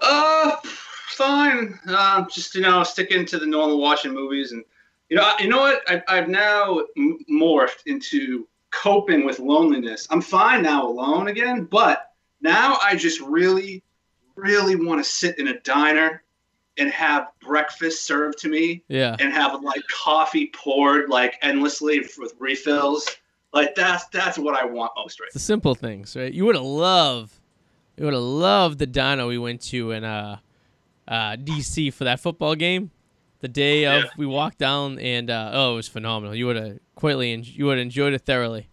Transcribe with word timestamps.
Uh, 0.00 0.56
fine. 0.64 1.78
Uh, 1.86 2.26
just 2.28 2.54
you 2.54 2.62
know, 2.62 2.82
sticking 2.82 3.24
to 3.26 3.38
the 3.38 3.46
normal 3.46 3.80
watching 3.80 4.12
movies, 4.12 4.52
and 4.52 4.64
you 5.08 5.16
know, 5.16 5.32
you 5.38 5.48
know 5.48 5.58
what? 5.58 5.82
I, 5.88 6.02
I've 6.08 6.28
now 6.28 6.82
m- 6.96 7.18
morphed 7.30 7.86
into 7.86 8.46
coping 8.70 9.24
with 9.24 9.38
loneliness. 9.38 10.06
I'm 10.10 10.20
fine 10.20 10.62
now 10.62 10.86
alone 10.86 11.28
again, 11.28 11.64
but 11.64 12.10
now 12.40 12.76
I 12.82 12.96
just 12.96 13.20
really, 13.20 13.82
really 14.34 14.76
want 14.76 15.02
to 15.02 15.08
sit 15.08 15.38
in 15.38 15.48
a 15.48 15.60
diner 15.60 16.22
and 16.78 16.90
have 16.90 17.28
breakfast 17.40 18.04
served 18.04 18.38
to 18.38 18.48
me. 18.48 18.82
Yeah. 18.88 19.16
And 19.18 19.32
have 19.32 19.62
like 19.62 19.82
coffee 19.92 20.50
poured 20.54 21.08
like 21.08 21.38
endlessly 21.42 22.00
with 22.18 22.34
refills. 22.38 23.06
Like 23.52 23.74
that's 23.74 24.06
that's 24.08 24.38
what 24.38 24.54
I 24.54 24.64
want 24.64 24.92
most 24.96 25.18
right. 25.20 25.30
The 25.32 25.38
simple 25.38 25.74
things, 25.74 26.14
right? 26.16 26.32
You 26.32 26.44
would 26.46 26.56
have 26.56 26.64
loved, 26.64 27.34
you 27.96 28.04
would 28.04 28.12
have 28.14 28.22
loved 28.22 28.78
the 28.78 28.86
dino 28.86 29.28
we 29.28 29.38
went 29.38 29.60
to 29.62 29.92
in 29.92 30.04
uh, 30.04 30.38
uh, 31.08 31.36
DC 31.36 31.92
for 31.92 32.04
that 32.04 32.20
football 32.20 32.54
game. 32.54 32.90
The 33.40 33.48
day 33.48 33.84
of, 33.84 34.04
Yeah. 34.04 34.10
we 34.16 34.26
walked 34.26 34.58
down 34.58 34.98
and 34.98 35.30
uh, 35.30 35.50
oh, 35.52 35.74
it 35.74 35.76
was 35.76 35.88
phenomenal. 35.88 36.34
You 36.34 36.46
would 36.46 36.56
have 36.56 36.78
quickly, 36.94 37.32
en- 37.32 37.44
you 37.44 37.66
would 37.66 37.78
have 37.78 37.82
enjoyed 37.84 38.12
it 38.14 38.22
thoroughly. 38.22 38.68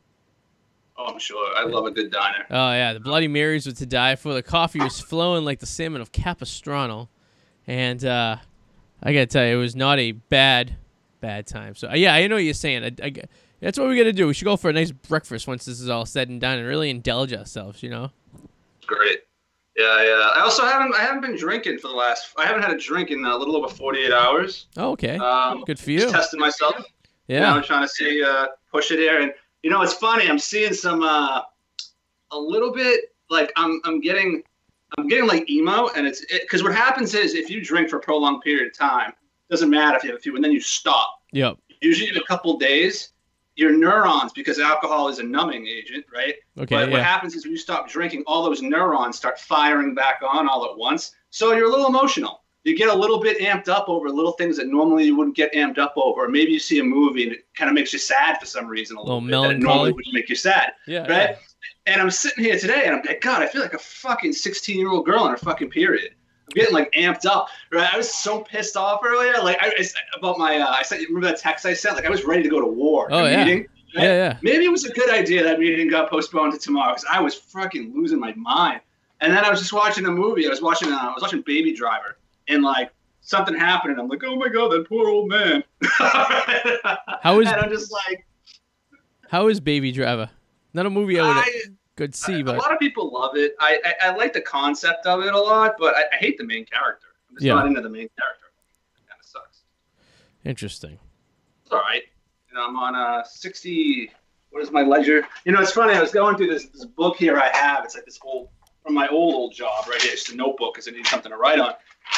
Oh, 0.98 1.06
I'm 1.06 1.20
sure. 1.20 1.56
I 1.56 1.64
love 1.64 1.86
a 1.86 1.92
good 1.92 2.12
diner. 2.12 2.46
Oh 2.50 2.72
yeah, 2.72 2.94
the 2.94 3.00
Bloody 3.00 3.28
Marys 3.28 3.66
were 3.66 3.72
to 3.74 3.86
die 3.86 4.16
for. 4.16 4.34
The 4.34 4.44
coffee 4.44 4.80
was 4.80 5.00
flowing 5.00 5.44
like 5.44 5.60
the 5.60 5.66
salmon 5.66 6.02
of 6.02 6.12
Capistrano, 6.12 7.10
and 7.68 8.04
uh, 8.04 8.38
I 9.02 9.14
gotta 9.14 9.26
tell 9.26 9.46
you, 9.46 9.54
it 9.56 9.60
was 9.60 9.76
not 9.76 10.00
a 10.00 10.12
bad, 10.14 10.76
bad 11.22 11.48
time. 11.48 11.76
So 11.76 11.90
uh, 11.90 11.96
yeah, 11.96 12.14
I 12.14 12.28
know 12.28 12.36
what 12.36 12.44
you're 12.44 12.54
saying. 12.54 12.84
I, 12.84 13.06
I- 13.06 13.14
that's 13.60 13.80
what 13.80 13.88
we 13.88 13.96
gotta 13.98 14.12
do. 14.12 14.28
We 14.28 14.34
should 14.34 14.44
go 14.44 14.58
for 14.58 14.70
a 14.70 14.74
nice 14.74 14.92
breakfast 14.92 15.48
once 15.48 15.64
this 15.64 15.80
is 15.80 15.88
all 15.88 16.06
said 16.06 16.28
and 16.28 16.42
done, 16.42 16.58
and 16.60 16.68
really 16.68 16.90
indulge 16.90 17.32
ourselves. 17.34 17.82
You 17.82 17.90
know. 17.92 18.12
Great. 18.86 19.20
Yeah, 19.78 20.04
yeah. 20.04 20.30
I 20.36 20.42
also 20.42 20.66
haven't 20.66 20.94
I 20.96 21.00
haven't 21.00 21.22
been 21.22 21.38
drinking 21.38 21.78
for 21.80 21.88
the 21.88 21.94
last. 21.94 22.28
I 22.38 22.46
haven't 22.46 22.62
had 22.64 22.72
a 22.74 22.78
drink 22.78 23.10
in 23.10 23.24
a 23.24 23.36
little 23.38 23.56
over 23.56 23.70
48 23.74 24.12
hours. 24.12 24.68
Oh, 24.76 24.92
okay. 24.92 25.16
Um, 25.18 25.64
Good 25.66 25.80
for 25.80 25.92
you. 25.92 26.00
just 26.02 26.14
testing 26.14 26.40
myself. 26.42 26.76
You 27.30 27.40
I'm 27.40 27.64
trying 27.64 27.84
to 27.84 27.88
see 27.88 28.22
uh, 28.22 28.48
push 28.70 28.92
it 28.92 29.00
here, 29.00 29.22
and 29.22 29.32
you 29.64 29.70
know, 29.70 29.82
it's 29.82 29.94
funny. 29.94 30.28
I'm 30.30 30.38
seeing 30.40 30.74
some 30.74 31.02
uh, 31.02 31.42
a 32.32 32.38
little 32.38 32.74
bit 32.74 33.14
like 33.30 33.54
I'm 33.56 33.80
I'm 33.86 34.02
getting 34.02 34.44
I'm 34.98 35.08
getting 35.08 35.28
like 35.28 35.50
emo, 35.50 35.90
and 35.96 36.06
it's 36.06 36.26
because 36.32 36.64
what 36.64 36.74
happens 36.76 37.14
is 37.14 37.34
if 37.34 37.50
you 37.50 37.64
drink 37.64 37.90
for 37.90 37.98
a 37.98 38.00
prolonged 38.00 38.42
period 38.42 38.68
of 38.68 38.78
time, 38.78 39.14
doesn't 39.50 39.70
matter 39.70 39.98
if 39.98 40.04
you 40.04 40.12
have 40.12 40.20
a 40.20 40.22
few, 40.22 40.36
and 40.36 40.44
then 40.44 40.52
you 40.52 40.60
stop. 40.62 41.22
Yep. 41.32 41.58
Usually 41.82 42.10
in 42.10 42.18
a 42.18 42.24
couple 42.24 42.58
days, 42.58 43.10
your 43.56 43.72
neurons, 43.72 44.32
because 44.34 44.60
alcohol 44.60 45.10
is 45.10 45.20
a 45.20 45.24
numbing 45.24 45.68
agent, 45.68 46.06
right? 46.14 46.36
Okay. 46.58 46.76
But 46.76 46.90
what 46.92 47.02
happens 47.04 47.36
is 47.36 47.44
when 47.46 47.52
you 47.52 47.58
stop 47.58 47.90
drinking, 47.90 48.24
all 48.26 48.44
those 48.44 48.62
neurons 48.62 49.18
start 49.18 49.40
firing 49.40 49.94
back 49.94 50.22
on 50.28 50.48
all 50.48 50.66
at 50.66 50.78
once. 50.78 51.14
So 51.30 51.52
you're 51.54 51.68
a 51.68 51.70
little 51.70 51.88
emotional. 51.88 52.42
You 52.64 52.78
get 52.78 52.88
a 52.90 52.96
little 52.96 53.20
bit 53.20 53.40
amped 53.40 53.68
up 53.68 53.90
over 53.90 54.10
little 54.10 54.32
things 54.34 54.56
that 54.58 54.68
normally 54.68 55.04
you 55.06 55.18
wouldn't 55.18 55.36
get 55.36 55.52
amped 55.54 55.78
up 55.78 55.94
over. 55.98 56.30
Maybe 56.30 56.54
you 56.54 56.60
see 56.60 56.80
a 56.80 56.84
movie 56.84 57.24
and 57.24 57.34
it 57.34 57.46
kind 57.56 57.68
of 57.70 57.76
makes 57.76 57.92
you 57.92 58.00
sad 58.00 58.40
for 58.40 58.46
some 58.46 58.68
reason 58.68 58.96
a 58.96 59.02
little, 59.02 59.22
Little 59.22 59.28
bit. 59.28 59.32
That 59.32 59.60
melancholy. 59.60 59.74
normally 59.76 59.92
would 59.94 60.06
make 60.14 60.30
you 60.30 60.36
sad, 60.36 60.72
Yeah. 60.88 61.06
right? 61.08 61.36
And 61.86 62.02
I'm 62.02 62.12
sitting 62.12 62.44
here 62.44 62.58
today 62.58 62.84
and 62.86 62.96
I'm 62.96 63.02
like, 63.06 63.22
God, 63.22 63.42
I 63.42 63.48
feel 63.48 63.62
like 63.62 63.74
a 63.74 63.80
fucking 63.80 64.34
16 64.34 64.78
year 64.78 64.90
old 64.90 65.06
girl 65.06 65.22
on 65.22 65.32
her 65.32 65.38
fucking 65.38 65.70
period. 65.70 66.12
I'm 66.48 66.54
getting 66.54 66.74
like 66.74 66.92
amped 66.94 67.26
up, 67.26 67.50
right? 67.72 67.94
I 67.94 67.98
was 67.98 68.14
so 68.14 68.42
pissed 68.42 68.78
off 68.78 69.02
earlier, 69.06 69.34
like 69.42 69.58
I, 69.62 69.68
I 69.68 69.86
about 70.18 70.38
my. 70.38 70.58
Uh, 70.58 70.70
I 70.70 70.84
sent 70.84 71.02
you 71.02 71.08
remember 71.08 71.28
that 71.28 71.40
text 71.40 71.66
I 71.66 71.74
sent? 71.74 71.96
Like 71.96 72.06
I 72.06 72.10
was 72.10 72.26
ready 72.26 72.44
to 72.44 72.50
go 72.50 72.60
to 72.60 72.68
war. 72.68 73.08
Oh, 73.12 73.26
yeah. 73.26 73.44
meeting, 73.44 73.68
Yeah. 73.94 74.04
Yeah. 74.04 74.38
Maybe 74.42 74.66
it 74.66 74.72
was 74.72 74.86
a 74.86 74.94
good 74.94 75.10
idea 75.10 75.44
that 75.44 75.60
meeting 75.60 75.90
got 75.90 76.10
postponed 76.10 76.54
to 76.54 76.60
tomorrow 76.60 76.94
because 76.94 77.06
I 77.10 77.20
was 77.22 77.36
fucking 77.36 77.94
losing 77.94 78.20
my 78.20 78.34
mind. 78.36 78.82
And 79.22 79.32
then 79.34 79.46
I 79.46 79.50
was 79.50 79.60
just 79.60 79.72
watching 79.72 80.06
a 80.06 80.12
movie. 80.12 80.46
I 80.46 80.50
was 80.50 80.62
watching. 80.62 80.92
Uh, 80.92 80.98
I 80.98 81.14
was 81.14 81.22
watching 81.22 81.42
Baby 81.42 81.74
Driver, 81.74 82.18
and 82.50 82.62
like 82.62 82.92
something 83.22 83.56
happened, 83.56 83.94
and 83.94 84.02
I'm 84.02 84.08
like, 84.10 84.24
oh 84.26 84.36
my 84.36 84.50
god, 84.50 84.72
that 84.72 84.88
poor 84.88 85.10
old 85.10 85.30
man. 85.30 85.64
How 87.22 87.40
is 87.40 87.48
and 87.48 87.56
I'm 87.56 87.70
just 87.70 87.92
like, 87.92 88.26
how 89.30 89.48
is 89.48 89.60
Baby 89.60 89.92
Driver? 89.92 90.30
Not 90.74 90.86
a 90.86 90.90
movie 90.90 91.20
I 91.20 91.28
would 91.28 91.38
I, 91.38 91.52
could 91.96 92.16
see, 92.16 92.40
a 92.42 92.44
but 92.44 92.56
a 92.56 92.58
lot 92.60 92.72
of 92.74 92.80
people 92.80 93.12
love 93.14 93.36
it. 93.36 93.56
I, 93.60 93.80
I, 94.02 94.10
I 94.10 94.16
like 94.16 94.34
the 94.34 94.42
concept 94.42 95.06
of 95.06 95.22
it 95.24 95.34
a 95.34 95.40
lot, 95.40 95.76
but 95.78 95.96
I, 95.96 96.02
I 96.12 96.16
hate 96.18 96.38
the 96.38 96.44
main 96.44 96.66
character. 96.66 97.08
I'm 97.30 97.36
just 97.36 97.46
Yeah. 97.46 97.54
not 97.56 97.68
into 97.68 97.82
the 97.82 97.90
main 97.90 98.10
character. 98.18 98.46
It 98.98 99.08
kind 99.08 99.20
of 99.20 99.26
sucks. 99.28 99.62
interesting. 100.44 100.98
It's 101.64 101.72
all 101.72 101.80
right. 101.82 102.04
You 102.50 102.56
know, 102.56 102.66
I'm 102.68 102.76
on 102.78 102.96
uh 102.96 103.24
60. 103.24 104.12
What 104.50 104.62
is 104.62 104.72
my 104.72 104.82
ledger? 104.84 105.28
You 105.46 105.52
know, 105.52 105.62
it's 105.62 105.72
funny. 105.72 105.94
I 105.94 106.02
was 106.02 106.12
going 106.12 106.38
through 106.38 106.48
this 106.48 106.66
this 106.68 106.86
book 106.86 107.18
here. 107.18 107.38
I 107.40 107.50
have. 107.56 107.84
It's 107.86 107.96
like 107.96 108.06
this 108.06 108.20
old 108.24 108.50
from 108.84 108.94
my 108.94 109.08
old 109.08 109.34
old 109.34 109.54
job 109.54 109.88
right 109.88 110.02
here. 110.02 110.14
It's 110.14 110.30
a 110.30 110.36
notebook 110.36 110.74
because 110.76 110.88
I 110.88 110.92
need 110.92 111.08
something 111.08 111.32
to 111.32 111.38
write 111.38 111.60
on. 111.60 111.74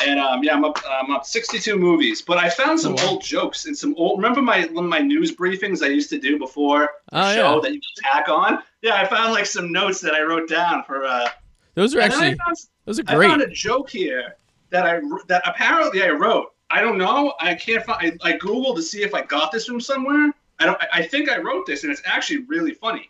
And 0.05 0.19
um, 0.19 0.43
yeah, 0.43 0.53
I'm 0.53 0.65
up. 0.65 0.77
I'm 0.89 1.11
up 1.11 1.25
62 1.25 1.77
movies, 1.77 2.21
but 2.21 2.37
I 2.37 2.49
found 2.49 2.79
some 2.79 2.93
Oh, 2.93 3.03
wow. 3.03 3.09
old 3.11 3.23
jokes 3.23 3.65
and 3.65 3.77
some 3.77 3.95
old. 3.97 4.19
Remember 4.19 4.41
my 4.41 4.65
one 4.71 4.85
of 4.85 4.89
my 4.89 4.99
news 4.99 5.33
briefings 5.35 5.81
I 5.83 5.87
used 5.87 6.09
to 6.09 6.19
do 6.19 6.37
before 6.37 6.89
the 7.11 7.19
Oh, 7.19 7.33
show 7.33 7.55
yeah. 7.55 7.61
that 7.61 7.73
you 7.73 7.79
could 7.79 8.03
tack 8.03 8.27
on. 8.29 8.59
Yeah, 8.81 8.95
I 8.95 9.05
found 9.07 9.31
like 9.31 9.45
some 9.45 9.71
notes 9.71 10.01
that 10.01 10.13
I 10.13 10.21
wrote 10.21 10.49
down 10.49 10.83
for. 10.83 11.05
Uh, 11.05 11.29
Those 11.75 11.95
are 11.95 12.01
actually 12.01 12.35
found, 12.35 12.57
those 12.85 12.99
are 12.99 13.03
great. 13.03 13.25
I 13.27 13.29
found 13.29 13.41
a 13.43 13.47
joke 13.49 13.89
here 13.89 14.35
that 14.69 14.85
I 14.85 14.99
that 15.27 15.43
apparently 15.45 16.03
I 16.03 16.09
wrote. 16.09 16.47
I 16.69 16.81
don't 16.81 16.97
know. 16.97 17.33
I 17.39 17.53
can't 17.55 17.83
find. 17.85 18.19
I, 18.23 18.29
I 18.31 18.37
googled 18.37 18.75
to 18.75 18.81
see 18.81 19.01
if 19.03 19.13
I 19.13 19.21
got 19.21 19.51
this 19.51 19.65
from 19.65 19.79
somewhere. 19.79 20.33
I 20.59 20.65
don't. 20.65 20.81
I- 20.91 21.03
think 21.03 21.29
I 21.29 21.37
wrote 21.37 21.65
this, 21.67 21.83
and 21.83 21.91
it's 21.91 22.01
actually 22.05 22.43
really 22.45 22.73
funny. 22.73 23.09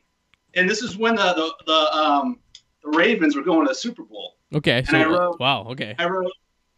And 0.55 0.69
this 0.69 0.81
is 0.83 0.97
when 0.97 1.15
the 1.15 1.33
the, 1.33 1.53
the 1.65 1.95
um 1.97 2.39
the 2.83 2.89
Ravens 2.97 3.35
were 3.35 3.41
going 3.43 3.65
to 3.65 3.69
the 3.69 3.75
Super 3.75 4.03
Bowl. 4.03 4.35
Okay. 4.53 4.83
So 4.83 4.97
I 4.97 5.05
wrote- 5.05 5.39
wow. 5.39 5.65
Okay. 5.69 5.95
I 5.97 6.05
wrote, 6.07 6.31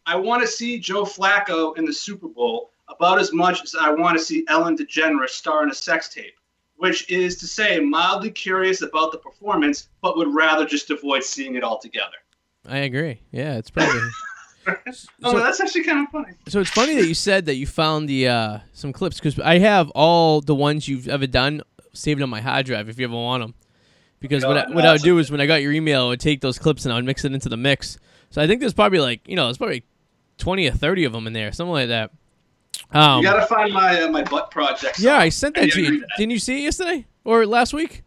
I 0.08 0.16
want 0.16 0.40
to 0.40 0.48
see 0.48 0.78
Joe 0.78 1.04
Flacco 1.04 1.76
in 1.76 1.84
the 1.84 1.92
Super 1.92 2.28
Bowl 2.28 2.70
about 2.88 3.18
as 3.20 3.30
much 3.34 3.62
as 3.62 3.74
I 3.78 3.90
want 3.90 4.16
to 4.16 4.24
see 4.24 4.42
Ellen 4.48 4.74
DeGeneres 4.74 5.28
star 5.28 5.62
in 5.62 5.70
a 5.70 5.74
sex 5.74 6.08
tape, 6.08 6.32
which 6.76 7.08
is 7.10 7.36
to 7.40 7.46
say, 7.46 7.78
mildly 7.78 8.30
curious 8.30 8.80
about 8.80 9.12
the 9.12 9.18
performance, 9.18 9.90
but 10.00 10.16
would 10.16 10.32
rather 10.34 10.64
just 10.64 10.90
avoid 10.90 11.22
seeing 11.24 11.56
it 11.56 11.62
altogether. 11.62 12.16
I 12.66 12.78
agree. 12.78 13.20
Yeah, 13.32 13.58
it's 13.58 13.68
probably 13.68 14.00
oh, 14.66 14.74
So- 15.32 15.38
that's 15.38 15.60
actually 15.60 15.84
kind 15.84 16.06
of 16.06 16.10
funny. 16.10 16.34
So 16.48 16.60
it's 16.60 16.70
funny 16.70 16.94
that 16.94 17.06
you 17.06 17.14
said 17.14 17.44
that 17.44 17.56
you 17.56 17.66
found 17.66 18.08
the 18.08 18.28
uh, 18.28 18.58
some 18.72 18.94
clips 18.94 19.18
because 19.20 19.38
I 19.38 19.58
have 19.58 19.90
all 19.90 20.40
the 20.40 20.54
ones 20.54 20.88
you've 20.88 21.08
ever 21.08 21.26
done 21.26 21.60
saved 21.92 22.22
on 22.22 22.30
my 22.30 22.40
hard 22.40 22.64
drive 22.64 22.88
if 22.88 22.98
you 22.98 23.04
ever 23.04 23.14
want 23.14 23.42
them. 23.42 23.54
Because 24.20 24.44
what 24.44 24.56
I, 24.56 24.64
God, 24.64 24.74
what 24.74 24.86
I 24.86 24.92
would 24.92 25.02
do 25.02 25.18
is 25.18 25.30
when 25.30 25.40
I 25.42 25.46
got 25.46 25.62
your 25.62 25.72
email, 25.72 26.06
I 26.06 26.08
would 26.08 26.20
take 26.20 26.40
those 26.40 26.58
clips 26.58 26.86
and 26.86 26.92
I 26.92 26.96
would 26.96 27.04
mix 27.04 27.24
it 27.26 27.32
into 27.34 27.48
the 27.50 27.56
mix. 27.58 27.98
So 28.30 28.42
I 28.42 28.46
think 28.46 28.60
there's 28.60 28.74
probably 28.74 29.00
like 29.00 29.20
you 29.28 29.36
know 29.36 29.44
there's 29.44 29.58
probably 29.58 29.84
twenty 30.38 30.66
or 30.66 30.72
thirty 30.72 31.04
of 31.04 31.12
them 31.12 31.26
in 31.26 31.32
there, 31.32 31.52
something 31.52 31.72
like 31.72 31.88
that. 31.88 32.10
Um, 32.92 33.18
you 33.18 33.24
gotta 33.24 33.46
find 33.46 33.72
my 33.72 34.02
uh, 34.02 34.08
my 34.10 34.22
butt 34.22 34.50
project. 34.50 34.98
yeah. 34.98 35.16
I 35.18 35.28
sent 35.28 35.56
that 35.56 35.66
Yeah, 35.66 35.74
to 35.74 35.82
you 35.82 35.92
you. 35.92 36.00
that. 36.00 36.08
Didn't 36.16 36.30
you 36.30 36.38
see 36.38 36.58
it 36.58 36.62
yesterday 36.62 37.04
or 37.24 37.44
last 37.46 37.72
week? 37.74 38.02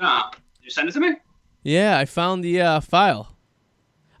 Nah, 0.00 0.30
you 0.62 0.70
send 0.70 0.88
it 0.88 0.92
to 0.92 1.00
me. 1.00 1.16
Yeah, 1.62 1.98
I 1.98 2.04
found 2.04 2.42
the 2.44 2.60
uh, 2.60 2.80
file. 2.80 3.36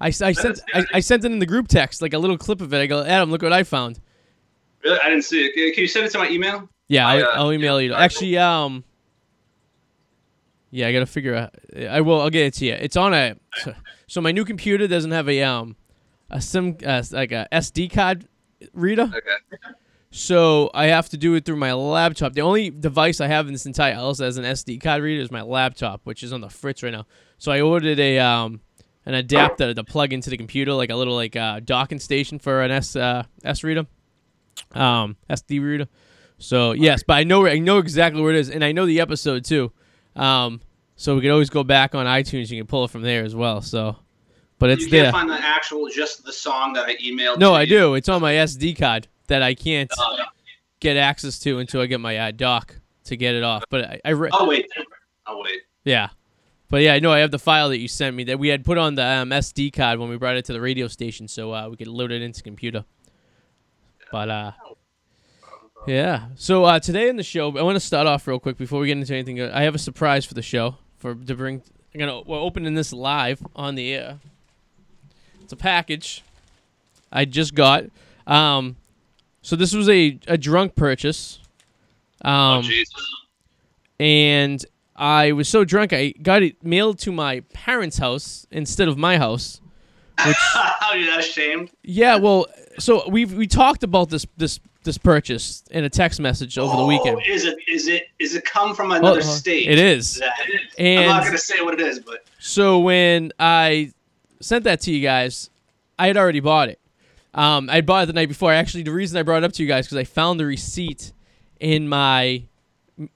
I, 0.00 0.08
I 0.08 0.10
sent 0.32 0.60
I. 0.74 0.84
I 0.94 1.00
sent 1.00 1.24
it 1.24 1.32
in 1.32 1.38
the 1.38 1.46
group 1.46 1.68
text 1.68 2.02
like 2.02 2.12
a 2.12 2.18
little 2.18 2.36
clip 2.36 2.60
of 2.60 2.74
it. 2.74 2.78
I 2.78 2.86
go, 2.86 3.02
Adam, 3.04 3.30
look 3.30 3.42
what 3.42 3.52
I 3.52 3.62
found. 3.62 4.00
Really, 4.82 4.98
I 5.00 5.08
didn't 5.08 5.24
see 5.24 5.44
it. 5.46 5.74
Can- 5.74 5.82
you 5.82 5.88
send 5.88 6.06
it 6.06 6.12
to 6.12 6.18
my 6.18 6.28
email? 6.28 6.68
Yeah, 6.88 7.06
I, 7.08 7.18
I'll, 7.20 7.24
uh, 7.24 7.30
I'll 7.36 7.52
email 7.52 7.80
you. 7.80 7.94
Actually, 7.94 8.36
um, 8.36 8.84
yeah, 10.70 10.88
I 10.88 10.92
gotta 10.92 11.06
figure 11.06 11.34
out. 11.34 11.54
I 11.88 12.00
will. 12.00 12.20
I'll 12.20 12.30
get 12.30 12.46
it 12.46 12.54
to 12.54 12.66
you. 12.66 12.72
It's 12.74 12.96
on 12.96 13.14
a. 13.14 13.36
So, 13.62 13.74
so 14.08 14.20
my 14.20 14.32
new 14.32 14.44
computer 14.44 14.86
doesn't 14.86 15.12
have 15.12 15.28
a 15.28 15.42
um, 15.42 15.76
a 16.30 16.40
sim 16.40 16.76
uh, 16.84 17.02
like 17.12 17.32
a 17.32 17.48
SD 17.52 17.92
card 17.92 18.28
reader. 18.72 19.10
Okay. 19.14 19.58
So 20.10 20.70
I 20.72 20.86
have 20.86 21.08
to 21.08 21.16
do 21.16 21.34
it 21.34 21.44
through 21.44 21.56
my 21.56 21.72
laptop. 21.72 22.34
The 22.34 22.42
only 22.42 22.70
device 22.70 23.20
I 23.20 23.26
have 23.26 23.48
in 23.48 23.52
this 23.52 23.66
entire 23.66 23.94
house 23.94 24.20
as 24.20 24.36
an 24.36 24.44
SD 24.44 24.80
card 24.80 25.02
reader 25.02 25.20
is 25.20 25.32
my 25.32 25.42
laptop, 25.42 26.02
which 26.04 26.22
is 26.22 26.32
on 26.32 26.40
the 26.40 26.48
fritz 26.48 26.84
right 26.84 26.92
now. 26.92 27.06
So 27.38 27.50
I 27.50 27.60
ordered 27.60 27.98
a 27.98 28.20
um, 28.20 28.60
an 29.06 29.14
adapter 29.14 29.74
to 29.74 29.84
plug 29.84 30.12
into 30.12 30.30
the 30.30 30.36
computer, 30.36 30.72
like 30.72 30.90
a 30.90 30.96
little 30.96 31.16
like 31.16 31.34
uh, 31.34 31.60
docking 31.64 31.98
station 31.98 32.38
for 32.38 32.62
an 32.62 32.70
S 32.70 32.94
uh, 32.94 33.24
S 33.44 33.64
reader, 33.64 33.86
um, 34.72 35.16
SD 35.28 35.60
reader. 35.60 35.88
So 36.38 36.72
yes, 36.72 37.02
but 37.06 37.14
I 37.14 37.24
know 37.24 37.40
where 37.40 37.50
I 37.50 37.58
know 37.58 37.78
exactly 37.78 38.22
where 38.22 38.30
it 38.30 38.38
is, 38.38 38.50
and 38.50 38.64
I 38.64 38.72
know 38.72 38.86
the 38.86 39.00
episode 39.00 39.44
too. 39.44 39.72
Um, 40.14 40.60
so 40.96 41.16
we 41.16 41.22
could 41.22 41.30
always 41.30 41.50
go 41.50 41.64
back 41.64 41.94
on 41.94 42.06
iTunes. 42.06 42.50
You 42.50 42.60
can 42.60 42.66
pull 42.66 42.84
it 42.84 42.90
from 42.90 43.02
there 43.02 43.24
as 43.24 43.34
well. 43.34 43.62
So, 43.62 43.96
but 44.64 44.70
it's 44.70 44.84
you 44.84 44.88
there. 44.90 45.02
can't 45.12 45.14
find 45.14 45.28
the 45.28 45.34
actual, 45.34 45.86
just 45.90 46.24
the 46.24 46.32
song 46.32 46.72
that 46.72 46.86
I 46.86 46.96
emailed. 46.96 47.38
No, 47.38 47.52
I 47.52 47.62
you. 47.62 47.66
do. 47.68 47.94
It's 47.96 48.08
on 48.08 48.22
my 48.22 48.32
SD 48.32 48.78
card 48.78 49.08
that 49.26 49.42
I 49.42 49.52
can't 49.54 49.90
Oh, 49.98 50.14
yeah. 50.16 50.24
get 50.80 50.96
access 50.96 51.38
to 51.40 51.58
until 51.58 51.82
I 51.82 51.86
get 51.86 52.00
my 52.00 52.16
uh, 52.16 52.30
dock 52.30 52.76
to 53.04 53.16
get 53.16 53.34
it 53.34 53.42
off. 53.42 53.64
But 53.68 53.84
I, 53.84 54.00
I 54.06 54.10
re- 54.10 54.30
I'll 54.32 54.46
wait. 54.46 54.66
I'll 55.26 55.42
wait. 55.42 55.60
yeah, 55.84 56.08
but 56.70 56.80
yeah, 56.80 56.94
I 56.94 56.98
know 56.98 57.12
I 57.12 57.18
have 57.18 57.30
the 57.30 57.38
file 57.38 57.68
that 57.68 57.78
you 57.78 57.88
sent 57.88 58.16
me 58.16 58.24
that 58.24 58.38
we 58.38 58.48
had 58.48 58.64
put 58.64 58.78
on 58.78 58.94
the 58.94 59.04
um, 59.04 59.28
SD 59.28 59.70
card 59.74 59.98
when 59.98 60.08
we 60.08 60.16
brought 60.16 60.36
it 60.36 60.46
to 60.46 60.54
the 60.54 60.60
radio 60.62 60.88
station, 60.88 61.28
so 61.28 61.52
uh, 61.52 61.68
we 61.68 61.76
could 61.76 61.88
load 61.88 62.10
it 62.10 62.22
into 62.22 62.38
the 62.40 62.44
computer. 62.44 62.86
But 64.10 64.30
uh, 64.30 64.52
yeah. 65.86 66.28
So 66.36 66.64
uh, 66.64 66.78
today 66.80 67.08
in 67.10 67.16
the 67.16 67.22
show, 67.22 67.56
I 67.58 67.62
want 67.62 67.76
to 67.76 67.80
start 67.80 68.06
off 68.06 68.26
real 68.26 68.38
quick 68.40 68.56
before 68.56 68.80
we 68.80 68.86
get 68.86 68.96
into 68.96 69.12
anything. 69.12 69.42
I 69.42 69.62
have 69.64 69.74
a 69.74 69.78
surprise 69.78 70.24
for 70.24 70.32
the 70.34 70.42
show 70.42 70.76
for 70.96 71.14
to 71.14 71.34
bring. 71.34 71.62
I'm 71.94 72.00
gonna 72.00 72.22
we're 72.22 72.40
opening 72.40 72.74
this 72.74 72.92
live 72.92 73.44
on 73.54 73.74
the 73.74 73.92
air. 73.92 74.18
It's 75.44 75.52
a 75.52 75.56
package 75.56 76.22
I 77.12 77.24
just 77.26 77.54
got. 77.54 77.84
Um, 78.26 78.76
so 79.42 79.56
this 79.56 79.74
was 79.74 79.88
a, 79.88 80.18
a 80.26 80.38
drunk 80.38 80.74
purchase. 80.74 81.38
oh, 82.24 82.30
Um, 82.30 82.62
jeez. 82.64 82.86
and 84.00 84.64
I 84.96 85.32
was 85.32 85.48
so 85.48 85.64
drunk 85.64 85.92
I 85.92 86.14
got 86.22 86.42
it 86.42 86.64
mailed 86.64 86.98
to 87.00 87.12
my 87.12 87.40
parents' 87.52 87.98
house 87.98 88.46
instead 88.50 88.88
of 88.88 88.96
my 88.96 89.18
house. 89.18 89.60
Which 90.26 90.36
How 90.54 90.94
you 90.94 91.18
ashamed? 91.18 91.70
yeah, 91.82 92.16
well, 92.16 92.46
so 92.78 93.08
we 93.08 93.24
we 93.24 93.46
talked 93.48 93.82
about 93.82 94.10
this 94.10 94.24
this 94.36 94.60
this 94.84 94.96
purchase 94.96 95.64
in 95.72 95.82
a 95.84 95.90
text 95.90 96.20
message 96.20 96.56
over 96.56 96.76
the 96.76 96.82
Oh, 96.82 96.86
weekend. 96.86 97.20
Is 97.26 97.44
it? 97.44 97.56
Is 97.66 97.88
it? 97.88 98.04
Is 98.20 98.34
it 98.36 98.44
come 98.44 98.74
from 98.74 98.92
Oh, 98.92 98.96
another 98.96 99.22
state? 99.22 99.66
It 99.68 99.78
is. 99.78 100.14
That- 100.20 100.32
I'm 100.78 101.06
not 101.08 101.24
gonna 101.24 101.36
say 101.38 101.60
what 101.62 101.74
it 101.74 101.80
is, 101.80 101.98
but 101.98 102.24
so 102.38 102.78
when 102.78 103.32
I 103.40 103.92
sent 104.44 104.64
that 104.64 104.80
to 104.82 104.92
you 104.92 105.00
guys, 105.00 105.50
I 105.98 106.06
had 106.08 106.16
already 106.16 106.40
bought 106.40 106.68
it. 106.68 106.80
Um, 107.34 107.68
I 107.68 107.80
bought 107.80 108.04
it 108.04 108.06
the 108.06 108.12
night 108.12 108.28
before. 108.28 108.52
Actually, 108.52 108.84
the 108.84 108.92
reason 108.92 109.18
I 109.18 109.22
brought 109.22 109.42
it 109.42 109.44
up 109.44 109.52
to 109.52 109.62
you 109.62 109.68
guys 109.68 109.86
because 109.86 109.98
I 109.98 110.04
found 110.04 110.38
the 110.38 110.46
receipt 110.46 111.12
in 111.58 111.88
my 111.88 112.44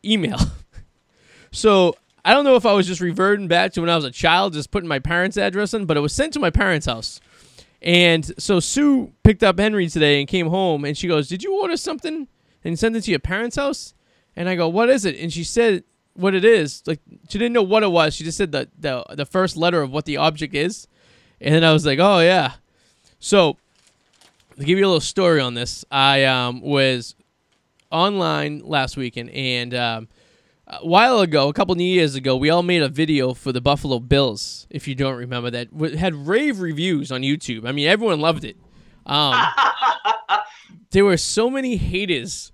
email. 0.04 0.38
so 1.52 1.96
I 2.24 2.32
don't 2.34 2.44
know 2.44 2.56
if 2.56 2.66
I 2.66 2.72
was 2.72 2.86
just 2.86 3.00
reverting 3.00 3.46
back 3.46 3.72
to 3.74 3.80
when 3.80 3.90
I 3.90 3.96
was 3.96 4.04
a 4.04 4.10
child, 4.10 4.54
just 4.54 4.70
putting 4.70 4.88
my 4.88 4.98
parents' 4.98 5.36
address 5.36 5.72
in, 5.72 5.86
but 5.86 5.96
it 5.96 6.00
was 6.00 6.12
sent 6.12 6.32
to 6.32 6.40
my 6.40 6.50
parents' 6.50 6.86
house. 6.86 7.20
And 7.80 8.32
so 8.40 8.58
Sue 8.58 9.12
picked 9.22 9.44
up 9.44 9.58
Henry 9.58 9.88
today 9.88 10.18
and 10.18 10.28
came 10.28 10.48
home, 10.48 10.84
and 10.84 10.98
she 10.98 11.06
goes, 11.06 11.28
"Did 11.28 11.44
you 11.44 11.60
order 11.60 11.76
something 11.76 12.26
and 12.64 12.76
send 12.76 12.96
it 12.96 13.02
to 13.02 13.10
your 13.10 13.20
parents' 13.20 13.54
house?" 13.54 13.94
And 14.34 14.48
I 14.48 14.56
go, 14.56 14.68
"What 14.68 14.88
is 14.88 15.04
it?" 15.04 15.16
And 15.16 15.32
she 15.32 15.44
said 15.44 15.84
what 16.14 16.34
it 16.34 16.44
is. 16.44 16.82
Like 16.86 17.00
she 17.28 17.38
didn't 17.38 17.52
know 17.52 17.62
what 17.62 17.84
it 17.84 17.92
was. 17.92 18.14
She 18.14 18.24
just 18.24 18.36
said 18.36 18.50
the 18.50 18.68
the 18.76 19.04
the 19.14 19.24
first 19.24 19.56
letter 19.56 19.80
of 19.80 19.92
what 19.92 20.04
the 20.04 20.16
object 20.16 20.54
is. 20.54 20.88
And 21.40 21.54
then 21.54 21.64
I 21.64 21.72
was 21.72 21.86
like, 21.86 21.98
"Oh 21.98 22.20
yeah." 22.20 22.54
So 23.20 23.56
to 24.58 24.64
give 24.64 24.78
you 24.78 24.84
a 24.84 24.88
little 24.88 25.00
story 25.00 25.40
on 25.40 25.54
this, 25.54 25.84
I 25.90 26.24
um, 26.24 26.60
was 26.60 27.14
online 27.90 28.60
last 28.64 28.96
weekend, 28.96 29.30
and 29.30 29.74
um, 29.74 30.08
a 30.66 30.86
while 30.86 31.20
ago, 31.20 31.48
a 31.48 31.52
couple 31.52 31.72
of 31.72 31.80
years 31.80 32.14
ago, 32.14 32.36
we 32.36 32.50
all 32.50 32.62
made 32.62 32.82
a 32.82 32.88
video 32.88 33.34
for 33.34 33.52
the 33.52 33.60
Buffalo 33.60 33.98
Bills. 33.98 34.66
If 34.68 34.86
you 34.86 34.94
don't 34.94 35.16
remember 35.16 35.50
that, 35.50 35.72
w- 35.72 35.96
had 35.96 36.14
rave 36.14 36.60
reviews 36.60 37.10
on 37.10 37.22
YouTube. 37.22 37.66
I 37.66 37.72
mean, 37.72 37.88
everyone 37.88 38.20
loved 38.20 38.44
it. 38.44 38.56
Um, 39.06 39.34
there 40.90 41.04
were 41.04 41.16
so 41.16 41.48
many 41.48 41.76
haters. 41.76 42.52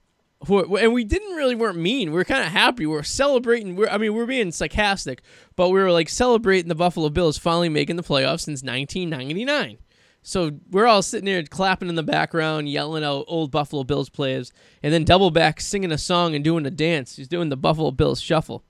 And 0.49 0.93
we 0.93 1.05
didn't 1.05 1.35
really 1.37 1.55
weren't 1.55 1.79
mean. 1.79 2.11
We 2.11 2.17
were 2.17 2.25
kind 2.25 2.43
of 2.45 2.51
happy. 2.53 2.87
We 2.87 2.95
were 2.95 3.03
celebrating. 3.03 3.77
We're, 3.77 3.89
I 3.89 3.99
mean, 3.99 4.15
we 4.15 4.21
are 4.23 4.27
being 4.27 4.53
sarcastic, 4.53 5.23
but 5.57 5.71
we 5.71 5.81
were 5.81 5.91
like 5.93 6.09
celebrating 6.09 6.69
the 6.69 6.75
Buffalo 6.75 7.09
Bills 7.09 7.39
finally 7.39 7.69
making 7.69 7.97
the 7.97 8.03
playoffs 8.03 8.41
since 8.41 8.63
1999. 8.63 9.79
So 10.27 10.53
we're 10.71 10.87
all 10.87 11.03
sitting 11.03 11.27
there 11.27 11.43
clapping 11.43 11.91
in 11.91 11.97
the 11.97 12.03
background, 12.03 12.69
yelling 12.69 13.05
out 13.05 13.27
old 13.29 13.51
Buffalo 13.51 13.85
Bills 13.85 14.09
players, 14.09 14.53
and 14.83 14.93
then 14.93 15.05
Doubleback 15.05 15.61
singing 15.61 15.93
a 15.93 15.99
song 15.99 16.35
and 16.35 16.43
doing 16.43 16.65
a 16.65 16.71
dance. 16.71 17.17
He's 17.17 17.29
doing 17.29 17.51
the 17.51 17.59
Buffalo 17.59 17.91
Bills 17.91 18.23
shuffle. 18.23 18.65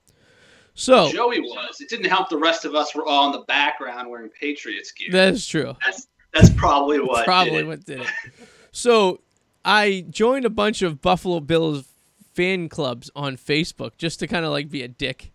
So 0.73 1.09
Joey 1.09 1.39
was. 1.39 1.79
It 1.79 1.87
didn't 1.87 2.09
help 2.09 2.29
the 2.29 2.37
rest 2.37 2.65
of 2.65 2.75
us 2.75 2.93
were 2.93 3.05
all 3.05 3.27
in 3.27 3.31
the 3.31 3.45
background 3.45 4.09
wearing 4.09 4.29
Patriots 4.29 4.91
gear. 4.91 5.09
that 5.11 5.33
is 5.33 5.47
true. 5.47 5.73
that's 5.85 6.07
that's 6.33 6.49
probably 6.49 6.99
what. 6.99 7.19
did 7.19 7.25
Probably 7.25 7.59
it. 7.59 7.67
what 7.67 7.85
did 7.85 8.01
it. 8.01 8.07
So 8.73 9.21
I 9.65 10.05
joined 10.09 10.45
a 10.45 10.49
bunch 10.51 10.83
of 10.83 11.01
Buffalo 11.01 11.39
Bills 11.39 11.85
fan 12.35 12.69
clubs 12.69 13.09
on 13.15 13.35
Facebook 13.35 13.97
just 13.97 14.19
to 14.19 14.27
kind 14.27 14.45
of 14.45 14.51
like 14.51 14.69
be 14.69 14.83
a 14.83 14.87
dick, 14.87 15.31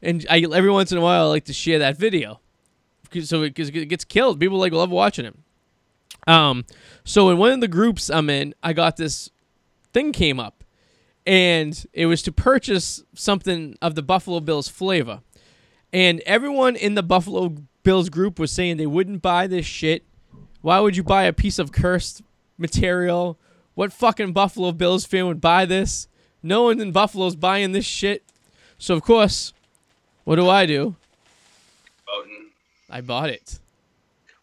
and 0.00 0.24
I 0.30 0.40
every 0.40 0.70
once 0.70 0.92
in 0.92 0.98
a 0.98 1.02
while 1.02 1.26
I 1.26 1.28
like 1.28 1.44
to 1.44 1.52
share 1.52 1.78
that 1.80 1.98
video, 1.98 2.40
so 3.22 3.42
because 3.42 3.68
it 3.68 3.88
gets 3.88 4.04
killed. 4.04 4.40
People 4.40 4.58
like 4.58 4.72
love 4.72 4.90
watching 4.90 5.26
it. 5.26 5.36
Um, 6.26 6.64
so 7.04 7.28
in 7.28 7.36
one 7.36 7.52
of 7.52 7.60
the 7.60 7.68
groups 7.68 8.08
I'm 8.08 8.30
in, 8.30 8.54
I 8.62 8.72
got 8.72 8.96
this 8.96 9.30
thing 9.92 10.12
came 10.12 10.40
up, 10.40 10.64
and 11.26 11.86
it 11.92 12.06
was 12.06 12.22
to 12.22 12.32
purchase 12.32 13.04
something 13.14 13.76
of 13.82 13.94
the 13.94 14.02
Buffalo 14.02 14.40
Bills 14.40 14.68
flavor, 14.68 15.20
and 15.92 16.20
everyone 16.20 16.76
in 16.76 16.94
the 16.94 17.02
Buffalo 17.02 17.54
Bills 17.82 18.08
group 18.08 18.38
was 18.38 18.50
saying 18.50 18.78
they 18.78 18.86
wouldn't 18.86 19.20
buy 19.20 19.46
this 19.46 19.66
shit. 19.66 20.04
Why 20.62 20.80
would 20.80 20.96
you 20.96 21.02
buy 21.02 21.24
a 21.24 21.32
piece 21.34 21.58
of 21.58 21.72
cursed 21.72 22.22
material? 22.56 23.38
What 23.76 23.92
fucking 23.92 24.32
Buffalo 24.32 24.72
Bills 24.72 25.04
fan 25.04 25.26
would 25.26 25.40
buy 25.40 25.66
this? 25.66 26.08
No 26.42 26.62
one 26.62 26.80
in 26.80 26.92
Buffalo's 26.92 27.36
buying 27.36 27.72
this 27.72 27.84
shit. 27.84 28.24
So 28.78 28.94
of 28.94 29.02
course, 29.02 29.52
what 30.24 30.36
do 30.36 30.48
I 30.48 30.64
do? 30.64 30.96
Voting. 32.06 32.46
I 32.88 33.02
bought 33.02 33.28
it. 33.28 33.58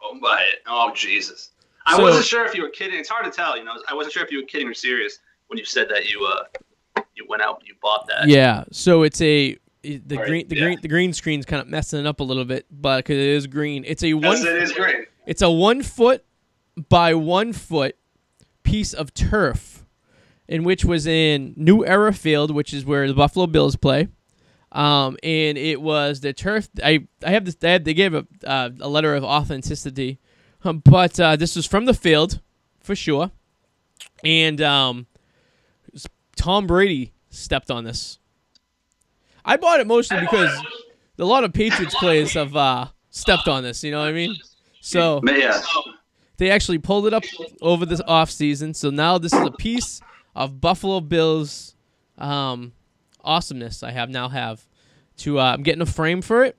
Oh, 0.04 0.20
by 0.22 0.44
it. 0.44 0.62
Oh, 0.68 0.92
Jesus. 0.94 1.50
I 1.88 1.98
So- 1.98 2.04
wasn't 2.04 2.26
sure 2.26 2.46
if 2.46 2.54
you 2.54 2.62
were 2.62 2.70
kidding. 2.70 3.00
It's 3.00 3.10
hard 3.10 3.26
to 3.26 3.32
tell. 3.32 3.58
You 3.58 3.64
know, 3.64 3.74
I 3.90 3.96
wasn't 3.96 4.14
sure 4.14 4.24
if 4.24 4.30
you 4.32 4.38
were 4.38 4.46
kidding 4.46 4.68
or 4.68 4.76
serious 4.76 5.18
when 5.48 5.58
you 5.58 5.66
said 5.66 5.90
that 5.90 6.08
you 6.10 6.24
uh 6.26 7.02
you 7.16 7.26
went 7.28 7.42
out 7.42 7.60
and 7.60 7.68
you 7.68 7.74
bought 7.82 8.08
that. 8.10 8.28
Yeah. 8.28 8.66
So 8.72 9.02
it's 9.02 9.20
a 9.20 9.58
the 9.82 9.98
green 10.00 10.48
the 10.48 10.56
yeah. 10.58 10.64
green 10.64 10.80
the 10.80 10.88
green 10.88 11.12
screen's 11.12 11.46
kind 11.48 11.60
of 11.60 11.68
messing 11.68 12.00
it 12.00 12.06
up 12.06 12.20
a 12.20 12.24
little 12.24 12.46
bit, 12.46 12.68
but 12.70 12.98
because 12.98 13.18
it 13.18 13.24
is 13.24 13.48
green, 13.48 13.84
it's 13.88 14.04
a 14.04 14.14
one 14.14 14.38
Yes, 14.38 14.46
it 14.46 14.62
is 14.62 14.72
great. 14.74 15.08
It's 15.26 15.42
a 15.42 15.50
one 15.50 15.82
foot 15.82 16.24
by 16.88 17.16
one 17.16 17.52
foot 17.52 17.98
piece 18.64 18.94
of 18.94 19.14
turf, 19.14 19.86
in 20.48 20.64
which 20.64 20.84
was 20.84 21.06
in 21.08 21.54
New 21.56 21.86
Era 21.86 22.14
Field, 22.14 22.52
which 22.52 22.74
is 22.74 22.86
where 22.86 23.08
the 23.08 23.14
Buffalo 23.14 23.48
Bills 23.48 23.76
play. 23.76 24.08
Um, 24.72 25.18
and 25.22 25.58
it 25.58 25.82
was 25.82 26.22
the 26.22 26.34
turf. 26.34 26.68
I 26.84 27.08
I 27.24 27.32
have 27.32 27.46
this. 27.46 27.56
They, 27.56 27.78
they 27.78 27.94
gave 27.94 28.14
a 28.16 28.26
uh, 28.44 28.72
a 28.80 28.90
letter 28.90 29.14
of 29.14 29.24
authenticity, 29.24 30.20
um, 30.64 30.80
but 30.80 31.20
uh, 31.20 31.36
this 31.36 31.56
was 31.56 31.68
from 31.68 31.86
the 31.86 31.94
field, 31.94 32.42
for 32.82 32.96
sure. 32.96 33.32
And 34.24 34.62
um, 34.62 35.06
Tom 36.36 36.66
Brady 36.66 37.14
stepped 37.30 37.70
on 37.70 37.84
this. 37.84 38.20
I 39.46 39.58
bought 39.58 39.80
it 39.80 39.88
mostly 39.88 40.20
because 40.20 40.50
a 41.20 41.26
lot 41.26 41.44
of 41.44 41.54
Patriots 41.54 41.96
players 41.96 42.34
have 42.34 42.56
uh, 42.56 42.88
stepped 43.10 43.48
on 43.48 43.64
this. 43.64 43.84
You 43.84 43.92
know 43.92 44.00
what 44.00 44.10
I 44.10 44.14
mean? 44.14 44.36
So 44.82 45.22
Yeah. 45.24 45.62
They 46.38 46.50
actually 46.50 46.80
pulled 46.80 47.08
it 47.08 47.14
up 47.14 47.24
over 47.62 47.86
this 47.86 48.02
off 48.08 48.30
season. 48.30 48.74
So 48.74 48.90
now 48.90 49.18
this 49.18 49.34
is 49.34 49.46
a 49.46 49.52
piece 49.52 50.02
of 50.36 50.60
Buffalo 50.60 51.00
Bills 51.00 51.76
um, 52.18 52.74
awesomeness 53.24 53.84
I 53.84 53.92
have 53.92 54.10
now 54.10 54.30
have 54.30 54.66
to 55.18 55.40
uh, 55.40 55.54
I'm 55.54 55.64
getting 55.64 55.82
a 55.82 55.86
frame 55.86 56.22
for 56.22 56.44
it 56.44 56.58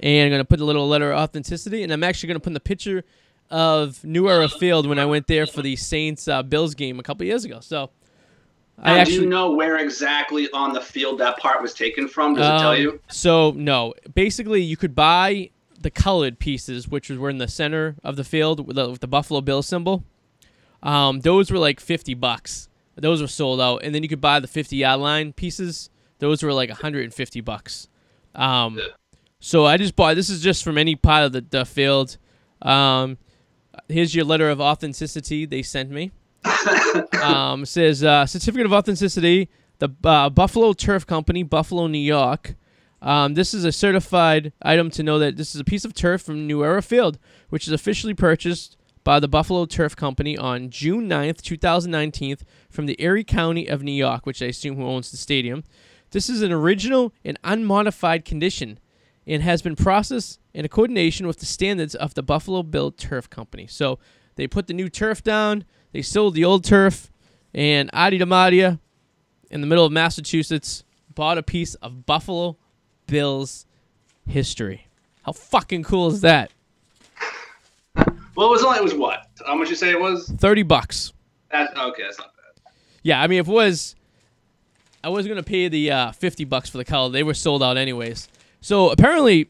and 0.00 0.26
I'm 0.26 0.30
gonna 0.30 0.44
put 0.44 0.60
a 0.60 0.64
little 0.64 0.88
letter 0.88 1.12
of 1.12 1.18
authenticity 1.18 1.82
and 1.82 1.92
I'm 1.92 2.04
actually 2.04 2.28
gonna 2.28 2.40
put 2.40 2.50
in 2.50 2.54
the 2.54 2.60
picture 2.60 3.04
of 3.50 4.02
New 4.04 4.28
Era 4.28 4.48
Field 4.48 4.86
when 4.88 4.98
I 4.98 5.04
went 5.04 5.26
there 5.26 5.46
for 5.46 5.62
the 5.62 5.76
Saints 5.76 6.28
uh, 6.28 6.42
Bills 6.42 6.74
game 6.74 6.98
a 6.98 7.02
couple 7.02 7.26
years 7.26 7.44
ago. 7.44 7.60
So 7.60 7.90
I 8.78 8.98
actually 8.98 9.16
do 9.16 9.22
you 9.22 9.28
know 9.28 9.52
where 9.52 9.78
exactly 9.78 10.50
on 10.52 10.72
the 10.72 10.80
field 10.80 11.18
that 11.20 11.38
part 11.38 11.62
was 11.62 11.74
taken 11.74 12.08
from? 12.08 12.34
Does 12.34 12.46
um, 12.46 12.56
it 12.56 12.58
tell 12.58 12.70
um, 12.72 12.80
you? 12.80 13.00
So 13.10 13.50
no, 13.52 13.94
basically 14.14 14.62
you 14.62 14.76
could 14.76 14.94
buy 14.94 15.50
the 15.84 15.90
colored 15.90 16.40
pieces, 16.40 16.88
which 16.88 17.08
were 17.10 17.30
in 17.30 17.38
the 17.38 17.46
center 17.46 17.94
of 18.02 18.16
the 18.16 18.24
field 18.24 18.66
with 18.66 18.74
the, 18.74 18.90
with 18.90 19.00
the 19.00 19.06
Buffalo 19.06 19.40
Bill 19.40 19.62
symbol. 19.62 20.02
Um, 20.82 21.20
those 21.20 21.50
were 21.50 21.58
like 21.58 21.78
fifty 21.78 22.14
bucks. 22.14 22.68
Those 22.96 23.20
were 23.22 23.28
sold 23.28 23.60
out, 23.60 23.82
and 23.84 23.94
then 23.94 24.02
you 24.02 24.08
could 24.08 24.20
buy 24.20 24.40
the 24.40 24.48
fifty 24.48 24.76
yard 24.76 25.00
line 25.00 25.32
pieces. 25.32 25.90
Those 26.18 26.42
were 26.42 26.52
like 26.52 26.70
hundred 26.70 27.04
and 27.04 27.14
fifty 27.14 27.40
bucks. 27.40 27.88
Um, 28.34 28.78
yeah. 28.78 28.86
So 29.40 29.64
I 29.66 29.76
just 29.76 29.94
bought. 29.94 30.16
This 30.16 30.30
is 30.30 30.40
just 30.42 30.64
from 30.64 30.78
any 30.78 30.96
part 30.96 31.24
of 31.24 31.32
the, 31.32 31.42
the 31.42 31.64
field. 31.64 32.16
Um, 32.62 33.18
here's 33.88 34.14
your 34.14 34.24
letter 34.24 34.50
of 34.50 34.60
authenticity 34.60 35.46
they 35.46 35.62
sent 35.62 35.90
me. 35.90 36.12
um, 37.22 37.64
says 37.64 38.02
uh, 38.02 38.26
certificate 38.26 38.66
of 38.66 38.72
authenticity. 38.72 39.48
The 39.78 39.90
uh, 40.04 40.30
Buffalo 40.30 40.72
Turf 40.72 41.06
Company, 41.06 41.42
Buffalo, 41.42 41.86
New 41.88 41.98
York. 41.98 42.54
Um, 43.04 43.34
this 43.34 43.52
is 43.52 43.66
a 43.66 43.70
certified 43.70 44.54
item 44.62 44.90
to 44.92 45.02
know 45.02 45.18
that 45.18 45.36
this 45.36 45.54
is 45.54 45.60
a 45.60 45.64
piece 45.64 45.84
of 45.84 45.92
turf 45.92 46.22
from 46.22 46.46
New 46.46 46.64
Era 46.64 46.80
Field, 46.80 47.18
which 47.50 47.66
is 47.66 47.72
officially 47.72 48.14
purchased 48.14 48.78
by 49.04 49.20
the 49.20 49.28
Buffalo 49.28 49.66
Turf 49.66 49.94
Company 49.94 50.38
on 50.38 50.70
June 50.70 51.06
9th, 51.06 51.42
2019, 51.42 52.38
from 52.70 52.86
the 52.86 52.96
Erie 52.98 53.22
County 53.22 53.66
of 53.66 53.82
New 53.82 53.92
York, 53.92 54.24
which 54.24 54.40
I 54.40 54.46
assume 54.46 54.76
who 54.76 54.86
owns 54.86 55.10
the 55.10 55.18
stadium. 55.18 55.64
This 56.12 56.30
is 56.30 56.40
an 56.40 56.50
original 56.50 57.12
and 57.22 57.38
unmodified 57.44 58.24
condition 58.24 58.78
and 59.26 59.42
has 59.42 59.60
been 59.60 59.76
processed 59.76 60.40
in 60.54 60.64
a 60.64 60.68
coordination 60.68 61.26
with 61.26 61.40
the 61.40 61.46
standards 61.46 61.94
of 61.94 62.14
the 62.14 62.22
Buffalo 62.22 62.62
Bill 62.62 62.90
Turf 62.90 63.28
Company. 63.28 63.66
So 63.66 63.98
they 64.36 64.46
put 64.46 64.66
the 64.66 64.72
new 64.72 64.88
turf 64.88 65.22
down, 65.22 65.66
they 65.92 66.00
sold 66.00 66.34
the 66.34 66.44
old 66.44 66.64
turf, 66.64 67.12
and 67.52 67.90
Arty 67.92 68.18
Damadia 68.18 68.80
in 69.50 69.60
the 69.60 69.66
middle 69.66 69.84
of 69.84 69.92
Massachusetts 69.92 70.84
bought 71.14 71.36
a 71.36 71.42
piece 71.42 71.74
of 71.76 72.06
Buffalo 72.06 72.56
Bills 73.06 73.66
history. 74.26 74.86
How 75.22 75.32
fucking 75.32 75.84
cool 75.84 76.08
is 76.08 76.20
that? 76.20 76.50
Well, 78.36 78.48
it 78.48 78.50
was 78.50 78.64
only 78.64 78.78
it 78.78 78.84
was 78.84 78.94
what? 78.94 79.26
How 79.46 79.54
much 79.54 79.70
you 79.70 79.76
say 79.76 79.90
it 79.90 80.00
was? 80.00 80.28
Thirty 80.28 80.62
bucks. 80.62 81.12
That's 81.50 81.76
okay. 81.76 82.02
That's 82.02 82.18
not 82.18 82.32
bad. 82.36 82.72
Yeah, 83.02 83.22
I 83.22 83.26
mean, 83.28 83.38
if 83.38 83.48
it 83.48 83.52
was, 83.52 83.94
I 85.04 85.08
was 85.08 85.26
gonna 85.26 85.42
pay 85.42 85.68
the 85.68 85.90
uh, 85.90 86.12
fifty 86.12 86.44
bucks 86.44 86.68
for 86.68 86.78
the 86.78 86.84
color. 86.84 87.10
They 87.10 87.22
were 87.22 87.34
sold 87.34 87.62
out 87.62 87.76
anyways. 87.76 88.28
So 88.60 88.90
apparently, 88.90 89.48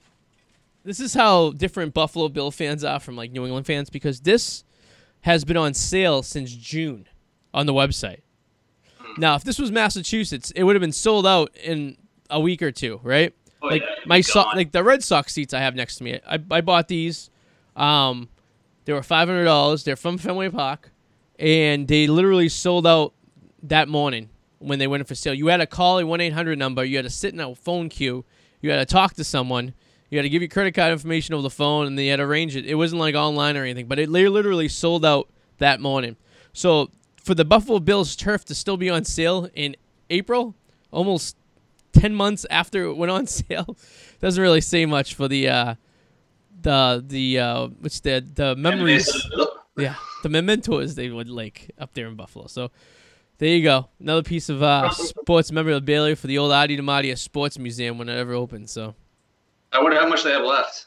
this 0.84 1.00
is 1.00 1.14
how 1.14 1.52
different 1.52 1.94
Buffalo 1.94 2.28
Bill 2.28 2.50
fans 2.50 2.84
are 2.84 3.00
from 3.00 3.16
like 3.16 3.32
New 3.32 3.46
England 3.46 3.66
fans 3.66 3.88
because 3.88 4.20
this 4.20 4.64
has 5.23 5.44
been 5.44 5.56
on 5.56 5.73
sale 5.73 6.23
since 6.23 6.52
June 6.52 7.08
on 7.54 7.64
the 7.64 7.73
website. 7.73 8.20
Hmm. 8.99 9.20
Now, 9.20 9.34
if 9.37 9.44
this 9.44 9.58
was 9.58 9.73
Massachusetts, 9.73 10.50
it 10.50 10.64
would 10.64 10.76
have 10.76 10.82
been 10.82 10.92
sold 10.92 11.26
out 11.26 11.56
in 11.56 11.96
a 12.28 12.38
week 12.38 12.61
or 12.61 12.70
two, 12.70 13.00
right? 13.02 13.32
Oh, 13.64 13.68
like 13.68 13.83
yeah, 13.83 13.88
my 14.06 14.21
so- 14.21 14.42
like 14.54 14.73
the 14.73 14.83
Red 14.85 15.02
Sox 15.02 15.33
seats 15.33 15.54
I 15.54 15.61
have 15.61 15.75
next 15.75 15.97
to 15.97 16.04
me. 16.04 16.21
I, 16.26 16.38
I 16.50 16.61
bought 16.61 16.88
these. 16.88 17.30
Um, 17.76 18.28
they 18.85 18.92
were 18.92 19.02
five 19.02 19.28
hundred 19.28 19.44
dollars. 19.44 19.85
They're 19.85 19.97
from 19.97 20.18
Fenway 20.18 20.50
Park, 20.50 20.90
and 21.38 21.88
they 21.88 22.06
literally 22.06 22.49
sold 22.49 22.87
out 22.87 23.14
that 23.62 23.88
morning 23.88 24.28
when 24.59 24.78
they 24.78 24.87
went 24.87 25.06
for 25.09 25.14
sale. 25.14 25.35
You 25.35 25.47
had 25.49 25.56
to 25.59 25.66
call 25.66 25.99
a 25.99 26.06
one 26.06 26.21
eight 26.21 26.33
hundred 26.35 26.59
number. 26.59 26.85
You 26.85 26.97
had 26.97 27.04
to 27.04 27.11
sit 27.11 27.33
in 27.33 27.40
a 27.40 27.54
phone 27.54 27.88
queue. 27.88 28.25
You 28.61 28.71
had 28.71 28.87
to 28.87 28.92
talk 28.92 29.14
to 29.14 29.25
someone. 29.25 29.75
You 30.11 30.18
had 30.18 30.23
to 30.23 30.28
give 30.28 30.42
your 30.42 30.49
credit 30.49 30.75
card 30.75 30.92
information 30.92 31.35
over 31.35 31.42
the 31.42 31.50
phone, 31.50 31.87
and 31.87 31.99
they 31.99 32.06
had 32.09 32.16
to 32.16 32.23
arrange 32.23 32.54
it. 32.56 32.66
It 32.66 32.75
wasn't 32.76 33.00
like 33.00 33.14
online 33.14 33.56
or 33.56 33.62
anything, 33.64 33.87
but 33.87 33.99
it 33.99 34.09
literally 34.09 34.68
sold 34.68 35.04
out 35.04 35.28
that 35.59 35.80
morning. 35.80 36.16
So 36.52 36.90
for 37.23 37.35
the 37.35 37.44
Buffalo 37.44 37.78
Bills 37.80 38.14
turf 38.14 38.44
to 38.47 38.54
still 38.54 38.76
be 38.76 38.88
on 38.90 39.04
sale 39.04 39.49
in 39.54 39.75
April, 40.11 40.54
almost 40.92 41.37
10 41.94 42.14
months 42.14 42.46
after 42.50 42.84
it 42.84 42.94
went 42.94 43.10
on 43.10 43.26
sale. 43.38 43.76
Doesn't 44.20 44.42
really 44.42 44.60
say 44.60 44.86
much 44.86 45.14
for 45.14 45.28
the 45.28 45.48
uh 45.48 45.74
the 46.60 47.04
the 47.06 47.38
uh 47.38 47.66
which 47.80 48.02
the 48.02 48.24
the 48.34 48.56
memories. 48.56 49.10
Yeah 49.76 49.96
the 50.22 50.28
mementos 50.28 50.94
they 50.94 51.10
would 51.10 51.28
like 51.28 51.70
up 51.78 51.92
there 51.94 52.06
in 52.06 52.16
buffalo. 52.16 52.46
So 52.46 52.70
there 53.38 53.50
you 53.50 53.62
go. 53.62 53.88
Another 54.00 54.22
piece 54.22 54.48
of 54.48 54.62
uh 54.62 54.90
sports 54.90 55.52
memorabilia 55.52 56.16
for 56.16 56.26
the 56.26 56.38
old 56.38 56.52
arty 56.52 56.76
damadia 56.76 57.16
sports 57.18 57.58
museum 57.58 57.98
when 57.98 58.08
it 58.08 58.16
ever 58.16 58.32
opens 58.32 58.72
so. 58.72 58.94
I 59.72 59.82
wonder 59.82 59.98
how 60.00 60.08
much 60.08 60.22
they 60.22 60.30
have 60.30 60.44
left. 60.44 60.86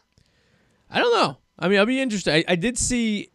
I 0.89 0.99
don't 0.99 1.13
know. 1.13 1.37
I 1.59 1.67
mean 1.67 1.79
i'll 1.79 1.85
be 1.85 2.01
interested. 2.01 2.33
I, 2.33 2.53
I 2.53 2.55
did 2.55 2.77
see 2.77 3.31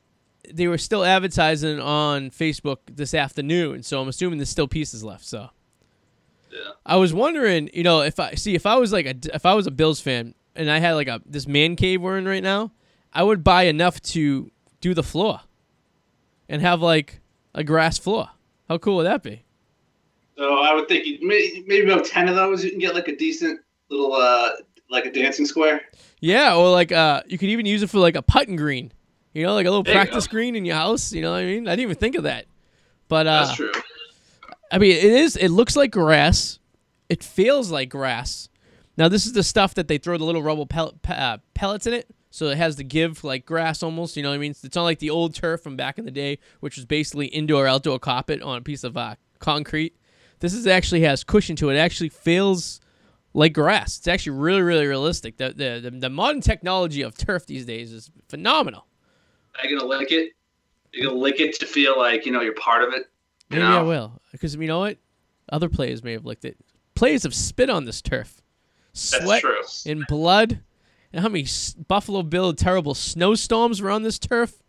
they 0.53 0.67
were 0.67 0.79
still 0.79 1.05
advertising 1.05 1.79
on 1.79 2.31
facebook 2.31 2.79
this 2.91 3.15
afternoon 3.15 3.83
so 3.85 4.01
i'm 4.01 4.09
assuming 4.09 4.39
there's 4.39 4.49
still 4.49 4.67
pieces 4.67 5.05
left 5.05 5.25
so 5.25 5.49
yeah. 6.53 6.73
I 6.85 6.97
was 6.97 7.15
wondering, 7.15 7.71
you 7.73 7.83
know, 7.83 8.03
if 8.03 8.21
I 8.21 8.35
see 8.35 8.55
if 8.55 8.67
I 8.67 8.77
was 8.77 8.93
like 8.93 9.07
a 9.07 9.15
if 9.35 9.47
I 9.47 9.55
was 9.55 9.67
a 9.67 9.71
Bills 9.71 10.01
fan 10.01 10.35
and 10.55 10.71
I 10.71 10.79
had 10.79 10.93
like 10.93 11.09
a 11.09 11.21
this 11.25 11.47
man 11.47 11.77
cave 11.77 12.03
we're 12.03 12.19
in 12.19 12.27
right 12.27 12.43
now, 12.43 12.73
I 13.13 13.23
would 13.23 13.43
buy 13.43 13.65
enough 13.65 14.01
to 14.03 14.51
do 14.81 14.95
the 14.95 15.03
floor 15.03 15.41
and 16.49 16.61
have 16.61 16.83
like 16.83 17.21
a 17.55 17.65
grass 17.65 17.99
floor. 17.99 18.29
How 18.69 18.79
cool 18.79 18.97
would 18.97 19.07
that 19.07 19.23
be? 19.23 19.45
So 20.37 20.59
I 20.59 20.75
would 20.75 20.89
think 20.89 21.23
maybe 21.23 21.91
about 21.91 22.05
ten 22.05 22.29
of 22.29 22.35
those, 22.35 22.65
you 22.65 22.71
can 22.71 22.81
get 22.81 22.95
like 22.95 23.09
a 23.09 23.17
decent 23.17 23.61
little 23.91 24.13
uh 24.13 24.51
like 24.91 25.07
a 25.07 25.13
dancing 25.13 25.47
square. 25.47 25.83
Yeah, 26.21 26.55
or 26.55 26.71
like 26.71 26.93
uh 26.93 27.23
you 27.27 27.39
could 27.39 27.49
even 27.49 27.65
use 27.65 27.83
it 27.83 27.91
for 27.91 27.99
like 27.99 28.17
a 28.17 28.23
putting 28.23 28.57
green. 28.57 28.93
You 29.33 29.45
know, 29.45 29.55
like 29.55 29.65
a 29.65 29.71
little 29.71 29.83
there 29.83 29.95
practice 29.95 30.27
green 30.27 30.55
in 30.55 30.67
your 30.67 30.77
house. 30.77 31.13
You 31.13 31.23
know 31.23 31.33
what 31.33 31.43
I 31.43 31.47
mean? 31.47 31.67
I 31.67 31.73
didn't 31.73 31.85
even 31.85 31.97
think 31.97 32.17
of 32.17 32.25
that. 32.25 32.45
But 33.09 33.27
uh, 33.27 33.45
that's 33.47 33.57
true. 33.57 33.73
I 34.73 34.79
mean, 34.79 34.93
it 34.93 35.05
is. 35.05 35.37
It 35.37 35.51
looks 35.51 35.77
like 35.77 35.91
grass. 35.91 36.59
It 37.11 37.23
feels 37.23 37.71
like 37.71 37.91
grass. 37.91 38.49
Now, 38.97 39.09
this 39.09 39.27
is 39.27 39.35
the 39.35 39.43
stuff 39.43 39.75
that 39.75 39.87
they 39.87 39.99
throw 39.99 40.17
the 40.17 40.25
little 40.25 40.43
rubble 40.43 40.67
pellet, 40.67 40.95
uh, 41.09 41.39
pellets 41.55 41.87
in 41.87 41.93
it, 41.93 42.11
so 42.31 42.47
it 42.47 42.57
has 42.57 42.77
the 42.77 42.85
give 42.85 43.23
like 43.23 43.45
grass 43.45 43.83
almost. 43.83 44.17
You 44.17 44.23
know 44.23 44.31
what 44.31 44.37
I 44.37 44.39
mean? 44.39 44.55
It's 44.63 44.75
not 44.75 44.85
like 44.85 44.99
the 44.99 45.11
old 45.11 45.35
turf 45.35 45.61
from 45.61 45.77
back 45.77 45.99
in 45.99 46.07
the 46.07 46.11
day, 46.11 46.39
which 46.61 46.77
was 46.77 46.87
basically 46.87 47.27
indoor 47.27 47.67
outdoor 47.67 47.99
carpet 47.99 48.41
on 48.43 48.57
a 48.57 48.63
piece 48.63 48.83
of 48.83 48.97
uh, 48.97 49.17
concrete. 49.39 49.95
This 50.41 50.55
is 50.55 50.67
actually 50.67 51.03
has 51.03 51.23
cushion 51.23 51.55
to 51.57 51.69
it. 51.69 51.77
It 51.77 51.79
actually 51.79 52.09
feels 52.09 52.81
like 53.35 53.53
grass. 53.53 53.99
It's 53.99 54.09
actually 54.09 54.39
really, 54.39 54.63
really 54.63 54.87
realistic. 54.87 55.37
The 55.37 55.51
the 55.51 55.91
the, 55.91 55.99
the 55.99 56.11
modern 56.11 56.41
technology 56.41 57.03
of 57.03 57.17
turf 57.17 57.47
these 57.47 57.67
days 57.67 57.93
is 57.93 58.11
phenomenal. 58.29 58.87
Are 59.61 59.67
you 59.67 59.79
gonna 59.79 59.89
lick 59.89 60.13
it? 60.13 60.33
You're 60.93 61.11
gonna 61.11 61.21
lick 61.21 61.41
it 61.41 61.59
to 61.61 61.67
feel 61.67 61.99
like 61.99 62.25
you 62.25 62.33
know 62.33 62.41
you're 62.41 62.55
part 62.55 62.83
of 62.83 62.95
it. 62.95 63.12
Maybe 63.53 63.63
know? 63.63 63.79
I 63.81 63.83
will, 63.83 64.21
because 64.33 64.55
you 64.55 64.67
know 64.67 64.81
what? 64.81 64.99
Other 65.51 65.69
players 65.69 66.03
may 66.03 66.13
have 66.13 66.25
licked 66.25 66.45
it. 66.45 66.57
Players 66.95 67.23
have 67.25 67.35
spit 67.35 67.69
on 67.71 67.85
this 67.85 68.01
turf, 68.03 68.43
sweat 68.93 69.43
and 69.87 70.05
blood. 70.07 70.61
And 71.13 71.21
how 71.23 71.29
many 71.29 71.47
Buffalo 71.89 72.23
Bill 72.23 72.55
terrible 72.55 72.95
snowstorms 72.95 73.83
were 73.83 73.91
on 73.91 74.03
this 74.03 74.19
turf? 74.19 74.63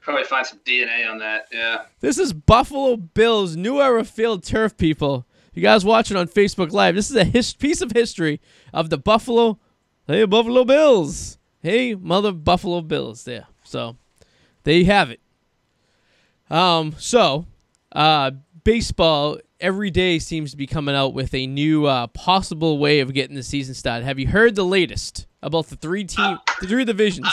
Probably 0.00 0.24
find 0.24 0.46
some 0.46 0.60
DNA 0.64 1.08
on 1.10 1.18
that. 1.18 1.46
Yeah. 1.52 1.82
This 2.00 2.16
is 2.18 2.32
Buffalo 2.32 2.96
Bills 2.96 3.56
New 3.56 3.80
Era 3.80 4.04
Field 4.04 4.44
turf, 4.44 4.76
people. 4.76 5.26
You 5.52 5.62
guys 5.62 5.84
watching 5.84 6.16
on 6.16 6.28
Facebook 6.28 6.70
Live? 6.72 6.94
This 6.94 7.10
is 7.10 7.16
a 7.16 7.24
his- 7.24 7.52
piece 7.54 7.80
of 7.80 7.90
history 7.92 8.40
of 8.72 8.88
the 8.90 8.98
Buffalo. 8.98 9.58
Hey, 10.06 10.24
Buffalo 10.24 10.64
Bills. 10.64 11.38
Hey, 11.60 11.94
mother 11.94 12.32
Buffalo 12.32 12.80
Bills. 12.82 13.24
There. 13.24 13.46
So, 13.64 13.96
there 14.62 14.74
you 14.74 14.86
have 14.86 15.10
it. 15.10 15.20
Um. 16.48 16.94
So 16.98 17.46
uh, 17.92 18.32
baseball 18.64 19.38
every 19.60 19.90
day 19.90 20.18
seems 20.18 20.50
to 20.50 20.56
be 20.56 20.66
coming 20.66 20.94
out 20.94 21.14
with 21.14 21.34
a 21.34 21.46
new 21.46 21.86
uh, 21.86 22.06
possible 22.08 22.78
way 22.78 23.00
of 23.00 23.12
getting 23.12 23.36
the 23.36 23.42
season 23.42 23.74
started. 23.74 24.04
Have 24.04 24.18
you 24.18 24.28
heard 24.28 24.54
the 24.54 24.64
latest 24.64 25.26
about 25.42 25.68
the 25.68 25.76
three 25.76 26.04
team, 26.04 26.24
uh, 26.24 26.38
the 26.60 26.66
three 26.66 26.84
divisions? 26.84 27.28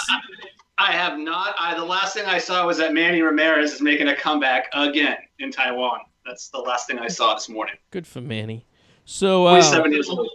I 0.77 0.91
have 0.91 1.17
not. 1.17 1.55
I, 1.59 1.75
the 1.75 1.85
last 1.85 2.13
thing 2.13 2.25
I 2.25 2.37
saw 2.37 2.65
was 2.65 2.77
that 2.77 2.93
Manny 2.93 3.21
Ramirez 3.21 3.73
is 3.73 3.81
making 3.81 4.09
a 4.09 4.15
comeback 4.15 4.69
again 4.73 5.17
in 5.39 5.51
Taiwan. 5.51 6.01
That's 6.25 6.49
the 6.49 6.59
last 6.59 6.87
thing 6.87 6.99
I 6.99 7.07
saw 7.07 7.33
this 7.33 7.49
morning. 7.49 7.75
Good 7.89 8.05
for 8.05 8.21
Manny. 8.21 8.65
So 9.05 9.47
uh, 9.47 9.61
47 9.61 9.91
years 9.93 10.09
old. 10.09 10.29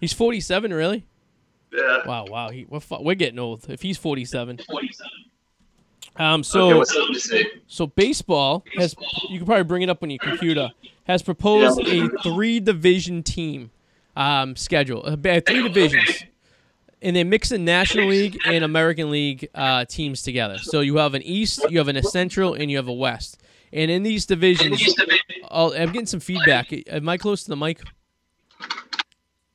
He's 0.00 0.12
47, 0.12 0.72
really? 0.72 1.06
Yeah. 1.72 2.06
Wow, 2.06 2.26
wow. 2.28 2.48
He, 2.50 2.66
we're, 2.68 2.80
we're 3.00 3.14
getting 3.14 3.38
old. 3.38 3.68
If 3.68 3.82
he's 3.82 3.96
47. 3.96 4.58
47. 4.68 5.10
Um, 6.16 6.42
so, 6.42 6.82
okay, 6.82 7.46
so 7.66 7.86
baseball 7.86 8.64
has 8.76 8.94
you 9.28 9.38
can 9.38 9.46
probably 9.46 9.64
bring 9.64 9.82
it 9.82 9.88
up 9.88 10.02
on 10.02 10.10
your 10.10 10.18
computer 10.18 10.70
has 11.04 11.22
proposed 11.22 11.80
a 11.80 12.08
three 12.22 12.60
division 12.60 13.22
team 13.22 13.70
um, 14.16 14.54
schedule, 14.56 15.02
uh, 15.04 15.16
three 15.16 15.62
divisions. 15.62 16.24
and 17.02 17.16
they 17.16 17.24
mix 17.24 17.48
the 17.48 17.58
National 17.58 18.08
League 18.08 18.38
and 18.46 18.64
American 18.64 19.10
League 19.10 19.48
uh, 19.54 19.84
teams 19.86 20.22
together. 20.22 20.58
So 20.58 20.80
you 20.80 20.96
have 20.96 21.14
an 21.14 21.22
East, 21.22 21.64
you 21.70 21.78
have 21.78 21.88
an 21.88 21.96
a 21.96 22.02
Central, 22.02 22.54
and 22.54 22.70
you 22.70 22.76
have 22.76 22.88
a 22.88 22.92
West. 22.92 23.40
And 23.72 23.90
in 23.90 24.02
these 24.02 24.26
divisions, 24.26 24.82
I'll, 25.48 25.72
I'm 25.72 25.92
getting 25.92 26.06
some 26.06 26.20
feedback. 26.20 26.72
Am 26.88 27.08
I 27.08 27.16
close 27.16 27.44
to 27.44 27.50
the 27.50 27.56
mic? 27.56 27.80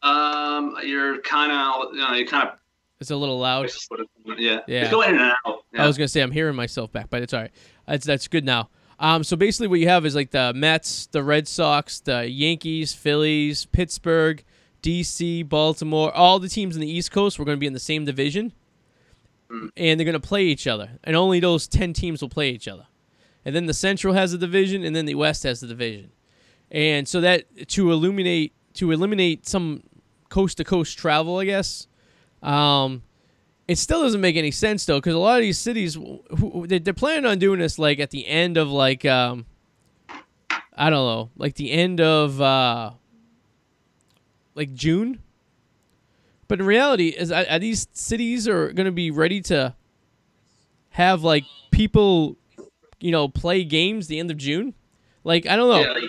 Um, 0.01 0.77
you're 0.83 1.21
kind 1.21 1.51
of, 1.51 1.93
you 1.93 2.00
know, 2.00 2.13
you're 2.13 2.27
kind 2.27 2.50
of. 2.50 2.59
It's 3.00 3.12
a 3.12 3.16
little 3.16 3.40
loud. 3.40 3.70
Yeah. 4.38 4.60
Yeah. 4.68 4.80
Just 4.82 4.92
go 4.92 5.02
in 5.02 5.12
and 5.12 5.22
out. 5.46 5.64
Yeah. 5.74 5.84
I 5.84 5.88
was 5.88 5.98
gonna 5.98 6.08
say 6.08 6.22
I'm 6.22 6.32
hearing 6.32 6.56
myself 6.56 6.92
back, 6.92 7.10
but 7.10 7.22
it's 7.22 7.34
all 7.34 7.42
right. 7.42 7.52
That's 7.88 8.06
that's 8.06 8.28
good 8.28 8.46
now. 8.46 8.70
Um, 9.00 9.24
so 9.25 9.36
basically, 9.36 9.68
what 9.68 9.80
you 9.82 9.90
have 9.90 10.06
is 10.06 10.16
like 10.16 10.32
the 10.32 10.54
Mets, 10.56 11.08
the 11.08 11.22
Red 11.22 11.48
Sox, 11.48 12.00
the 12.00 12.30
Yankees, 12.30 12.94
Phillies, 12.94 13.66
Pittsburgh, 13.66 14.42
D.C., 14.82 15.44
Baltimore, 15.44 16.16
all 16.16 16.40
the 16.40 16.48
teams 16.48 16.75
in 16.75 16.82
the 16.82 16.90
East 16.90 17.12
Coast. 17.12 17.38
We're 17.38 17.44
going 17.46 17.58
to 17.58 17.60
be 17.60 17.68
in 17.68 17.74
the 17.74 17.80
same 17.80 18.06
division, 18.06 18.54
Mm. 19.52 19.70
and 19.78 20.00
they're 20.00 20.06
going 20.06 20.20
to 20.20 20.28
play 20.28 20.44
each 20.46 20.66
other, 20.66 20.90
and 21.04 21.16
only 21.16 21.40
those 21.40 21.68
ten 21.68 21.94
teams 21.94 22.22
will 22.22 22.30
play 22.30 22.50
each 22.50 22.68
other. 22.68 22.88
And 23.44 23.56
then 23.56 23.68
the 23.68 23.74
Central 23.75 24.14
has 24.16 24.34
a 24.34 24.38
division, 24.40 24.84
and 24.84 24.96
then 24.96 25.06
the 25.06 25.14
West 25.16 25.44
has 25.44 25.62
a 25.62 25.68
division, 25.68 26.12
and 26.72 27.08
so 27.08 27.22
that 27.22 27.68
to 27.70 27.92
illuminate 27.92 28.54
to 28.75 28.92
eliminate 28.92 29.46
some 29.48 29.84
coast 30.30 30.58
to 30.58 30.64
coast 30.64 30.98
travel, 30.98 31.38
I 31.38 31.46
guess. 31.46 31.86
Um, 32.42 33.04
it 33.68 33.77
still 33.77 34.04
doesn't 34.04 34.22
make 34.22 34.36
any 34.36 34.51
sense 34.51 34.86
though, 34.86 35.00
because 35.00 35.15
a 35.15 35.20
lot 35.20 35.38
of 35.38 35.42
these 35.42 35.58
cities, 35.58 35.98
they're, 36.68 36.94
planning 36.94 37.25
on 37.25 37.39
doing 37.39 37.60
this 37.60 37.80
like 37.80 38.00
at 38.00 38.12
the 38.12 38.27
end 38.27 38.58
of 38.58 38.70
like, 38.70 39.06
um, 39.06 39.46
I 40.77 40.89
don't 40.89 41.06
know, 41.06 41.30
like 41.36 41.56
the 41.56 41.72
end 41.72 42.00
of 42.01 42.39
uh, 42.39 42.92
like 44.54 44.74
June. 44.74 45.20
But 46.48 46.60
in 46.60 46.65
reality, 46.65 47.08
is 47.08 47.32
are, 47.32 47.58
these 47.58 47.88
cities 47.94 48.48
are 48.48 48.72
going 48.72 48.86
to 48.86 48.92
be 48.92 49.10
ready 49.10 49.42
to 49.44 49.74
have 50.89 51.24
like 51.24 51.44
people, 51.72 52.38
you 53.00 53.12
know, 53.12 53.27
play 53.27 53.63
games 53.63 54.08
the 54.08 54.20
end 54.20 54.30
of 54.30 54.38
June? 54.38 54.75
Like 55.24 55.48
I 55.48 55.56
don't 55.56 55.70
know 55.70 55.80
Yeah, 55.80 56.08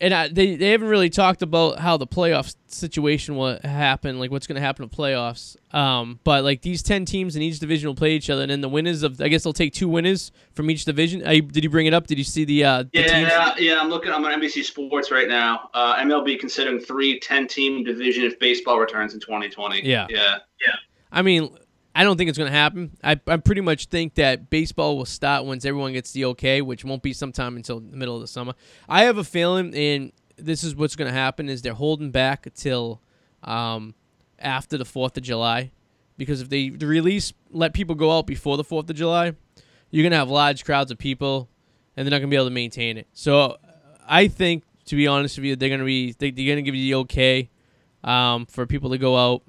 and 0.00 0.12
I, 0.12 0.28
they 0.28 0.56
they 0.56 0.70
haven't 0.70 0.88
really 0.88 1.08
talked 1.08 1.42
about 1.42 1.78
how 1.78 1.96
the 1.96 2.06
playoff 2.06 2.54
situation 2.66 3.36
will 3.36 3.58
happen, 3.64 4.18
like 4.18 4.30
what's 4.30 4.46
going 4.46 4.56
to 4.56 4.60
happen 4.60 4.82
in 4.82 4.90
playoffs. 4.90 5.56
Um, 5.74 6.20
but 6.22 6.44
like 6.44 6.60
these 6.62 6.82
ten 6.82 7.04
teams 7.04 7.34
in 7.34 7.42
each 7.42 7.58
division 7.60 7.88
will 7.88 7.94
play 7.94 8.14
each 8.14 8.28
other, 8.28 8.42
and 8.42 8.50
then 8.50 8.60
the 8.60 8.68
winners 8.68 9.02
of 9.02 9.20
I 9.20 9.28
guess 9.28 9.44
they'll 9.44 9.52
take 9.54 9.72
two 9.72 9.88
winners 9.88 10.32
from 10.52 10.70
each 10.70 10.84
division. 10.84 11.26
I, 11.26 11.40
did 11.40 11.64
you 11.64 11.70
bring 11.70 11.86
it 11.86 11.94
up? 11.94 12.06
Did 12.06 12.18
you 12.18 12.24
see 12.24 12.44
the 12.44 12.64
uh, 12.64 12.82
the 12.82 13.04
teams? 13.04 13.10
Yeah, 13.10 13.54
yeah, 13.58 13.80
I'm 13.80 13.88
looking. 13.88 14.12
I'm 14.12 14.24
on 14.24 14.38
NBC 14.38 14.64
Sports 14.64 15.10
right 15.10 15.28
now. 15.28 15.70
Uh, 15.72 15.96
MLB 15.96 16.38
considering 16.38 16.78
three 16.78 17.18
10-team 17.20 17.84
division 17.84 18.24
if 18.24 18.38
baseball 18.38 18.78
returns 18.78 19.14
in 19.14 19.20
2020. 19.20 19.86
Yeah. 19.86 20.06
yeah, 20.10 20.38
yeah. 20.60 20.74
I 21.10 21.22
mean, 21.22 21.56
I 21.96 22.04
don't 22.04 22.18
think 22.18 22.28
it's 22.28 22.36
going 22.36 22.52
to 22.52 22.56
happen. 22.56 22.94
I 23.02 23.18
I 23.26 23.38
pretty 23.38 23.62
much 23.62 23.86
think 23.86 24.16
that 24.16 24.50
baseball 24.50 24.98
will 24.98 25.06
start 25.06 25.46
once 25.46 25.64
everyone 25.64 25.94
gets 25.94 26.12
the 26.12 26.26
okay, 26.26 26.60
which 26.60 26.84
won't 26.84 27.02
be 27.02 27.14
sometime 27.14 27.56
until 27.56 27.80
the 27.80 27.96
middle 27.96 28.14
of 28.14 28.20
the 28.20 28.28
summer. 28.28 28.52
I 28.86 29.04
have 29.04 29.16
a 29.16 29.24
feeling, 29.24 29.74
and 29.74 30.12
this 30.36 30.62
is 30.62 30.76
what's 30.76 30.94
going 30.94 31.08
to 31.08 31.18
happen: 31.18 31.48
is 31.48 31.62
they're 31.62 31.72
holding 31.72 32.10
back 32.10 32.44
until 32.44 33.00
um, 33.42 33.94
after 34.38 34.76
the 34.76 34.84
Fourth 34.84 35.16
of 35.16 35.22
July, 35.22 35.72
because 36.18 36.42
if 36.42 36.50
they 36.50 36.68
release 36.68 37.32
let 37.50 37.72
people 37.72 37.94
go 37.94 38.18
out 38.18 38.26
before 38.26 38.58
the 38.58 38.64
Fourth 38.64 38.90
of 38.90 38.96
July, 38.96 39.32
you're 39.90 40.02
going 40.02 40.10
to 40.10 40.18
have 40.18 40.28
large 40.28 40.66
crowds 40.66 40.90
of 40.90 40.98
people, 40.98 41.48
and 41.96 42.04
they're 42.04 42.10
not 42.10 42.18
going 42.18 42.28
to 42.28 42.34
be 42.34 42.36
able 42.36 42.44
to 42.44 42.50
maintain 42.50 42.98
it. 42.98 43.06
So, 43.14 43.56
I 44.06 44.28
think, 44.28 44.64
to 44.84 44.96
be 44.96 45.06
honest 45.06 45.38
with 45.38 45.46
you, 45.46 45.56
they're 45.56 45.70
going 45.70 45.80
to 45.80 45.86
be 45.86 46.12
they, 46.12 46.30
they're 46.30 46.44
going 46.44 46.56
to 46.56 46.62
give 46.62 46.74
you 46.74 46.92
the 46.92 47.00
okay 47.00 47.48
um, 48.04 48.44
for 48.44 48.66
people 48.66 48.90
to 48.90 48.98
go 48.98 49.16
out. 49.16 49.42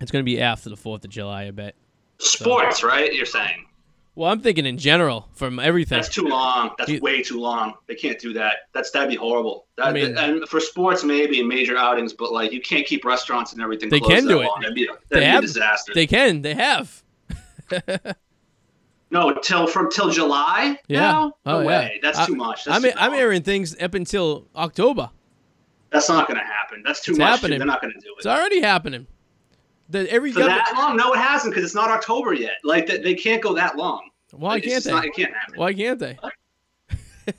It's 0.00 0.10
going 0.10 0.22
to 0.24 0.28
be 0.28 0.40
after 0.40 0.68
the 0.70 0.76
Fourth 0.76 1.04
of 1.04 1.10
July, 1.10 1.44
I 1.46 1.50
bet. 1.50 1.74
Sports, 2.18 2.82
right? 2.82 3.12
You're 3.14 3.26
saying 3.26 3.66
Well, 4.14 4.30
I'm 4.30 4.40
thinking 4.40 4.66
in 4.66 4.78
general 4.78 5.28
from 5.34 5.58
everything. 5.58 5.96
that's 5.98 6.08
too 6.14 6.26
long. 6.26 6.70
That's 6.78 6.90
You- 6.90 7.00
way 7.00 7.22
too 7.22 7.40
long. 7.40 7.74
They 7.86 7.94
can't 7.94 8.18
do 8.18 8.32
that. 8.34 8.68
That's 8.72 8.90
that'd 8.92 9.08
be 9.08 9.16
horrible. 9.16 9.66
That, 9.76 9.86
I 9.88 9.92
mean- 9.92 10.16
and 10.18 10.48
for 10.48 10.60
sports, 10.60 11.02
maybe 11.04 11.42
major 11.42 11.76
outings, 11.76 12.12
but 12.12 12.32
like 12.32 12.52
you 12.52 12.60
can't 12.60 12.86
keep 12.86 13.04
restaurants 13.04 13.52
and 13.52 13.60
everything. 13.62 13.88
They 13.88 13.98
closed 14.00 14.14
can 14.20 14.28
do 14.28 14.40
it. 14.40 14.44
long. 14.46 14.58
That'd 14.60 14.74
be, 14.74 14.86
that'd 14.86 15.00
They 15.10 15.20
be 15.20 15.24
have- 15.26 15.42
a 15.44 15.46
disaster. 15.46 15.92
They 15.94 16.06
can. 16.06 16.42
They 16.42 16.54
have. 16.54 17.02
no, 19.10 19.32
till 19.34 19.66
from 19.66 19.90
till 19.90 20.10
July. 20.10 20.78
Yeah. 20.88 21.00
Now? 21.00 21.32
No 21.46 21.56
Oh, 21.56 21.60
yeah. 21.60 21.66
way. 21.66 22.00
That's 22.02 22.18
I- 22.18 22.26
too 22.26 22.34
much. 22.36 22.64
That's 22.64 22.76
I'm 22.76 22.82
too 22.82 22.96
I'm 22.98 23.10
long. 23.12 23.20
airing 23.20 23.42
things 23.42 23.76
up 23.80 23.94
until 23.94 24.46
October. 24.56 25.10
That's 25.90 26.08
not 26.08 26.26
going 26.26 26.38
to 26.40 26.44
happen. 26.46 26.82
That's 26.84 27.00
too 27.00 27.12
It's 27.12 27.18
much. 27.20 27.28
happening. 27.28 27.58
They're 27.58 27.66
not 27.66 27.80
going 27.80 27.92
to 27.94 28.00
do 28.00 28.08
it. 28.12 28.18
It's 28.18 28.26
already 28.26 28.60
happening. 28.60 29.06
The 29.90 30.10
every 30.10 30.32
For 30.32 30.40
government. 30.40 30.62
that 30.66 30.76
long? 30.78 30.96
No, 30.96 31.12
it 31.12 31.18
hasn't 31.18 31.52
because 31.54 31.64
it's 31.64 31.74
not 31.74 31.90
October 31.90 32.32
yet. 32.32 32.54
Like 32.64 32.86
they, 32.86 32.98
they 32.98 33.14
can't 33.14 33.42
go 33.42 33.54
that 33.54 33.76
long. 33.76 34.08
Why 34.32 34.56
It's 34.56 34.66
can't 34.66 34.84
they? 34.84 34.90
Not, 34.92 35.04
it 35.04 35.14
can't 35.14 35.32
happen. 35.34 35.54
Why 35.58 35.72
can't 35.74 35.98
they? 35.98 36.18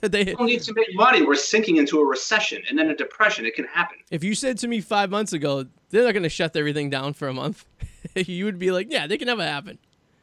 they? 0.00 0.24
Don't 0.24 0.46
need 0.46 0.62
to 0.62 0.72
make 0.74 0.88
money. 0.94 1.22
We're 1.22 1.34
sinking 1.36 1.76
into 1.76 1.98
a 2.00 2.04
recession 2.06 2.62
and 2.68 2.78
then 2.78 2.88
a 2.90 2.96
depression. 2.96 3.46
It 3.46 3.54
can 3.54 3.66
happen. 3.66 3.98
If 4.10 4.24
you 4.24 4.34
said 4.34 4.58
to 4.58 4.68
me 4.68 4.80
five 4.80 5.10
months 5.10 5.32
ago 5.32 5.66
they're 5.90 6.04
not 6.04 6.12
going 6.12 6.22
to 6.24 6.28
shut 6.28 6.56
everything 6.56 6.90
down 6.90 7.12
for 7.14 7.28
a 7.28 7.32
month, 7.34 7.64
you 8.16 8.44
would 8.46 8.58
be 8.58 8.70
like, 8.70 8.88
yeah, 8.90 9.06
they 9.06 9.18
can 9.18 9.26
never 9.26 9.44
happen. 9.44 9.78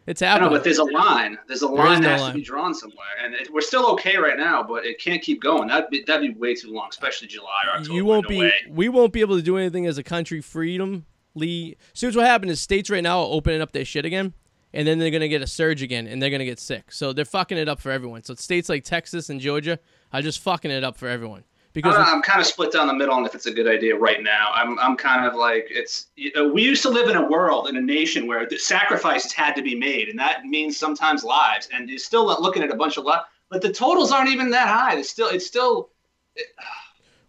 It's 0.06 0.20
happening. 0.20 0.50
but 0.50 0.66
there's 0.66 0.80
a 0.80 0.84
line. 0.84 1.38
There's 1.48 1.64
a 1.64 1.68
There 1.68 1.76
line 1.78 2.02
no 2.02 2.08
that 2.10 2.12
has 2.14 2.22
line. 2.22 2.32
to 2.34 2.38
be 2.38 2.44
drawn 2.44 2.74
somewhere, 2.74 3.06
and 3.24 3.34
it, 3.36 3.54
we're 3.54 3.62
still 3.62 3.88
okay 3.92 4.18
right 4.18 4.38
now, 4.38 4.62
but 4.62 4.86
it 4.86 5.00
can't 5.00 5.22
keep 5.22 5.42
going. 5.42 5.70
That'd 5.70 5.90
be 5.90 6.04
that'd 6.06 6.34
be 6.34 6.38
way 6.38 6.56
too 6.56 6.74
long, 6.74 6.88
especially 6.90 7.30
July 7.30 7.48
or 7.68 7.78
October. 7.78 7.94
you 7.96 8.04
won't 8.04 8.24
no 8.26 8.30
be. 8.30 8.40
way. 8.40 8.54
We 8.70 8.90
won't 8.90 9.14
be 9.14 9.22
able 9.22 9.38
to 9.38 9.42
do 9.42 9.56
anything 9.58 9.86
as 9.86 9.98
a 9.98 10.04
country 10.04 10.42
freedom. 10.42 11.06
Lee. 11.36 11.78
So 11.94 12.08
here's 12.08 12.16
what 12.16 12.26
happened: 12.26 12.52
is 12.52 12.62
states 12.62 12.90
right 12.90 13.04
now 13.04 13.20
are 13.20 13.28
opening 13.30 13.62
up 13.62 13.72
their 13.72 13.86
shit 13.86 14.06
again, 14.06 14.34
and 14.74 14.88
then 14.88 15.00
they're 15.00 15.12
gonna 15.12 15.28
get 15.28 15.42
a 15.42 15.48
surge 15.48 15.82
again, 15.82 16.08
and 16.08 16.22
they're 16.22 16.30
gonna 16.30 16.46
get 16.46 16.60
sick. 16.60 16.92
So 16.92 17.14
they're 17.14 17.26
fucking 17.26 17.58
it 17.58 17.70
up 17.70 17.80
for 17.80 17.92
everyone. 17.92 18.24
So 18.24 18.36
states 18.36 18.70
like 18.70 18.84
Texas 18.84 19.30
and 19.30 19.40
Georgia 19.40 19.80
are 20.12 20.22
just 20.22 20.40
fucking 20.40 20.72
it 20.72 20.84
up 20.84 20.98
for 20.98 21.08
everyone 21.08 21.44
because 21.74 21.96
I'm 21.98 22.22
kind 22.22 22.40
of 22.40 22.46
split 22.46 22.72
down 22.72 22.88
the 22.88 22.94
middle 22.94 23.16
on 23.16 23.26
if 23.26 23.34
it's 23.34 23.48
a 23.48 23.52
good 23.52 23.68
idea 23.68 23.98
right 23.98 24.22
now. 24.22 24.52
I'm, 24.54 24.78
I'm 24.80 24.96
kind 24.96 25.26
of 25.26 25.34
like 25.34 25.68
it's. 25.70 26.08
You 26.16 26.32
know, 26.36 26.48
we 26.48 26.62
used 26.62 26.84
to 26.84 26.90
live 26.90 27.10
in 27.10 27.16
a 27.16 27.28
world 27.28 27.68
in 27.68 27.76
a 27.76 27.82
nation 27.82 28.28
where 28.28 28.48
the 28.48 28.58
sacrifices 28.58 29.34
had 29.34 29.56
to 29.56 29.62
be 29.62 29.76
made, 29.76 30.08
and 30.08 30.18
that 30.20 30.46
means 30.46 30.78
sometimes 30.78 31.24
lives. 31.24 31.68
And 31.74 31.90
you're 31.90 31.98
still 31.98 32.26
looking 32.26 32.64
at 32.64 32.72
a 32.72 32.76
bunch 32.76 32.98
of 32.98 33.06
lives, 33.06 33.24
but 33.50 33.62
the 33.62 33.74
totals 33.74 34.12
aren't 34.12 34.30
even 34.30 34.52
that 34.52 34.68
high. 34.68 34.96
It's 34.96 35.10
still 35.10 35.30
it's 35.30 35.48
still. 35.48 35.90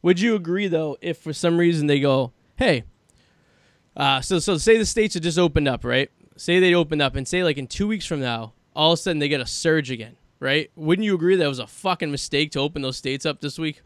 Would 0.02 0.20
you 0.20 0.34
agree 0.34 0.68
though, 0.68 0.98
if 1.00 1.16
for 1.16 1.32
some 1.32 1.56
reason 1.56 1.86
they 1.86 1.98
go, 1.98 2.34
hey, 2.56 2.84
uh, 3.96 4.20
so 4.20 4.38
so 4.38 4.56
say 4.56 4.76
the 4.78 4.86
states 4.86 5.14
have 5.14 5.22
just 5.22 5.38
opened 5.38 5.68
up, 5.68 5.84
right? 5.84 6.10
Say 6.36 6.58
they 6.60 6.74
opened 6.74 7.02
up, 7.02 7.14
and 7.16 7.26
say 7.26 7.44
like 7.44 7.58
in 7.58 7.66
two 7.66 7.86
weeks 7.86 8.06
from 8.06 8.20
now, 8.20 8.52
all 8.74 8.92
of 8.92 8.98
a 8.98 9.02
sudden 9.02 9.18
they 9.20 9.28
get 9.28 9.40
a 9.40 9.46
surge 9.46 9.90
again, 9.90 10.16
right? 10.40 10.70
Wouldn't 10.76 11.04
you 11.04 11.14
agree 11.14 11.36
that 11.36 11.48
was 11.48 11.58
a 11.60 11.66
fucking 11.66 12.10
mistake 12.10 12.50
to 12.52 12.60
open 12.60 12.82
those 12.82 12.96
states 12.96 13.24
up 13.24 13.40
this 13.40 13.58
week? 13.58 13.80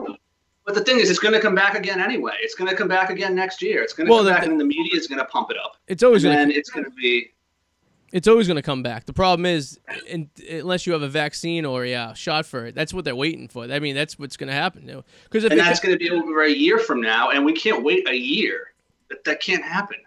But 0.65 0.75
the 0.75 0.83
thing 0.85 0.99
is, 1.01 1.09
it's 1.09 1.19
going 1.19 1.33
to 1.35 1.41
come 1.41 1.55
back 1.55 1.75
again 1.75 1.99
anyway. 2.01 2.35
It's 2.43 2.55
going 2.55 2.71
to 2.71 2.77
come 2.77 2.89
back 2.89 3.09
again 3.09 3.35
next 3.35 3.63
year. 3.63 3.83
It's 3.83 3.95
going 3.95 4.07
to 4.07 4.11
Well, 4.11 4.21
come 4.21 4.27
the- 4.27 4.33
back, 4.33 4.47
and 4.47 4.61
the 4.61 4.65
media 4.67 4.99
is 4.99 5.07
going 5.07 5.19
to 5.19 5.25
pump 5.25 5.51
it 5.51 5.57
up. 5.57 5.77
It's 5.87 6.03
always 6.03 6.25
And 6.25 6.35
gonna 6.35 6.53
it's 6.55 6.69
going 6.69 6.85
to 6.85 6.91
be. 6.91 7.31
it's 8.13 8.29
always 8.29 8.47
going 8.47 8.57
to 8.57 8.63
come 8.63 8.83
back. 8.83 9.07
The 9.07 9.15
problem 9.15 9.47
is, 9.47 9.81
in, 10.07 10.29
unless 10.51 10.87
you 10.87 10.93
have 10.93 11.01
a 11.01 11.09
vaccine 11.09 11.65
or 11.65 11.85
a 11.87 11.95
uh, 11.95 12.13
shot 12.15 12.45
for 12.45 12.67
it, 12.67 12.75
that's 12.75 12.93
what 12.93 13.07
they're 13.07 13.17
waiting 13.17 13.49
for. 13.49 13.65
I 13.65 13.79
mean, 13.79 13.95
that's 13.95 14.19
what's 14.19 14.37
going 14.37 14.49
to 14.49 14.53
happen. 14.55 14.85
Because 15.25 15.45
if 15.45 15.53
and 15.53 15.59
that's 15.61 15.81
going 15.81 15.95
to 15.95 15.99
be 15.99 16.11
over 16.11 16.43
a 16.43 16.51
year 16.51 16.79
from 16.79 17.01
now, 17.01 17.31
and 17.31 17.47
we 17.47 17.55
can't 17.55 17.83
wait 17.83 18.07
a 18.07 18.15
year. 18.17 18.73
That, 19.11 19.25
that 19.25 19.41
can't 19.41 19.65
happen. 19.65 19.99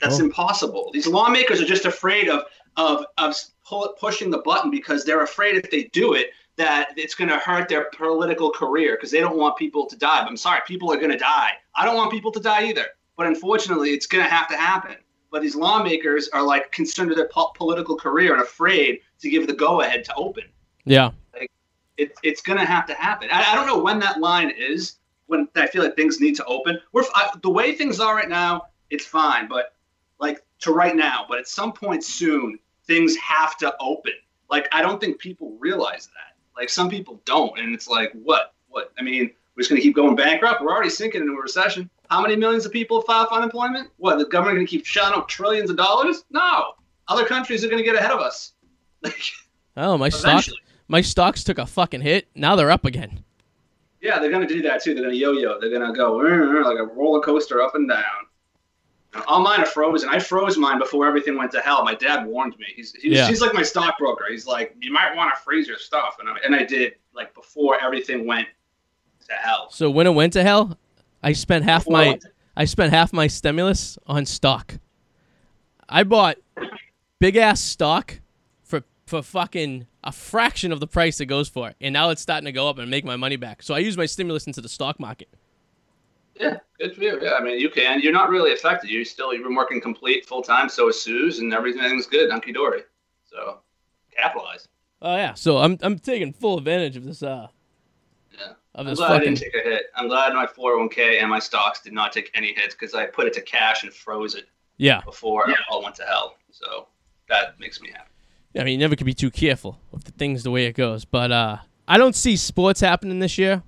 That's 0.00 0.20
Oh. 0.20 0.24
impossible. 0.24 0.90
These 0.92 1.06
lawmakers 1.06 1.60
are 1.60 1.66
just 1.66 1.84
afraid 1.84 2.28
of 2.28 2.44
of 2.76 3.06
of 3.18 3.34
pull, 3.64 3.94
pushing 3.98 4.30
the 4.30 4.38
button 4.38 4.70
because 4.70 5.04
they're 5.04 5.22
afraid 5.22 5.56
if 5.56 5.70
they 5.70 5.84
do 5.84 6.14
it 6.14 6.30
that 6.56 6.92
it's 6.96 7.14
going 7.14 7.30
to 7.30 7.38
hurt 7.38 7.68
their 7.68 7.84
political 7.96 8.50
career 8.50 8.96
because 8.96 9.10
they 9.10 9.20
don't 9.20 9.36
want 9.36 9.56
people 9.56 9.86
to 9.86 9.96
die. 9.96 10.20
But 10.22 10.28
I'm 10.28 10.36
sorry, 10.36 10.60
people 10.66 10.92
are 10.92 10.96
going 10.96 11.10
to 11.10 11.18
die. 11.18 11.50
I 11.74 11.84
don't 11.84 11.96
want 11.96 12.10
people 12.10 12.32
to 12.32 12.40
die 12.40 12.66
either. 12.66 12.86
But 13.16 13.26
unfortunately, 13.28 13.90
it's 13.90 14.06
going 14.06 14.24
to 14.24 14.30
have 14.30 14.48
to 14.48 14.56
happen. 14.56 14.96
But 15.30 15.42
these 15.42 15.54
lawmakers 15.56 16.28
are 16.28 16.42
like 16.42 16.70
concerned 16.72 17.08
with 17.08 17.18
their 17.18 17.28
po- 17.28 17.52
political 17.56 17.96
career 17.96 18.34
and 18.34 18.42
afraid 18.42 19.00
to 19.20 19.30
give 19.30 19.46
the 19.46 19.52
go 19.52 19.80
ahead 19.80 20.04
to 20.04 20.14
open 20.16 20.44
yeah, 20.84 21.10
it, 21.96 22.12
it's 22.22 22.42
going 22.42 22.58
to 22.58 22.64
have 22.64 22.86
to 22.86 22.94
happen. 22.94 23.28
I, 23.32 23.52
I 23.52 23.54
don't 23.54 23.66
know 23.66 23.82
when 23.82 23.98
that 24.00 24.20
line 24.20 24.50
is 24.50 24.96
when 25.26 25.48
I 25.56 25.66
feel 25.66 25.82
like 25.82 25.96
things 25.96 26.20
need 26.20 26.36
to 26.36 26.44
open. 26.44 26.78
We're 26.92 27.04
I, 27.14 27.30
the 27.42 27.50
way 27.50 27.74
things 27.74 28.00
are 28.00 28.14
right 28.14 28.28
now. 28.28 28.66
It's 28.90 29.06
fine, 29.06 29.48
but 29.48 29.74
like 30.18 30.44
to 30.60 30.72
right 30.72 30.94
now. 30.94 31.26
But 31.28 31.38
at 31.38 31.48
some 31.48 31.72
point 31.72 32.04
soon, 32.04 32.58
things 32.86 33.16
have 33.16 33.56
to 33.58 33.74
open. 33.80 34.12
Like 34.50 34.68
I 34.72 34.82
don't 34.82 35.00
think 35.00 35.18
people 35.18 35.56
realize 35.58 36.06
that. 36.06 36.36
Like 36.56 36.68
some 36.68 36.88
people 36.88 37.20
don't, 37.24 37.58
and 37.58 37.74
it's 37.74 37.88
like 37.88 38.12
what? 38.12 38.54
What? 38.68 38.92
I 38.98 39.02
mean, 39.02 39.30
we're 39.54 39.60
just 39.60 39.70
going 39.70 39.80
to 39.80 39.86
keep 39.86 39.94
going 39.94 40.16
bankrupt. 40.16 40.62
We're 40.62 40.72
already 40.72 40.90
sinking 40.90 41.22
into 41.22 41.32
a 41.32 41.40
recession. 41.40 41.88
How 42.10 42.20
many 42.20 42.36
millions 42.36 42.66
of 42.66 42.72
people 42.72 43.02
file 43.02 43.26
for 43.26 43.34
unemployment? 43.34 43.90
What? 43.96 44.18
The 44.18 44.26
government 44.26 44.56
going 44.56 44.66
to 44.66 44.70
keep 44.70 44.84
shelling 44.84 45.14
out 45.14 45.28
trillions 45.28 45.70
of 45.70 45.76
dollars? 45.76 46.24
No. 46.30 46.74
Other 47.08 47.24
countries 47.24 47.64
are 47.64 47.68
going 47.68 47.82
to 47.82 47.84
get 47.84 47.96
ahead 47.96 48.10
of 48.10 48.20
us. 48.20 48.52
Like 49.02 49.20
oh 49.76 49.98
my 49.98 50.08
stocks, 50.08 50.24
eventually. 50.24 50.58
my 50.88 51.00
stocks 51.00 51.44
took 51.44 51.58
a 51.58 51.66
fucking 51.66 52.00
hit. 52.00 52.28
Now 52.34 52.56
they're 52.56 52.70
up 52.70 52.84
again. 52.84 53.23
Yeah, 54.04 54.18
they're 54.18 54.30
gonna 54.30 54.46
do 54.46 54.60
that 54.62 54.82
too. 54.82 54.92
They're 54.94 55.02
gonna 55.02 55.14
yo-yo. 55.16 55.58
They're 55.58 55.70
gonna 55.70 55.94
go 55.94 56.18
"Rrr, 56.18 56.46
rrr," 56.46 56.64
like 56.64 56.78
a 56.78 56.84
roller 56.84 57.20
coaster 57.20 57.62
up 57.62 57.74
and 57.74 57.88
down. 57.88 58.02
All 59.26 59.40
mine 59.40 59.60
are 59.60 59.66
frozen. 59.66 60.10
I 60.10 60.18
froze 60.18 60.58
mine 60.58 60.78
before 60.78 61.06
everything 61.06 61.38
went 61.38 61.52
to 61.52 61.60
hell. 61.60 61.82
My 61.84 61.94
dad 61.94 62.26
warned 62.26 62.54
me. 62.58 62.66
He's 62.76 62.92
he's, 62.94 63.12
Yeah. 63.16 63.26
he's 63.28 63.40
like 63.40 63.54
my 63.54 63.62
stockbroker. 63.62 64.26
He's 64.28 64.46
like, 64.46 64.76
you 64.78 64.92
might 64.92 65.16
want 65.16 65.34
to 65.34 65.40
freeze 65.40 65.66
your 65.66 65.78
stuff, 65.78 66.16
and 66.20 66.28
I, 66.28 66.36
and 66.44 66.54
I 66.54 66.64
did 66.64 66.96
like 67.14 67.32
before 67.34 67.80
everything 67.80 68.26
went 68.26 68.46
to 69.28 69.32
hell. 69.34 69.70
So 69.70 69.88
when 69.88 70.06
it 70.06 70.10
went 70.14 70.34
to 70.34 70.42
hell, 70.42 70.76
I 71.22 71.32
spent 71.32 71.64
half 71.64 71.84
Before 71.84 71.92
my 71.94 72.18
I 72.56 72.66
spent 72.66 72.92
half 72.92 73.10
my 73.12 73.26
stimulus 73.26 73.96
on 74.06 74.26
stock. 74.26 74.74
I 75.88 76.02
bought 76.02 76.36
big 77.20 77.36
ass 77.36 77.62
stock 77.62 78.20
for 78.64 78.82
for 79.06 79.22
fucking 79.22 79.86
a 80.04 80.12
fraction 80.12 80.70
of 80.70 80.80
the 80.80 80.86
price 80.86 81.18
it 81.20 81.26
goes 81.26 81.48
for, 81.48 81.72
and 81.80 81.92
now 81.92 82.10
it's 82.10 82.22
starting 82.22 82.44
to 82.44 82.52
go 82.52 82.68
up 82.68 82.78
and 82.78 82.90
make 82.90 83.04
my 83.04 83.16
money 83.16 83.36
back. 83.36 83.62
So 83.62 83.74
I 83.74 83.78
use 83.78 83.96
my 83.96 84.06
stimulus 84.06 84.46
into 84.46 84.60
the 84.60 84.68
stock 84.68 85.00
market. 85.00 85.28
Yeah, 86.38 86.58
good 86.78 86.94
for 86.94 87.02
you. 87.02 87.20
Yeah, 87.22 87.32
I 87.32 87.42
mean, 87.42 87.58
you 87.58 87.70
can. 87.70 88.00
You're 88.00 88.12
not 88.12 88.28
really 88.28 88.52
affected. 88.52 88.90
You 88.90 89.04
still 89.04 89.32
you've 89.32 89.44
been 89.44 89.54
working 89.54 89.80
complete 89.80 90.26
full 90.26 90.42
time. 90.42 90.68
So 90.68 90.88
is 90.88 91.00
Sue's, 91.00 91.38
and 91.38 91.52
everything's 91.54 92.06
good. 92.06 92.30
Hunky 92.30 92.52
dory. 92.52 92.82
So 93.24 93.60
capitalize. 94.16 94.68
Oh 95.00 95.16
yeah, 95.16 95.34
so 95.34 95.58
I'm 95.58 95.78
I'm 95.82 95.98
taking 95.98 96.32
full 96.32 96.58
advantage 96.58 96.96
of 96.96 97.04
this 97.04 97.22
uh 97.22 97.48
Yeah. 98.32 98.50
of 98.50 98.56
I'm 98.74 98.86
this 98.86 98.98
glad 98.98 99.12
I 99.12 99.18
didn't 99.20 99.38
take 99.38 99.54
a 99.54 99.62
hit. 99.62 99.86
I'm 99.94 100.08
glad 100.08 100.34
my 100.34 100.46
401k 100.46 101.20
and 101.20 101.30
my 101.30 101.38
stocks 101.38 101.80
did 101.80 101.92
not 101.92 102.12
take 102.12 102.30
any 102.34 102.52
hits 102.52 102.74
because 102.74 102.94
I 102.94 103.06
put 103.06 103.26
it 103.26 103.32
to 103.34 103.40
cash 103.40 103.84
and 103.84 103.92
froze 103.92 104.34
it 104.34 104.48
yeah. 104.76 105.02
before 105.02 105.48
it 105.48 105.56
all 105.70 105.82
went 105.82 105.94
to 105.96 106.04
hell. 106.04 106.36
So 106.50 106.88
that 107.28 107.58
makes 107.60 107.80
me 107.80 107.90
happy. 107.90 108.10
I 108.56 108.64
mean, 108.64 108.72
you 108.72 108.78
never 108.78 108.96
can 108.96 109.06
be 109.06 109.14
too 109.14 109.30
careful 109.30 109.80
with 109.90 110.04
the 110.04 110.12
things 110.12 110.42
the 110.42 110.50
way 110.50 110.66
it 110.66 110.74
goes. 110.74 111.04
But 111.04 111.32
uh, 111.32 111.58
I 111.88 111.98
don't 111.98 112.14
see 112.14 112.36
sports 112.36 112.80
happening 112.80 113.18
this 113.18 113.36
year 113.38 113.62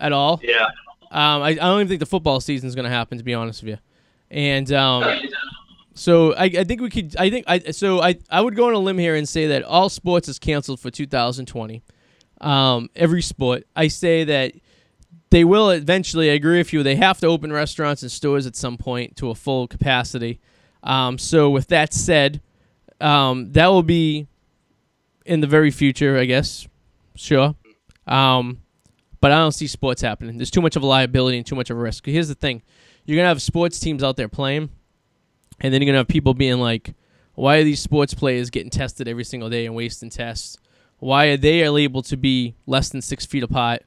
at 0.00 0.12
all. 0.12 0.40
Yeah. 0.42 0.66
Um, 1.10 1.42
I, 1.42 1.48
I 1.50 1.54
don't 1.54 1.80
even 1.80 1.88
think 1.88 2.00
the 2.00 2.06
football 2.06 2.40
season 2.40 2.68
is 2.68 2.74
going 2.74 2.84
to 2.84 2.90
happen, 2.90 3.18
to 3.18 3.24
be 3.24 3.34
honest 3.34 3.62
with 3.62 3.70
you. 3.70 3.78
And 4.30 4.72
um, 4.72 5.20
so 5.94 6.34
I, 6.34 6.44
I 6.44 6.64
think 6.64 6.80
we 6.80 6.90
could. 6.90 7.16
I 7.16 7.30
think 7.30 7.44
I 7.46 7.58
so 7.70 8.02
I 8.02 8.18
I 8.28 8.40
would 8.40 8.56
go 8.56 8.66
on 8.68 8.74
a 8.74 8.78
limb 8.78 8.98
here 8.98 9.14
and 9.14 9.28
say 9.28 9.46
that 9.48 9.62
all 9.62 9.88
sports 9.88 10.28
is 10.28 10.38
canceled 10.38 10.80
for 10.80 10.90
2020. 10.90 11.82
Um, 12.40 12.90
every 12.96 13.22
sport. 13.22 13.64
I 13.76 13.88
say 13.88 14.24
that 14.24 14.54
they 15.30 15.44
will 15.44 15.70
eventually. 15.70 16.30
I 16.30 16.34
agree 16.34 16.58
with 16.58 16.72
you. 16.72 16.82
They 16.82 16.96
have 16.96 17.20
to 17.20 17.26
open 17.26 17.52
restaurants 17.52 18.02
and 18.02 18.10
stores 18.10 18.44
at 18.46 18.56
some 18.56 18.76
point 18.76 19.16
to 19.16 19.30
a 19.30 19.34
full 19.36 19.68
capacity. 19.68 20.40
Um, 20.82 21.16
so 21.16 21.48
with 21.48 21.68
that 21.68 21.94
said, 21.94 22.42
um, 23.00 23.52
that 23.52 23.66
will 23.68 23.82
be 23.82 24.26
in 25.24 25.40
the 25.40 25.46
very 25.46 25.70
future, 25.70 26.18
I 26.18 26.24
guess. 26.24 26.66
Sure. 27.14 27.54
Um, 28.06 28.60
but 29.20 29.32
I 29.32 29.38
don't 29.38 29.52
see 29.52 29.66
sports 29.66 30.02
happening. 30.02 30.36
There's 30.36 30.50
too 30.50 30.60
much 30.60 30.76
of 30.76 30.82
a 30.82 30.86
liability 30.86 31.38
and 31.38 31.46
too 31.46 31.54
much 31.54 31.70
of 31.70 31.78
a 31.78 31.80
risk. 31.80 32.04
Here's 32.06 32.28
the 32.28 32.34
thing: 32.34 32.62
you're 33.06 33.16
gonna 33.16 33.28
have 33.28 33.40
sports 33.40 33.80
teams 33.80 34.02
out 34.02 34.16
there 34.16 34.28
playing, 34.28 34.68
and 35.60 35.72
then 35.72 35.80
you're 35.80 35.86
gonna 35.86 35.98
have 35.98 36.08
people 36.08 36.34
being 36.34 36.58
like, 36.58 36.94
"Why 37.34 37.56
are 37.56 37.64
these 37.64 37.80
sports 37.80 38.12
players 38.12 38.50
getting 38.50 38.70
tested 38.70 39.08
every 39.08 39.24
single 39.24 39.48
day 39.48 39.64
and 39.66 39.74
wasting 39.74 40.10
tests? 40.10 40.58
Why 40.98 41.26
are 41.26 41.36
they 41.36 41.62
able 41.62 42.02
to 42.02 42.16
be 42.16 42.54
less 42.66 42.90
than 42.90 43.00
six 43.00 43.24
feet 43.24 43.42
apart?" 43.42 43.82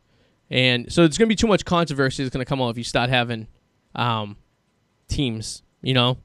And 0.49 0.91
so 0.91 1.03
it's 1.03 1.17
gonna 1.17 1.27
be 1.27 1.35
too 1.35 1.47
much 1.47 1.65
controversy 1.65 2.23
that's 2.23 2.33
gonna 2.33 2.45
come 2.45 2.61
out 2.61 2.69
if 2.69 2.77
you 2.77 2.83
start 2.83 3.09
having 3.09 3.47
um, 3.93 4.37
teams. 5.07 5.61
You 5.83 5.93
know, 5.93 6.17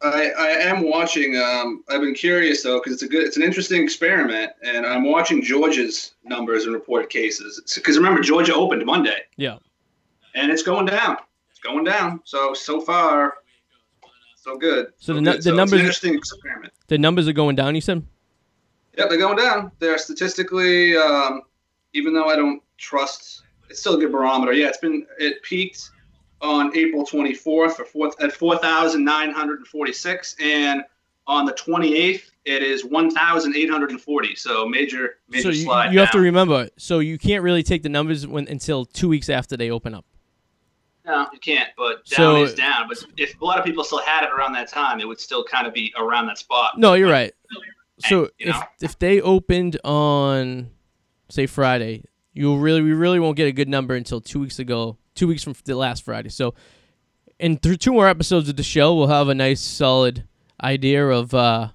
I, 0.00 0.30
I 0.38 0.48
am 0.48 0.88
watching. 0.88 1.36
Um, 1.36 1.82
I've 1.88 2.00
been 2.00 2.14
curious 2.14 2.62
though 2.62 2.78
because 2.78 2.92
it's 2.94 3.02
a 3.02 3.08
good, 3.08 3.24
it's 3.24 3.36
an 3.36 3.42
interesting 3.42 3.82
experiment, 3.82 4.52
and 4.62 4.86
I'm 4.86 5.04
watching 5.04 5.42
Georgia's 5.42 6.12
numbers 6.24 6.64
and 6.64 6.74
reported 6.74 7.10
cases. 7.10 7.60
Because 7.74 7.96
remember, 7.96 8.20
Georgia 8.20 8.54
opened 8.54 8.84
Monday, 8.86 9.20
yeah. 9.36 9.56
and 10.34 10.52
it's 10.52 10.62
going 10.62 10.86
down. 10.86 11.16
It's 11.50 11.60
going 11.60 11.84
down. 11.84 12.20
So 12.24 12.54
so 12.54 12.80
far, 12.80 13.34
so 14.36 14.56
good. 14.56 14.92
So 14.98 15.14
the 15.14 15.20
good. 15.20 15.32
the 15.32 15.36
it's 15.36 15.46
numbers- 15.46 15.80
interesting 15.80 16.14
experiment. 16.14 16.72
The 16.86 16.98
numbers 16.98 17.26
are 17.26 17.32
going 17.32 17.56
down. 17.56 17.74
You 17.74 17.80
said. 17.80 18.06
Yeah, 18.96 19.06
they're 19.08 19.18
going 19.18 19.36
down. 19.36 19.70
They're 19.78 19.98
statistically, 19.98 20.96
um, 20.96 21.42
even 21.92 22.14
though 22.14 22.28
I 22.28 22.34
don't 22.34 22.60
trust, 22.78 23.42
it's 23.70 23.78
still 23.78 23.94
a 23.94 23.98
good 23.98 24.10
barometer. 24.10 24.52
Yeah, 24.52 24.66
it's 24.68 24.78
been 24.78 25.06
it 25.18 25.42
peaked 25.42 25.90
on 26.40 26.76
April 26.76 27.04
24th 27.04 27.72
for 27.72 27.84
four, 27.84 28.12
at 28.20 28.32
4,946, 28.32 30.36
and 30.40 30.82
on 31.26 31.44
the 31.44 31.52
28th 31.52 32.30
it 32.44 32.62
is 32.62 32.84
1,840. 32.84 34.34
So 34.34 34.66
major 34.66 35.18
major 35.28 35.42
so 35.42 35.48
you, 35.50 35.64
slide. 35.64 35.92
you 35.92 35.98
have 35.98 36.10
to 36.12 36.18
down. 36.18 36.24
remember. 36.24 36.68
So 36.78 37.00
you 37.00 37.18
can't 37.18 37.42
really 37.42 37.62
take 37.62 37.82
the 37.82 37.90
numbers 37.90 38.26
when 38.26 38.48
until 38.48 38.86
two 38.86 39.08
weeks 39.08 39.28
after 39.28 39.56
they 39.56 39.70
open 39.70 39.94
up. 39.94 40.06
No, 41.04 41.26
you 41.32 41.38
can't. 41.38 41.68
But 41.76 42.04
down 42.06 42.16
So- 42.16 42.42
is 42.44 42.54
down. 42.54 42.88
But 42.88 42.98
if 43.16 43.38
a 43.40 43.44
lot 43.44 43.58
of 43.58 43.64
people 43.64 43.84
still 43.84 44.00
had 44.00 44.24
it 44.24 44.30
around 44.30 44.52
that 44.54 44.68
time, 44.68 45.00
it 45.00 45.08
would 45.08 45.20
still 45.20 45.44
kind 45.44 45.66
of 45.66 45.74
be 45.74 45.92
around 45.98 46.26
that 46.26 46.38
spot. 46.38 46.78
No, 46.78 46.94
you're 46.94 47.10
right. 47.10 47.34
So 47.98 48.30
you 48.38 48.50
if 48.50 48.54
know? 48.54 48.62
if 48.80 48.98
they 48.98 49.20
opened 49.20 49.78
on 49.84 50.70
say 51.28 51.46
Friday, 51.46 52.04
you'll 52.32 52.58
really 52.58 52.80
we 52.80 52.92
really 52.92 53.18
won't 53.18 53.36
get 53.36 53.48
a 53.48 53.52
good 53.52 53.68
number 53.68 53.94
until 53.94 54.20
two 54.20 54.40
weeks 54.40 54.58
ago, 54.58 54.96
two 55.18 55.28
weeks 55.28 55.42
from 55.42 55.54
the 55.64 55.76
last 55.76 56.04
Friday. 56.04 56.28
So, 56.28 56.54
and 57.40 57.60
through 57.60 57.76
two 57.76 57.92
more 57.92 58.08
episodes 58.08 58.48
of 58.48 58.56
the 58.56 58.62
show, 58.62 58.94
we'll 58.94 59.08
have 59.08 59.28
a 59.28 59.34
nice 59.34 59.60
solid 59.60 60.24
idea 60.62 61.06
of 61.06 61.34
uh, 61.34 61.68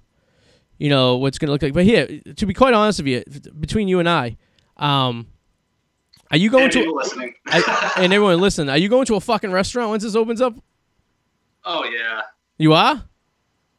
you 0.78 0.88
know 0.88 1.16
what's 1.16 1.38
gonna 1.38 1.52
look 1.52 1.62
like. 1.62 1.74
But 1.74 1.84
here, 1.84 2.20
to 2.36 2.46
be 2.46 2.54
quite 2.54 2.74
honest 2.74 3.00
with 3.02 3.06
you, 3.06 3.52
between 3.60 3.88
you 3.88 4.00
and 4.00 4.08
I, 4.08 4.36
um, 4.76 5.26
are 6.30 6.36
you 6.36 6.50
going 6.50 6.64
And 6.64 6.72
to 6.72 6.92
listening. 6.92 7.34
I, 7.46 7.92
and 7.98 8.12
everyone 8.12 8.40
listen? 8.40 8.68
Are 8.68 8.78
you 8.78 8.88
going 8.88 9.06
to 9.06 9.16
a 9.16 9.20
fucking 9.20 9.52
restaurant 9.52 9.90
once 9.90 10.02
this 10.02 10.16
opens 10.16 10.40
up? 10.40 10.54
oh 11.64 11.84
yeah. 11.84 12.22
You 12.58 12.72
are. 12.72 13.04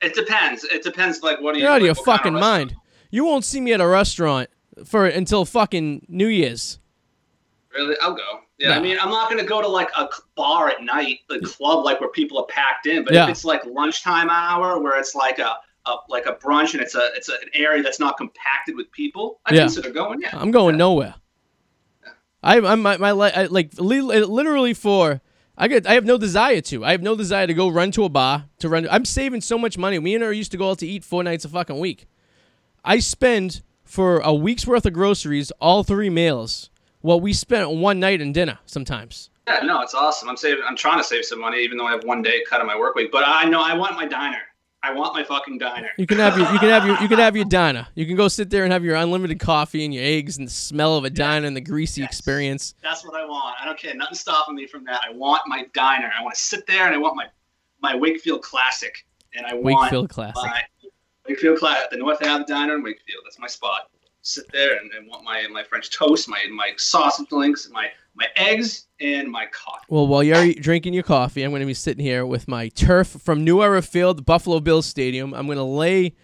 It 0.01 0.13
depends. 0.13 0.63
It 0.65 0.83
depends. 0.83 1.23
Like 1.23 1.41
what 1.41 1.55
are 1.55 1.57
you? 1.57 1.63
You're 1.63 1.73
out 1.73 1.81
of 1.81 1.85
your 1.85 1.95
what 1.95 2.05
kind 2.05 2.17
fucking 2.17 2.33
mind. 2.33 2.75
You 3.09 3.25
won't 3.25 3.45
see 3.45 3.61
me 3.61 3.73
at 3.73 3.81
a 3.81 3.87
restaurant 3.87 4.49
for 4.85 5.05
until 5.05 5.45
fucking 5.45 6.05
New 6.09 6.27
Year's. 6.27 6.79
Really? 7.73 7.95
I'll 8.01 8.13
go. 8.13 8.41
Yeah, 8.57 8.77
I 8.77 8.79
mean, 8.79 8.97
I'm 9.01 9.09
not 9.09 9.29
going 9.29 9.41
to 9.41 9.47
go 9.47 9.61
to 9.61 9.67
like 9.67 9.89
a 9.97 10.07
bar 10.35 10.69
at 10.69 10.81
night, 10.81 11.19
the 11.27 11.39
club, 11.41 11.83
like 11.83 11.99
where 11.99 12.09
people 12.09 12.37
are 12.39 12.45
packed 12.45 12.85
in. 12.87 13.03
But 13.03 13.13
Yeah. 13.13 13.25
if 13.25 13.29
it's 13.31 13.43
like 13.45 13.65
lunchtime 13.65 14.29
hour, 14.29 14.79
where 14.81 14.97
it's 14.97 15.13
like 15.13 15.39
a, 15.39 15.57
a 15.85 15.95
like 16.07 16.25
a 16.25 16.33
brunch 16.33 16.73
and 16.73 16.81
it's 16.81 16.95
a 16.95 17.09
it's 17.15 17.27
a, 17.29 17.33
an 17.33 17.49
area 17.53 17.83
that's 17.83 17.99
not 17.99 18.15
compacted 18.17 18.75
with 18.75 18.89
people, 18.91 19.39
I 19.45 19.53
Yeah. 19.55 19.61
consider 19.61 19.89
going. 19.91 20.21
Yeah. 20.21 20.29
I'm 20.33 20.51
going 20.51 20.77
nowhere. 20.77 21.15
I, 22.41 22.59
I'm 22.61 22.81
my, 22.81 22.97
my 22.97 23.09
I, 23.09 23.45
like 23.47 23.71
literally 23.77 24.73
for 24.73 25.19
I 25.57 25.67
get 25.67 25.87
I 25.87 25.93
have 25.95 26.05
no 26.05 26.17
desire 26.17 26.61
to. 26.61 26.85
I 26.85 26.91
have 26.91 27.01
no 27.01 27.15
desire 27.15 27.47
to 27.47 27.53
go 27.53 27.67
run 27.69 27.91
to 27.91 28.03
a 28.05 28.09
bar 28.09 28.45
to 28.59 28.69
run. 28.69 28.87
I'm 28.89 29.03
saving 29.05 29.41
so 29.41 29.57
much 29.57 29.77
money. 29.77 29.99
Me 29.99 30.13
and 30.15 30.23
her 30.23 30.31
used 30.31 30.51
to 30.51 30.57
go 30.57 30.69
out 30.69 30.79
to 30.79 30.87
eat 30.87 31.03
four 31.03 31.23
nights 31.23 31.43
a 31.43 31.49
fucking 31.49 31.79
week. 31.79 32.07
I 32.85 32.99
spend 32.99 33.63
for 33.83 34.19
a 34.19 34.33
week's 34.33 34.67
worth 34.67 34.85
of 34.85 34.93
groceries, 34.93 35.51
all 35.59 35.83
three 35.83 36.09
meals. 36.09 36.69
What 37.05 37.21
we 37.21 37.33
spent 37.33 37.69
one 37.69 37.99
night 37.99 38.19
in 38.19 38.33
dinner 38.33 38.57
sometimes. 38.65 39.29
Yeah, 39.47 39.59
no, 39.63 39.81
it's 39.81 39.93
awesome. 39.93 40.27
I'm 40.27 40.37
saving. 40.37 40.63
I'm 40.67 40.75
trying 40.75 40.97
to 40.97 41.03
save 41.03 41.23
some 41.23 41.39
money, 41.39 41.59
even 41.63 41.77
though 41.77 41.85
I 41.85 41.91
have 41.91 42.03
one 42.03 42.23
day 42.23 42.43
cut 42.49 42.61
of 42.61 42.65
my 42.65 42.75
work 42.75 42.95
week. 42.95 43.11
But 43.11 43.23
I 43.27 43.45
know 43.45 43.61
I 43.61 43.75
want 43.75 43.95
my 43.95 44.07
diner. 44.07 44.41
I 44.81 44.91
want 44.91 45.13
my 45.13 45.23
fucking 45.23 45.59
diner. 45.59 45.89
You 45.99 46.07
can 46.07 46.17
have 46.17 46.35
your 46.35 46.51
you 46.51 46.57
can 46.57 46.69
have 46.69 46.83
your 46.83 46.99
you 46.99 47.07
can 47.07 47.19
have 47.19 47.35
your 47.35 47.45
diner. 47.61 47.85
You 47.93 48.07
can 48.07 48.15
go 48.15 48.27
sit 48.27 48.49
there 48.49 48.63
and 48.63 48.73
have 48.73 48.83
your 48.83 48.95
unlimited 48.95 49.39
coffee 49.39 49.85
and 49.85 49.93
your 49.93 50.03
eggs 50.03 50.39
and 50.39 50.47
the 50.47 50.51
smell 50.51 50.97
of 50.97 51.03
a 51.05 51.11
diner 51.11 51.45
and 51.45 51.55
the 51.55 51.61
greasy 51.61 52.01
Yes. 52.01 52.09
experience. 52.09 52.73
That's 52.81 53.05
what 53.05 53.13
I 53.13 53.23
want. 53.23 53.55
I 53.61 53.65
don't 53.65 53.77
care. 53.77 53.93
Nothing 53.93 54.15
stopping 54.15 54.55
me 54.55 54.65
from 54.65 54.83
that. 54.85 55.01
I 55.07 55.13
want 55.13 55.43
my 55.45 55.65
diner. 55.75 56.09
I 56.19 56.23
want 56.23 56.33
to 56.33 56.41
sit 56.41 56.65
there 56.65 56.87
and 56.87 56.95
I 56.95 56.97
want 56.97 57.15
my 57.15 57.25
my 57.81 57.95
Wakefield 57.95 58.41
Classic. 58.41 59.05
And 59.35 59.45
I 59.45 59.53
want 59.53 59.65
Wakefield 59.65 60.09
classic. 60.09 60.35
my 60.37 60.61
Wakefield 61.27 61.59
Classic, 61.59 61.91
the 61.91 61.97
North 61.97 62.23
Ave 62.25 62.45
Diner 62.45 62.73
in 62.73 62.81
Wakefield. 62.81 63.21
That's 63.25 63.37
my 63.37 63.47
spot. 63.47 63.91
Sit 64.27 64.51
there 64.51 64.77
and, 64.77 64.91
and 64.91 65.07
want 65.07 65.23
my 65.23 65.45
my 65.51 65.63
French 65.63 65.95
toast, 65.95 66.27
my 66.27 66.47
my 66.51 66.71
sausage 66.77 67.31
links, 67.31 67.69
my 67.71 67.89
my 68.15 68.25
eggs, 68.37 68.87
and 68.99 69.29
my 69.31 69.45
coffee. 69.45 69.85
Well, 69.87 70.07
while 70.07 70.23
you're 70.23 70.53
drinking 70.53 70.95
your 70.95 71.03
coffee, 71.03 71.43
I'm 71.43 71.51
going 71.51 71.59
to 71.59 71.67
be 71.67 71.75
sitting 71.75 72.03
here 72.03 72.25
with 72.25 72.47
my 72.47 72.69
turf 72.69 73.07
from 73.07 73.43
New 73.43 73.61
Era 73.61 73.83
Field, 73.83 74.17
the 74.17 74.23
Buffalo 74.23 74.59
Bills 74.59 74.87
Stadium. 74.87 75.35
I'm 75.35 75.45
going 75.45 75.59
to 75.59 75.63
lay 75.63 76.15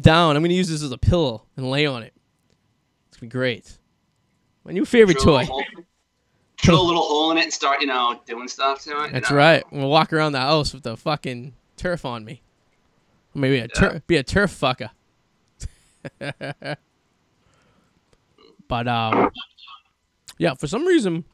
down. 0.00 0.36
I'm 0.36 0.42
going 0.42 0.52
to 0.52 0.56
use 0.56 0.70
this 0.70 0.82
as 0.82 0.90
a 0.90 0.96
pillow 0.96 1.42
and 1.58 1.70
lay 1.70 1.84
on 1.84 2.02
it. 2.02 2.14
It's 3.08 3.18
going 3.18 3.28
to 3.28 3.34
be 3.34 3.38
great. 3.38 3.78
My 4.64 4.72
new 4.72 4.86
favorite 4.86 5.18
Drill 5.18 5.36
a 5.36 5.44
toy. 5.44 5.52
hole- 5.52 5.64
Drill 6.56 6.80
a 6.80 6.86
little 6.86 7.02
hole 7.02 7.30
in 7.32 7.36
it 7.36 7.42
and 7.44 7.52
start, 7.52 7.82
you 7.82 7.86
know, 7.86 8.18
doing 8.24 8.48
stuff 8.48 8.82
to 8.84 9.04
it. 9.04 9.12
That's 9.12 9.28
you 9.28 9.36
know? 9.36 9.42
right. 9.42 9.62
I'm 9.64 9.70
going 9.70 9.82
to 9.82 9.88
walk 9.88 10.14
around 10.14 10.32
the 10.32 10.40
house 10.40 10.72
with 10.72 10.82
the 10.82 10.96
fucking 10.96 11.52
turf 11.76 12.06
on 12.06 12.24
me. 12.24 12.40
Or 13.34 13.40
maybe 13.40 13.58
a 13.58 13.68
tur- 13.68 14.02
be 14.06 14.16
a 14.16 14.22
turf 14.22 14.58
fucker. 14.58 14.88
but 18.74 18.88
um, 18.88 19.30
yeah, 20.36 20.54
for 20.54 20.66
some 20.66 20.84
reason, 20.84 21.24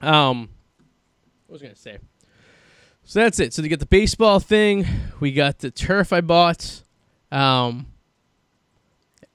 um, 0.00 0.48
what 1.46 1.52
was 1.52 1.62
I 1.62 1.66
gonna 1.66 1.76
say? 1.76 1.98
So 3.02 3.20
that's 3.20 3.38
it. 3.38 3.52
So 3.52 3.60
to 3.60 3.68
get 3.68 3.80
the 3.80 3.86
baseball 3.86 4.40
thing, 4.40 4.86
we 5.20 5.32
got 5.32 5.58
the 5.58 5.70
turf 5.70 6.10
I 6.10 6.22
bought. 6.22 6.82
Um, 7.30 7.88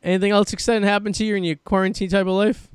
anything 0.02 0.32
else 0.32 0.54
exciting 0.54 0.82
happen 0.82 1.13
to 1.13 1.24
you 1.24 1.36
in 1.36 1.44
your 1.44 1.58
quarantine 1.58 2.10
type 2.10 2.26
of 2.26 2.34
life? 2.34 2.68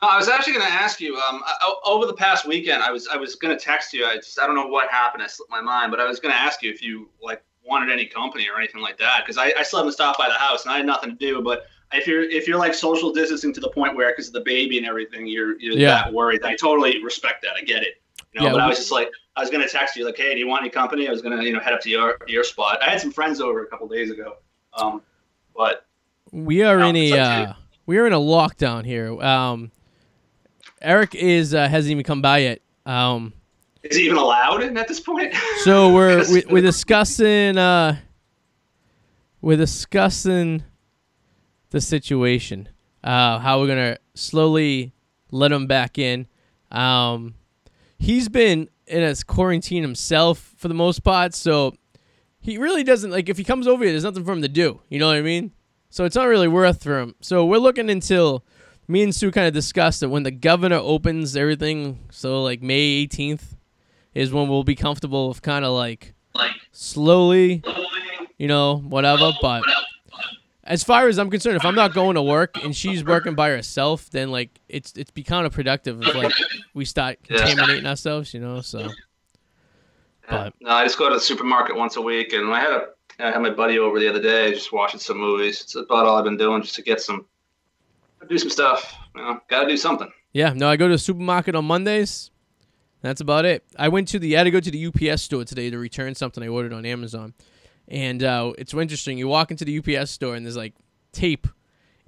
I 0.00 0.16
was 0.16 0.26
actually 0.26 0.54
going 0.54 0.66
to 0.66 0.72
ask 0.72 0.98
you. 0.98 1.18
Um, 1.18 1.42
over 1.84 2.06
the 2.06 2.14
past 2.14 2.46
weekend, 2.46 2.82
I 2.82 2.90
was 2.90 3.06
I 3.08 3.18
was 3.18 3.34
going 3.34 3.54
to 3.54 3.62
text 3.62 3.92
you. 3.92 4.06
I 4.06 4.16
just 4.16 4.40
I 4.40 4.46
don't 4.46 4.56
know 4.56 4.68
what 4.68 4.90
happened. 4.90 5.22
I 5.22 5.26
slipped 5.26 5.50
my 5.50 5.60
mind, 5.60 5.90
but 5.90 6.00
I 6.00 6.06
was 6.06 6.18
going 6.18 6.32
to 6.32 6.40
ask 6.40 6.62
you 6.62 6.70
if 6.70 6.80
you 6.80 7.10
like 7.22 7.44
wanted 7.62 7.92
any 7.92 8.06
company 8.06 8.48
or 8.48 8.58
anything 8.58 8.80
like 8.80 8.96
that 8.98 9.20
because 9.22 9.36
I, 9.36 9.52
I 9.58 9.62
still 9.62 9.80
haven't 9.80 9.92
stopped 9.92 10.18
by 10.18 10.28
the 10.28 10.34
house 10.34 10.64
and 10.64 10.72
I 10.72 10.78
had 10.78 10.86
nothing 10.86 11.10
to 11.10 11.16
do. 11.16 11.42
But 11.42 11.66
if 11.94 12.06
you're 12.06 12.22
if 12.22 12.48
you're 12.48 12.58
like 12.58 12.74
social 12.74 13.12
distancing 13.12 13.52
to 13.54 13.60
the 13.60 13.70
point 13.70 13.96
where 13.96 14.10
because 14.10 14.28
of 14.28 14.32
the 14.32 14.40
baby 14.40 14.78
and 14.78 14.86
everything, 14.86 15.26
you're 15.26 15.58
you're 15.60 15.74
yeah. 15.74 16.04
that 16.04 16.12
worried. 16.12 16.42
I 16.44 16.54
totally 16.56 17.02
respect 17.02 17.42
that. 17.42 17.52
I 17.56 17.62
get 17.62 17.82
it. 17.82 18.00
You 18.32 18.40
know, 18.40 18.46
yeah, 18.46 18.52
but 18.52 18.56
we, 18.58 18.62
I 18.62 18.66
was 18.68 18.78
just 18.78 18.92
like 18.92 19.10
I 19.36 19.40
was 19.40 19.50
going 19.50 19.62
to 19.62 19.68
text 19.68 19.96
you 19.96 20.04
like, 20.04 20.16
hey, 20.16 20.32
do 20.34 20.40
you 20.40 20.46
want 20.46 20.62
any 20.62 20.70
company? 20.70 21.08
I 21.08 21.10
was 21.10 21.22
going 21.22 21.38
to 21.38 21.44
you 21.44 21.52
know 21.52 21.60
head 21.60 21.72
up 21.72 21.80
to 21.82 21.90
your 21.90 22.18
your 22.26 22.44
spot. 22.44 22.82
I 22.82 22.90
had 22.90 23.00
some 23.00 23.12
friends 23.12 23.40
over 23.40 23.62
a 23.62 23.66
couple 23.66 23.88
days 23.88 24.10
ago, 24.10 24.36
um, 24.74 25.02
but 25.56 25.86
we 26.30 26.62
are 26.62 26.80
in 26.80 26.96
a 26.96 27.18
uh, 27.18 27.52
we 27.86 27.98
are 27.98 28.06
in 28.06 28.12
a 28.12 28.20
lockdown 28.20 28.84
here. 28.84 29.20
Um, 29.22 29.70
Eric 30.80 31.14
is 31.14 31.54
uh, 31.54 31.68
hasn't 31.68 31.90
even 31.92 32.04
come 32.04 32.22
by 32.22 32.38
yet. 32.38 32.62
Um, 32.86 33.32
is 33.82 33.96
he 33.96 34.04
even 34.04 34.16
allowed 34.16 34.62
at 34.62 34.88
this 34.88 35.00
point? 35.00 35.34
so 35.62 35.92
we're 35.92 36.24
we, 36.32 36.44
we're 36.48 36.62
discussing 36.62 37.58
uh, 37.58 37.96
we're 39.40 39.56
discussing 39.56 40.62
the 41.72 41.80
situation. 41.80 42.68
Uh, 43.02 43.38
how 43.40 43.60
we're 43.60 43.66
gonna 43.66 43.98
slowly 44.14 44.92
let 45.32 45.50
him 45.50 45.66
back 45.66 45.98
in. 45.98 46.28
Um, 46.70 47.34
he's 47.98 48.28
been 48.28 48.68
in 48.86 49.02
a 49.02 49.14
quarantine 49.26 49.82
himself 49.82 50.52
for 50.56 50.68
the 50.68 50.74
most 50.74 51.02
part, 51.02 51.34
so 51.34 51.74
he 52.40 52.58
really 52.58 52.84
doesn't 52.84 53.10
like 53.10 53.28
if 53.28 53.38
he 53.38 53.44
comes 53.44 53.66
over 53.66 53.82
here. 53.82 53.92
There's 53.92 54.04
nothing 54.04 54.24
for 54.24 54.32
him 54.32 54.42
to 54.42 54.48
do. 54.48 54.80
You 54.88 54.98
know 54.98 55.08
what 55.08 55.16
I 55.16 55.22
mean? 55.22 55.52
So 55.90 56.04
it's 56.04 56.16
not 56.16 56.28
really 56.28 56.48
worth 56.48 56.82
for 56.82 57.00
him. 57.00 57.14
So 57.20 57.44
we're 57.44 57.58
looking 57.58 57.90
until 57.90 58.44
me 58.88 59.02
and 59.02 59.14
Sue 59.14 59.30
kind 59.30 59.46
of 59.46 59.54
discussed 59.54 60.00
that 60.00 60.08
when 60.08 60.22
the 60.22 60.30
governor 60.30 60.76
opens 60.76 61.36
everything, 61.36 61.98
so 62.10 62.42
like 62.42 62.62
May 62.62 63.06
18th 63.06 63.56
is 64.14 64.32
when 64.32 64.48
we'll 64.48 64.64
be 64.64 64.74
comfortable 64.74 65.28
with 65.28 65.42
kind 65.42 65.64
of 65.64 65.72
like, 65.72 66.14
like 66.34 66.52
slowly, 66.72 67.62
you 68.38 68.48
know, 68.48 68.76
whatever. 68.78 69.32
But 69.40 69.64
as 70.64 70.84
far 70.84 71.08
as 71.08 71.18
I'm 71.18 71.30
concerned, 71.30 71.56
if 71.56 71.64
I'm 71.64 71.74
not 71.74 71.92
going 71.92 72.14
to 72.14 72.22
work 72.22 72.62
and 72.62 72.74
she's 72.74 73.04
working 73.04 73.34
by 73.34 73.50
herself, 73.50 74.10
then 74.10 74.30
like 74.30 74.60
it's 74.68 74.92
it's 74.96 75.10
be 75.10 75.24
counterproductive 75.24 76.06
if 76.06 76.14
like 76.14 76.32
we 76.74 76.84
start 76.84 77.18
contaminating 77.24 77.86
ourselves, 77.86 78.32
you 78.32 78.40
know. 78.40 78.60
So. 78.60 78.88
But. 80.28 80.54
No, 80.60 80.70
I 80.70 80.84
just 80.84 80.98
go 80.98 81.08
to 81.08 81.16
the 81.16 81.20
supermarket 81.20 81.76
once 81.76 81.96
a 81.96 82.00
week, 82.00 82.32
and 82.32 82.52
I 82.54 82.60
had 82.60 82.72
a 82.72 82.86
I 83.18 83.32
had 83.32 83.42
my 83.42 83.50
buddy 83.50 83.78
over 83.78 83.98
the 83.98 84.08
other 84.08 84.22
day, 84.22 84.52
just 84.52 84.72
watching 84.72 85.00
some 85.00 85.18
movies. 85.18 85.60
It's 85.60 85.74
about 85.74 86.06
all 86.06 86.16
I've 86.16 86.24
been 86.24 86.36
doing, 86.36 86.62
just 86.62 86.76
to 86.76 86.82
get 86.82 87.00
some 87.00 87.26
do 88.28 88.38
some 88.38 88.50
stuff. 88.50 88.94
You 89.14 89.22
know, 89.22 89.40
gotta 89.48 89.68
do 89.68 89.76
something. 89.76 90.10
Yeah, 90.32 90.52
no, 90.54 90.68
I 90.68 90.76
go 90.76 90.88
to 90.88 90.94
the 90.94 90.98
supermarket 90.98 91.54
on 91.54 91.64
Mondays. 91.64 92.30
That's 93.02 93.20
about 93.20 93.44
it. 93.44 93.64
I 93.76 93.88
went 93.88 94.08
to 94.08 94.18
the 94.18 94.36
I 94.36 94.38
had 94.38 94.44
to 94.44 94.50
go 94.50 94.60
to 94.60 94.70
the 94.70 94.86
UPS 94.86 95.22
store 95.22 95.44
today 95.44 95.70
to 95.70 95.78
return 95.78 96.14
something 96.14 96.42
I 96.42 96.48
ordered 96.48 96.72
on 96.72 96.86
Amazon, 96.86 97.34
and 97.88 98.22
uh, 98.22 98.52
it's 98.58 98.72
interesting. 98.74 99.18
You 99.18 99.28
walk 99.28 99.50
into 99.50 99.64
the 99.64 99.78
UPS 99.78 100.10
store 100.10 100.34
and 100.34 100.44
there's 100.44 100.56
like 100.56 100.74
tape, 101.12 101.46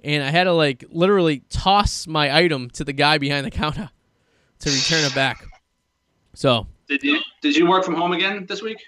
and 0.03 0.23
I 0.23 0.29
had 0.29 0.45
to 0.45 0.53
like 0.53 0.83
literally 0.89 1.43
toss 1.49 2.07
my 2.07 2.35
item 2.35 2.69
to 2.71 2.83
the 2.83 2.93
guy 2.93 3.17
behind 3.17 3.45
the 3.45 3.51
counter 3.51 3.89
to 4.59 4.69
return 4.69 5.03
it 5.03 5.15
back. 5.15 5.45
So 6.33 6.67
did 6.87 7.03
you 7.03 7.19
did 7.41 7.55
you 7.55 7.67
work 7.67 7.83
from 7.83 7.95
home 7.95 8.11
again 8.11 8.45
this 8.47 8.61
week? 8.61 8.81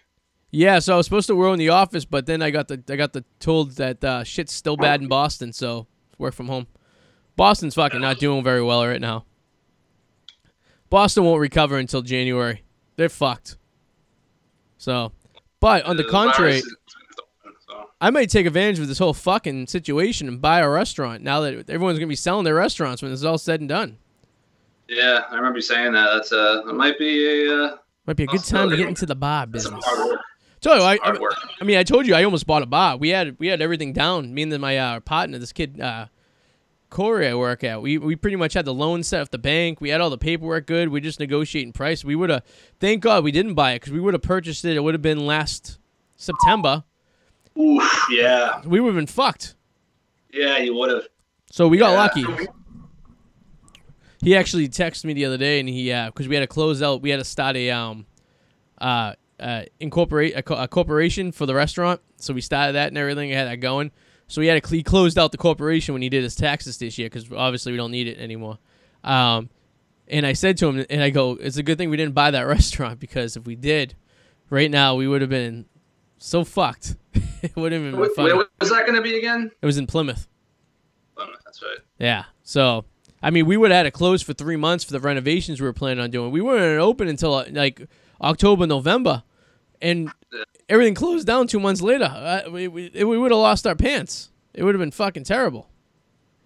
Yeah, 0.49 0.79
so 0.79 0.93
I 0.93 0.97
was 0.97 1.05
supposed 1.05 1.27
to 1.27 1.35
work 1.35 1.53
in 1.53 1.59
the 1.59 1.69
office, 1.69 2.05
but 2.05 2.25
then 2.25 2.41
I 2.41 2.51
got 2.51 2.67
the 2.67 2.81
I 2.89 2.95
got 2.95 3.13
the 3.13 3.25
told 3.39 3.71
that 3.73 4.03
uh, 4.03 4.23
shit's 4.23 4.53
still 4.53 4.77
bad 4.77 5.01
in 5.01 5.07
Boston, 5.07 5.51
so 5.51 5.87
work 6.17 6.33
from 6.33 6.47
home. 6.47 6.67
Boston's 7.35 7.75
fucking 7.75 8.01
not 8.01 8.17
doing 8.17 8.43
very 8.43 8.63
well 8.63 8.85
right 8.85 9.01
now. 9.01 9.25
Boston 10.89 11.25
won't 11.25 11.41
recover 11.41 11.77
until 11.77 12.01
January. 12.01 12.63
They're 12.95 13.09
fucked. 13.09 13.57
So, 14.77 15.11
but 15.59 15.85
on 15.85 15.97
the 15.97 16.03
contrary, 16.03 16.61
I 17.99 18.09
might 18.09 18.29
take 18.29 18.45
advantage 18.45 18.79
of 18.79 18.87
this 18.87 18.99
whole 18.99 19.13
fucking 19.13 19.67
situation 19.67 20.27
and 20.27 20.41
buy 20.41 20.59
a 20.59 20.69
restaurant 20.69 21.23
now 21.23 21.41
that 21.41 21.69
everyone's 21.69 21.97
gonna 21.97 22.07
be 22.07 22.15
selling 22.15 22.43
their 22.43 22.55
restaurants 22.55 23.01
when 23.01 23.11
this 23.11 23.21
is 23.21 23.25
all 23.25 23.37
said 23.37 23.59
and 23.59 23.69
done. 23.69 23.97
Yeah, 24.87 25.23
I 25.29 25.35
remember 25.35 25.57
you 25.57 25.63
saying 25.63 25.93
that. 25.93 26.09
That's 26.13 26.31
uh, 26.31 26.63
it 26.67 26.73
might 26.73 26.97
be 26.97 27.47
a 27.47 27.63
uh, 27.63 27.77
might 28.05 28.15
be 28.15 28.23
a 28.23 28.27
good 28.27 28.43
time 28.43 28.69
to 28.69 28.77
get 28.77 28.87
into 28.87 29.05
the 29.05 29.15
bar 29.15 29.47
business. 29.47 29.83
You, 30.63 30.71
I, 30.71 30.97
I, 31.03 31.17
I, 31.61 31.63
mean, 31.63 31.77
I 31.77 31.83
told 31.83 32.07
you 32.07 32.15
I 32.15 32.23
almost 32.23 32.45
bought 32.47 32.61
a 32.61 32.65
bar. 32.65 32.97
We 32.97 33.09
had 33.09 33.37
we 33.39 33.47
had 33.47 33.61
everything 33.61 33.93
down. 33.93 34.33
Me 34.33 34.43
and 34.43 34.59
my 34.59 34.77
uh, 34.77 34.99
partner, 35.01 35.37
this 35.37 35.53
kid, 35.53 35.79
uh, 35.79 36.07
Corey 36.89 37.27
I 37.27 37.35
work 37.35 37.63
at, 37.63 37.81
we, 37.81 37.97
we 37.97 38.15
pretty 38.15 38.37
much 38.37 38.53
had 38.53 38.65
the 38.65 38.73
loan 38.73 39.03
set 39.03 39.21
up 39.21 39.29
the 39.29 39.37
bank. 39.37 39.81
We 39.81 39.89
had 39.89 39.99
all 39.99 40.09
the 40.09 40.17
paperwork 40.17 40.67
good. 40.67 40.89
We 40.89 41.01
just 41.01 41.19
negotiating 41.19 41.73
price. 41.73 42.05
We 42.05 42.15
would 42.15 42.29
have, 42.29 42.43
thank 42.79 43.01
God 43.03 43.23
we 43.23 43.31
didn't 43.31 43.55
buy 43.55 43.73
it 43.73 43.81
because 43.81 43.93
we 43.93 43.99
would 43.99 44.13
have 44.13 44.23
purchased 44.23 44.63
it. 44.63 44.77
It 44.77 44.79
would 44.81 44.93
have 44.93 45.01
been 45.01 45.25
last 45.25 45.79
September. 46.15 46.83
Oof, 47.59 48.05
yeah. 48.09 48.61
We 48.65 48.79
would 48.79 48.89
have 48.89 48.95
been 48.95 49.07
fucked. 49.07 49.55
Yeah, 50.31 50.57
you 50.59 50.75
would 50.75 50.91
have. 50.91 51.03
So 51.51 51.67
we 51.67 51.77
got 51.77 51.91
yeah. 51.91 51.97
lucky. 51.97 52.49
He 54.21 54.35
actually 54.35 54.67
texted 54.67 55.05
me 55.05 55.13
the 55.13 55.25
other 55.25 55.37
day, 55.37 55.59
and 55.59 55.69
he 55.69 55.91
uh, 55.91 56.07
because 56.07 56.27
we 56.27 56.35
had 56.35 56.41
to 56.41 56.47
close 56.47 56.81
out, 56.81 57.01
we 57.01 57.09
had 57.09 57.17
to 57.17 57.23
start 57.23 57.55
a 57.55 57.69
um, 57.71 58.05
uh, 58.79 59.13
uh, 59.39 59.63
incorporate 59.79 60.35
a, 60.35 60.43
co- 60.43 60.55
a 60.55 60.67
corporation 60.67 61.31
for 61.31 61.45
the 61.45 61.53
restaurant. 61.53 62.01
So 62.17 62.33
we 62.33 62.41
started 62.41 62.73
that 62.73 62.87
and 62.89 62.97
everything. 62.97 63.31
I 63.31 63.35
had 63.35 63.47
that 63.47 63.57
going. 63.57 63.91
So 64.27 64.41
he 64.41 64.47
had 64.47 64.61
to 64.61 64.75
he 64.75 64.83
closed 64.83 65.17
out 65.17 65.31
the 65.31 65.37
corporation 65.37 65.93
when 65.93 66.01
he 66.01 66.09
did 66.09 66.23
his 66.23 66.35
taxes 66.35 66.77
this 66.77 66.97
year 66.97 67.07
because 67.07 67.31
obviously 67.31 67.71
we 67.71 67.77
don't 67.77 67.91
need 67.91 68.07
it 68.07 68.17
anymore. 68.17 68.57
Um, 69.03 69.49
and 70.07 70.25
I 70.25 70.33
said 70.33 70.57
to 70.57 70.67
him, 70.67 70.85
and 70.89 71.01
I 71.01 71.09
go, 71.09 71.31
it's 71.39 71.57
a 71.57 71.63
good 71.63 71.77
thing 71.77 71.89
we 71.89 71.97
didn't 71.97 72.13
buy 72.13 72.31
that 72.31 72.41
restaurant 72.47 72.99
because 72.99 73.37
if 73.37 73.45
we 73.45 73.55
did, 73.55 73.95
right 74.49 74.69
now 74.69 74.95
we 74.95 75.07
would 75.07 75.21
have 75.21 75.29
been 75.29 75.65
so 76.17 76.43
fucked. 76.43 76.95
it 77.13 77.55
would 77.55 77.71
have 77.71 77.81
been 77.81 77.93
funny. 78.15 78.33
Where 78.33 78.47
was 78.59 78.69
that 78.69 78.85
going 78.85 78.95
to 78.95 79.01
be 79.01 79.17
again? 79.17 79.51
It 79.61 79.65
was 79.65 79.77
in 79.77 79.87
Plymouth. 79.87 80.27
Plymouth, 81.15 81.41
that's 81.45 81.61
right. 81.61 81.79
Yeah. 81.97 82.25
So 82.43 82.85
I 83.21 83.31
mean, 83.31 83.45
we 83.45 83.57
would 83.57 83.71
have 83.71 83.79
had 83.79 83.85
it 83.87 83.91
closed 83.91 84.25
for 84.25 84.33
three 84.33 84.55
months 84.55 84.83
for 84.83 84.93
the 84.93 84.99
renovations 84.99 85.59
we 85.59 85.67
were 85.67 85.73
planning 85.73 86.03
on 86.03 86.11
doing. 86.11 86.31
We 86.31 86.41
weren't 86.41 86.79
open 86.79 87.07
until 87.07 87.33
uh, 87.33 87.45
like 87.51 87.81
October, 88.21 88.67
November, 88.67 89.23
and 89.81 90.11
everything 90.69 90.95
closed 90.95 91.27
down 91.27 91.47
two 91.47 91.59
months 91.59 91.81
later. 91.81 92.05
Uh, 92.05 92.41
we 92.51 92.67
we, 92.67 92.89
we 92.93 93.17
would 93.17 93.31
have 93.31 93.39
lost 93.39 93.65
our 93.67 93.75
pants. 93.75 94.29
It 94.53 94.63
would 94.63 94.75
have 94.75 94.79
been 94.79 94.91
fucking 94.91 95.23
terrible. 95.23 95.69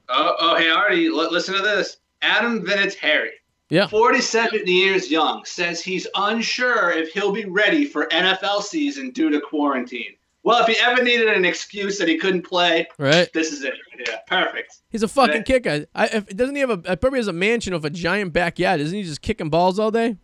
Oh, 0.09 0.35
oh, 0.39 0.55
hey, 0.57 0.69
Arty, 0.69 1.07
l- 1.07 1.31
listen 1.31 1.55
to 1.55 1.61
this. 1.61 1.97
Adam 2.21 2.65
Vinatieri, 2.65 3.29
yeah, 3.69 3.87
47 3.87 4.67
years 4.67 5.09
young, 5.09 5.45
says 5.45 5.81
he's 5.81 6.05
unsure 6.15 6.91
if 6.91 7.09
he'll 7.13 7.31
be 7.31 7.45
ready 7.45 7.85
for 7.85 8.07
NFL 8.07 8.61
season 8.61 9.11
due 9.11 9.29
to 9.29 9.39
quarantine. 9.39 10.15
Well, 10.43 10.61
if 10.61 10.67
he 10.67 10.75
ever 10.83 11.03
needed 11.03 11.27
an 11.29 11.45
excuse 11.45 11.97
that 11.99 12.07
he 12.07 12.17
couldn't 12.17 12.41
play, 12.41 12.87
right? 12.97 13.31
This 13.31 13.51
is 13.51 13.63
it. 13.63 13.75
Yeah, 14.07 14.17
perfect. 14.27 14.79
He's 14.89 15.03
a 15.03 15.07
fucking 15.07 15.43
kicker. 15.43 15.85
I, 15.93 16.07
if, 16.07 16.27
doesn't 16.35 16.55
he 16.55 16.61
have 16.61 16.71
a? 16.71 16.97
Probably 16.97 17.19
has 17.19 17.27
a 17.27 17.33
mansion 17.33 17.73
with 17.73 17.85
a 17.85 17.91
giant 17.91 18.33
backyard. 18.33 18.81
Isn't 18.81 18.97
he 18.97 19.03
just 19.03 19.21
kicking 19.21 19.49
balls 19.49 19.77
all 19.77 19.91
day? 19.91 20.17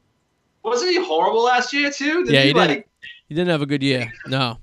Wasn't 0.64 0.90
he 0.90 1.04
horrible 1.04 1.44
last 1.44 1.72
year 1.72 1.92
too? 1.92 2.26
Did 2.26 2.34
yeah, 2.34 2.42
he, 2.42 2.48
he 2.48 2.54
did. 2.54 2.60
Like, 2.60 2.90
he 3.28 3.36
didn't 3.36 3.50
have 3.50 3.62
a 3.62 3.66
good 3.66 3.84
year. 3.84 4.12
No. 4.28 4.58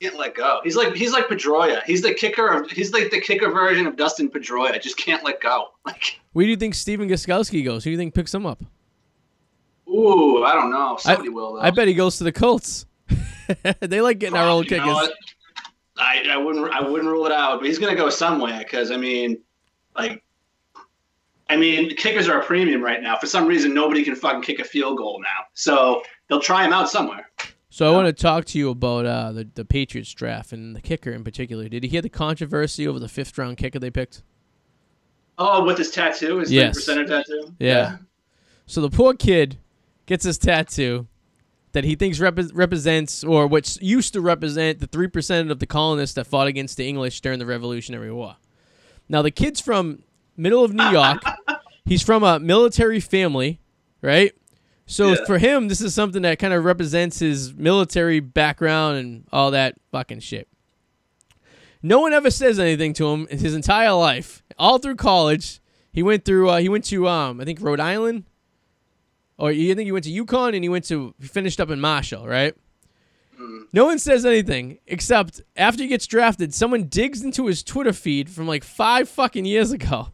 Can't 0.00 0.18
let 0.18 0.34
go. 0.34 0.60
He's 0.64 0.76
like 0.76 0.94
he's 0.94 1.12
like 1.12 1.26
Pedroia. 1.26 1.82
He's 1.84 2.00
the 2.00 2.14
kicker 2.14 2.48
of 2.48 2.70
he's 2.70 2.92
like 2.92 3.10
the 3.10 3.20
kicker 3.20 3.50
version 3.50 3.86
of 3.86 3.96
Dustin 3.96 4.30
Pedroia. 4.30 4.80
Just 4.80 4.96
can't 4.96 5.22
let 5.24 5.40
go. 5.40 5.68
Like. 5.84 6.20
Where 6.32 6.44
do 6.44 6.50
you 6.50 6.56
think 6.56 6.74
Stephen 6.74 7.08
Gostkowski 7.08 7.64
goes? 7.64 7.84
Who 7.84 7.88
do 7.88 7.92
you 7.92 7.98
think 7.98 8.14
picks 8.14 8.32
him 8.32 8.46
up? 8.46 8.62
Ooh, 9.88 10.44
I 10.44 10.54
don't 10.54 10.70
know. 10.70 10.96
Somebody 11.00 11.28
I, 11.28 11.32
will 11.32 11.54
though. 11.54 11.60
I 11.60 11.70
bet 11.70 11.88
he 11.88 11.94
goes 11.94 12.18
to 12.18 12.24
the 12.24 12.32
Colts. 12.32 12.86
they 13.80 14.00
like 14.00 14.18
getting 14.18 14.36
our 14.36 14.48
old 14.48 14.68
kickers. 14.68 15.10
I, 15.98 16.22
I 16.30 16.36
wouldn't 16.36 16.72
I 16.72 16.80
wouldn't 16.80 17.10
rule 17.10 17.26
it 17.26 17.32
out, 17.32 17.60
but 17.60 17.66
he's 17.66 17.78
gonna 17.78 17.96
go 17.96 18.08
somewhere 18.08 18.58
because 18.58 18.90
I 18.90 18.96
mean, 18.96 19.38
like, 19.96 20.22
I 21.48 21.56
mean, 21.56 21.94
kickers 21.96 22.28
are 22.28 22.40
a 22.40 22.44
premium 22.44 22.82
right 22.82 23.02
now. 23.02 23.16
For 23.16 23.26
some 23.26 23.46
reason, 23.46 23.74
nobody 23.74 24.04
can 24.04 24.14
fucking 24.14 24.42
kick 24.42 24.60
a 24.60 24.64
field 24.64 24.96
goal 24.96 25.20
now, 25.22 25.44
so 25.54 26.02
they'll 26.28 26.40
try 26.40 26.64
him 26.64 26.72
out 26.72 26.88
somewhere. 26.88 27.30
So 27.72 27.86
I 27.86 27.94
want 27.94 28.08
to 28.08 28.12
talk 28.12 28.44
to 28.46 28.58
you 28.58 28.68
about 28.70 29.06
uh, 29.06 29.32
the 29.32 29.48
the 29.54 29.64
Patriots 29.64 30.12
draft 30.12 30.52
and 30.52 30.74
the 30.74 30.80
kicker 30.80 31.12
in 31.12 31.22
particular. 31.22 31.68
Did 31.68 31.84
you 31.84 31.90
hear 31.90 32.02
the 32.02 32.08
controversy 32.08 32.86
over 32.86 32.98
the 32.98 33.08
fifth 33.08 33.38
round 33.38 33.56
kicker 33.56 33.78
they 33.78 33.90
picked? 33.90 34.22
Oh, 35.38 35.64
with 35.64 35.78
his 35.78 35.90
tattoo, 35.90 36.38
his 36.38 36.52
yes. 36.52 36.78
percenter 36.78 37.06
tattoo. 37.06 37.54
Yeah. 37.58 37.68
yeah. 37.68 37.96
So 38.66 38.80
the 38.80 38.90
poor 38.90 39.14
kid 39.14 39.58
gets 40.06 40.24
his 40.24 40.36
tattoo 40.36 41.06
that 41.72 41.84
he 41.84 41.94
thinks 41.94 42.18
rep- 42.18 42.38
represents, 42.52 43.22
or 43.22 43.46
which 43.46 43.80
used 43.80 44.12
to 44.14 44.20
represent, 44.20 44.80
the 44.80 44.88
three 44.88 45.08
percent 45.08 45.52
of 45.52 45.60
the 45.60 45.66
colonists 45.66 46.16
that 46.16 46.26
fought 46.26 46.48
against 46.48 46.76
the 46.76 46.88
English 46.88 47.20
during 47.20 47.38
the 47.38 47.46
Revolutionary 47.46 48.12
War. 48.12 48.36
Now 49.08 49.22
the 49.22 49.30
kid's 49.30 49.60
from 49.60 50.02
middle 50.36 50.64
of 50.64 50.74
New 50.74 50.90
York. 50.90 51.22
He's 51.84 52.02
from 52.02 52.24
a 52.24 52.40
military 52.40 53.00
family, 53.00 53.60
right? 54.02 54.32
So 54.90 55.10
yeah. 55.10 55.24
for 55.24 55.38
him, 55.38 55.68
this 55.68 55.80
is 55.80 55.94
something 55.94 56.22
that 56.22 56.40
kind 56.40 56.52
of 56.52 56.64
represents 56.64 57.20
his 57.20 57.54
military 57.54 58.18
background 58.18 58.98
and 58.98 59.24
all 59.32 59.52
that 59.52 59.76
fucking 59.92 60.18
shit. 60.18 60.48
No 61.80 62.00
one 62.00 62.12
ever 62.12 62.28
says 62.28 62.58
anything 62.58 62.92
to 62.94 63.06
him 63.08 63.28
his 63.28 63.54
entire 63.54 63.92
life. 63.92 64.42
All 64.58 64.78
through 64.78 64.96
college, 64.96 65.60
He 65.92 66.02
went 66.02 66.24
through. 66.24 66.50
Uh, 66.50 66.58
he 66.58 66.68
went 66.68 66.84
to 66.86 67.06
um, 67.06 67.40
I 67.40 67.44
think 67.44 67.60
Rhode 67.60 67.78
Island, 67.78 68.24
or 69.38 69.50
I 69.50 69.54
think 69.54 69.80
he 69.80 69.92
went 69.92 70.04
to 70.06 70.24
UConn, 70.24 70.56
and 70.56 70.64
he 70.64 70.68
went 70.68 70.86
to 70.86 71.14
he 71.20 71.28
finished 71.28 71.60
up 71.60 71.70
in 71.70 71.80
Marshall, 71.80 72.26
right? 72.26 72.54
Mm. 73.40 73.66
No 73.72 73.84
one 73.84 74.00
says 74.00 74.26
anything 74.26 74.80
except 74.88 75.40
after 75.56 75.84
he 75.84 75.88
gets 75.88 76.08
drafted, 76.08 76.52
someone 76.52 76.84
digs 76.84 77.22
into 77.22 77.46
his 77.46 77.62
Twitter 77.62 77.92
feed 77.92 78.28
from 78.28 78.48
like 78.48 78.64
five 78.64 79.08
fucking 79.08 79.44
years 79.44 79.70
ago, 79.70 80.08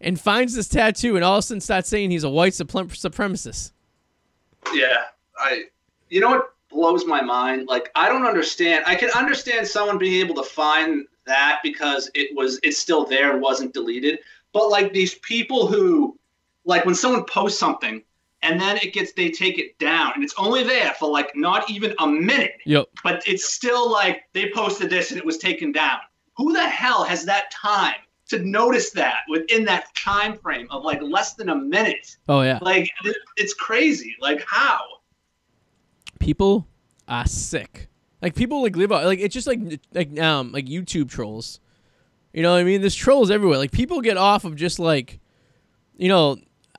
and 0.00 0.20
finds 0.20 0.54
this 0.54 0.68
tattoo, 0.68 1.16
and 1.16 1.24
all 1.24 1.34
of 1.34 1.40
a 1.40 1.42
sudden 1.42 1.60
starts 1.60 1.88
saying 1.88 2.12
he's 2.12 2.24
a 2.24 2.30
white 2.30 2.52
suprem- 2.52 2.86
supremacist. 2.86 3.72
Yeah, 4.72 5.04
I. 5.38 5.64
You 6.08 6.20
know 6.20 6.30
what 6.30 6.52
blows 6.68 7.06
my 7.06 7.22
mind? 7.22 7.68
Like 7.68 7.90
I 7.94 8.08
don't 8.08 8.26
understand. 8.26 8.84
I 8.86 8.94
can 8.94 9.10
understand 9.10 9.66
someone 9.66 9.98
being 9.98 10.20
able 10.24 10.34
to 10.36 10.48
find 10.48 11.06
that 11.26 11.60
because 11.62 12.10
it 12.14 12.34
was 12.36 12.58
it's 12.62 12.78
still 12.78 13.04
there 13.04 13.32
and 13.32 13.40
wasn't 13.40 13.72
deleted. 13.74 14.18
But 14.52 14.68
like 14.68 14.92
these 14.92 15.14
people 15.16 15.66
who, 15.66 16.18
like 16.64 16.84
when 16.84 16.94
someone 16.94 17.24
posts 17.24 17.58
something 17.58 18.02
and 18.42 18.60
then 18.60 18.76
it 18.78 18.92
gets 18.92 19.12
they 19.12 19.30
take 19.30 19.58
it 19.58 19.78
down 19.78 20.12
and 20.14 20.22
it's 20.24 20.34
only 20.36 20.62
there 20.64 20.92
for 20.98 21.08
like 21.08 21.30
not 21.34 21.70
even 21.70 21.94
a 21.98 22.06
minute, 22.06 22.56
Yep. 22.66 22.86
but 23.02 23.22
it's 23.26 23.52
still 23.52 23.90
like 23.90 24.24
they 24.32 24.50
posted 24.50 24.90
this 24.90 25.10
and 25.10 25.18
it 25.18 25.24
was 25.24 25.38
taken 25.38 25.72
down. 25.72 25.98
Who 26.36 26.52
the 26.52 26.68
hell 26.68 27.04
has 27.04 27.24
that 27.26 27.50
time 27.50 27.94
to 28.32 28.44
notice 28.44 28.90
that 28.90 29.20
within 29.28 29.64
that 29.66 29.94
time 29.94 30.36
frame 30.36 30.66
of 30.70 30.82
like 30.84 31.00
less 31.00 31.34
than 31.34 31.48
a 31.48 31.56
minute? 31.56 32.16
Oh 32.28 32.42
yeah. 32.42 32.58
Like 32.60 32.90
it's 33.36 33.54
crazy. 33.54 34.14
Like 34.20 34.44
how? 34.46 34.80
people 36.18 36.66
are 37.08 37.26
sick. 37.26 37.88
Like 38.20 38.34
people 38.36 38.62
like 38.62 38.76
live 38.76 38.92
out 38.92 39.04
like 39.04 39.18
it's 39.18 39.34
just 39.34 39.46
like 39.48 39.58
like 39.92 40.18
um 40.20 40.52
like 40.52 40.66
YouTube 40.66 41.10
trolls. 41.10 41.58
You 42.32 42.42
know 42.42 42.52
what 42.52 42.60
I 42.60 42.64
mean? 42.64 42.80
There's 42.80 42.94
trolls 42.94 43.30
everywhere. 43.30 43.58
Like 43.58 43.72
people 43.72 44.00
get 44.00 44.16
off 44.16 44.44
of 44.44 44.54
just 44.56 44.78
like 44.78 45.18
you 45.96 46.08
know, 46.08 46.36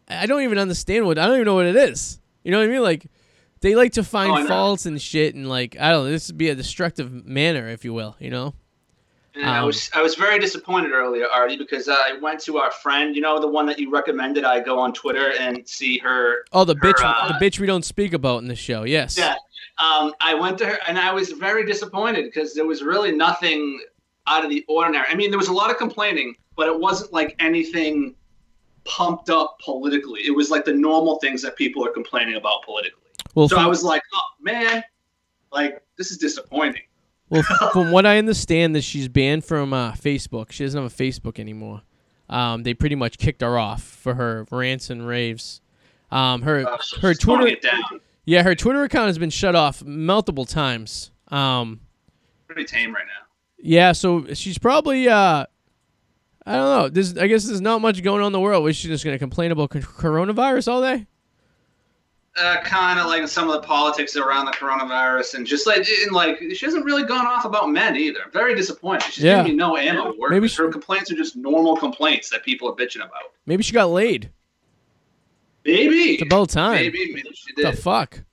I 0.07 0.25
don't 0.25 0.41
even 0.43 0.57
understand 0.57 1.05
what 1.05 1.17
I 1.19 1.25
don't 1.25 1.35
even 1.35 1.45
know 1.45 1.55
what 1.55 1.65
it 1.65 1.75
is. 1.75 2.19
You 2.43 2.51
know 2.51 2.59
what 2.59 2.65
I 2.69 2.71
mean? 2.71 2.81
Like 2.81 3.07
they 3.59 3.75
like 3.75 3.93
to 3.93 4.01
Oh, 4.01 4.03
find 4.03 4.43
know. 4.43 4.47
faults 4.47 4.85
and 4.85 5.01
shit 5.01 5.35
and 5.35 5.49
like 5.49 5.75
I 5.79 5.91
don't 5.91 6.05
know, 6.05 6.11
this 6.11 6.29
would 6.29 6.37
be 6.37 6.49
a 6.49 6.55
destructive 6.55 7.11
manner, 7.25 7.67
if 7.67 7.83
you 7.83 7.93
will, 7.93 8.15
you 8.19 8.29
know? 8.29 8.53
And 9.35 9.45
I 9.45 9.59
Um, 9.59 9.65
was 9.65 9.89
I 9.93 10.01
was 10.01 10.15
very 10.15 10.37
disappointed 10.37 10.91
earlier, 10.91 11.27
Artie, 11.27 11.57
because 11.57 11.89
I 11.89 12.13
went 12.21 12.39
to 12.41 12.57
our 12.57 12.71
friend, 12.71 13.15
you 13.15 13.21
know, 13.21 13.39
the 13.39 13.47
one 13.47 13.65
that 13.65 13.79
you 13.79 13.89
recommended. 13.89 14.43
I 14.43 14.59
go 14.59 14.79
on 14.79 14.93
Twitter 14.93 15.31
and 15.39 15.67
see 15.67 15.97
her. 15.99 16.45
Oh 16.51 16.63
the 16.65 16.75
Her, 16.75 16.93
bitch 16.93 17.03
uh, 17.03 17.27
the 17.27 17.45
bitch 17.45 17.59
we 17.59 17.65
don't 17.65 17.85
speak 17.85 18.13
about 18.13 18.41
in 18.43 18.47
the 18.47 18.55
show, 18.55 18.83
yes. 18.83 19.17
Yeah, 19.17 19.35
um, 19.79 20.13
I 20.21 20.35
went 20.35 20.57
to 20.59 20.67
her 20.67 20.77
and 20.87 20.99
I 20.99 21.11
was 21.11 21.31
very 21.31 21.65
disappointed 21.65 22.25
because 22.25 22.53
there 22.53 22.65
was 22.65 22.83
really 22.83 23.11
nothing 23.11 23.81
out 24.27 24.43
of 24.43 24.49
the 24.49 24.63
ordinary. 24.67 25.05
I 25.09 25.15
mean, 25.15 25.31
there 25.31 25.39
was 25.39 25.49
a 25.49 25.53
lot 25.53 25.71
of 25.71 25.77
complaining, 25.77 26.35
but 26.55 26.67
it 26.67 26.79
wasn't 26.79 27.11
like 27.11 27.35
anything 27.39 28.15
pumped 28.85 29.29
up 29.29 29.57
politically. 29.63 30.21
It 30.25 30.35
was 30.35 30.51
like 30.51 30.63
the 30.65 30.73
normal 30.73 31.17
things 31.19 31.41
that 31.41 31.55
people 31.55 31.85
are 31.85 31.91
complaining 31.91 32.35
about 32.35 32.63
politically. 32.63 33.01
Well 33.33 33.49
So 33.49 33.57
I 33.57 33.65
was 33.65 33.83
like, 33.83 34.03
oh 34.13 34.21
man, 34.41 34.83
like 35.51 35.81
this 35.97 36.11
is 36.11 36.17
disappointing. 36.17 36.83
Well 37.33 37.69
from 37.71 37.91
what 37.91 38.05
I 38.05 38.17
understand 38.17 38.75
that 38.75 38.83
she's 38.83 39.07
banned 39.07 39.43
from 39.43 39.73
uh, 39.73 39.91
Facebook. 39.93 40.51
She 40.51 40.63
doesn't 40.63 40.81
have 40.81 40.91
a 40.91 40.95
Facebook 40.95 41.39
anymore. 41.39 41.81
Um, 42.29 42.63
they 42.63 42.73
pretty 42.73 42.95
much 42.95 43.17
kicked 43.17 43.41
her 43.41 43.57
off 43.57 43.83
for 43.83 44.13
her 44.15 44.45
rants 44.51 44.89
and 44.89 45.05
raves. 45.05 45.59
Um, 46.11 46.41
her 46.43 46.67
Uh, 46.67 46.77
so 46.79 46.99
her 47.01 47.13
Twitter. 47.13 47.57
Yeah, 48.25 48.43
her 48.43 48.55
Twitter 48.55 48.83
account 48.83 49.07
has 49.07 49.17
been 49.17 49.29
shut 49.29 49.55
off 49.55 49.83
multiple 49.83 50.45
times. 50.45 51.11
Um, 51.27 51.81
Pretty 52.47 52.63
tame 52.65 52.93
right 52.93 53.05
now. 53.05 53.25
yeah, 53.59 53.91
so 53.91 54.33
she's 54.33 54.57
probably 54.57 55.09
uh, 55.09 55.45
I 56.45 56.51
don't 56.53 56.81
know. 56.83 56.89
There's 56.89 57.17
I 57.17 57.27
guess 57.27 57.45
there's 57.45 57.61
not 57.61 57.81
much 57.81 58.01
going 58.03 58.21
on 58.21 58.27
in 58.27 58.31
the 58.33 58.39
world. 58.39 58.63
Was 58.63 58.75
she 58.77 58.87
just 58.87 59.03
gonna 59.03 59.19
complain 59.19 59.51
about 59.51 59.71
coronavirus 59.71 60.71
all 60.71 60.81
day? 60.81 61.07
Uh, 62.35 62.61
kind 62.63 62.99
of 62.99 63.05
like 63.05 63.27
some 63.27 63.47
of 63.47 63.53
the 63.53 63.67
politics 63.67 64.15
around 64.15 64.45
the 64.45 64.51
coronavirus 64.51 65.35
and 65.35 65.45
just 65.45 65.67
like 65.67 65.87
and 66.03 66.11
like 66.11 66.39
she 66.55 66.65
hasn't 66.65 66.83
really 66.83 67.03
gone 67.03 67.27
off 67.27 67.45
about 67.45 67.69
men 67.69 67.95
either. 67.95 68.19
I'm 68.25 68.31
very 68.31 68.55
disappointed. 68.55 69.03
She's 69.11 69.23
Yeah. 69.23 69.37
giving 69.37 69.51
me 69.51 69.57
no 69.57 69.77
ammo 69.77 70.15
work. 70.17 70.31
Maybe 70.31 70.47
she- 70.47 70.61
her 70.61 70.69
complaints 70.69 71.11
are 71.11 71.15
just 71.15 71.35
normal 71.35 71.75
complaints 71.77 72.29
that 72.31 72.43
people 72.43 72.67
are 72.69 72.75
bitching 72.75 72.97
about. 73.05 73.21
Maybe 73.45 73.61
she 73.63 73.71
got 73.73 73.89
laid. 73.91 74.31
Maybe 75.65 76.13
It's 76.15 76.23
about 76.23 76.49
time. 76.49 76.75
Maybe 76.75 77.13
maybe 77.13 77.29
she 77.33 77.53
The 77.61 77.71
fuck? 77.73 78.23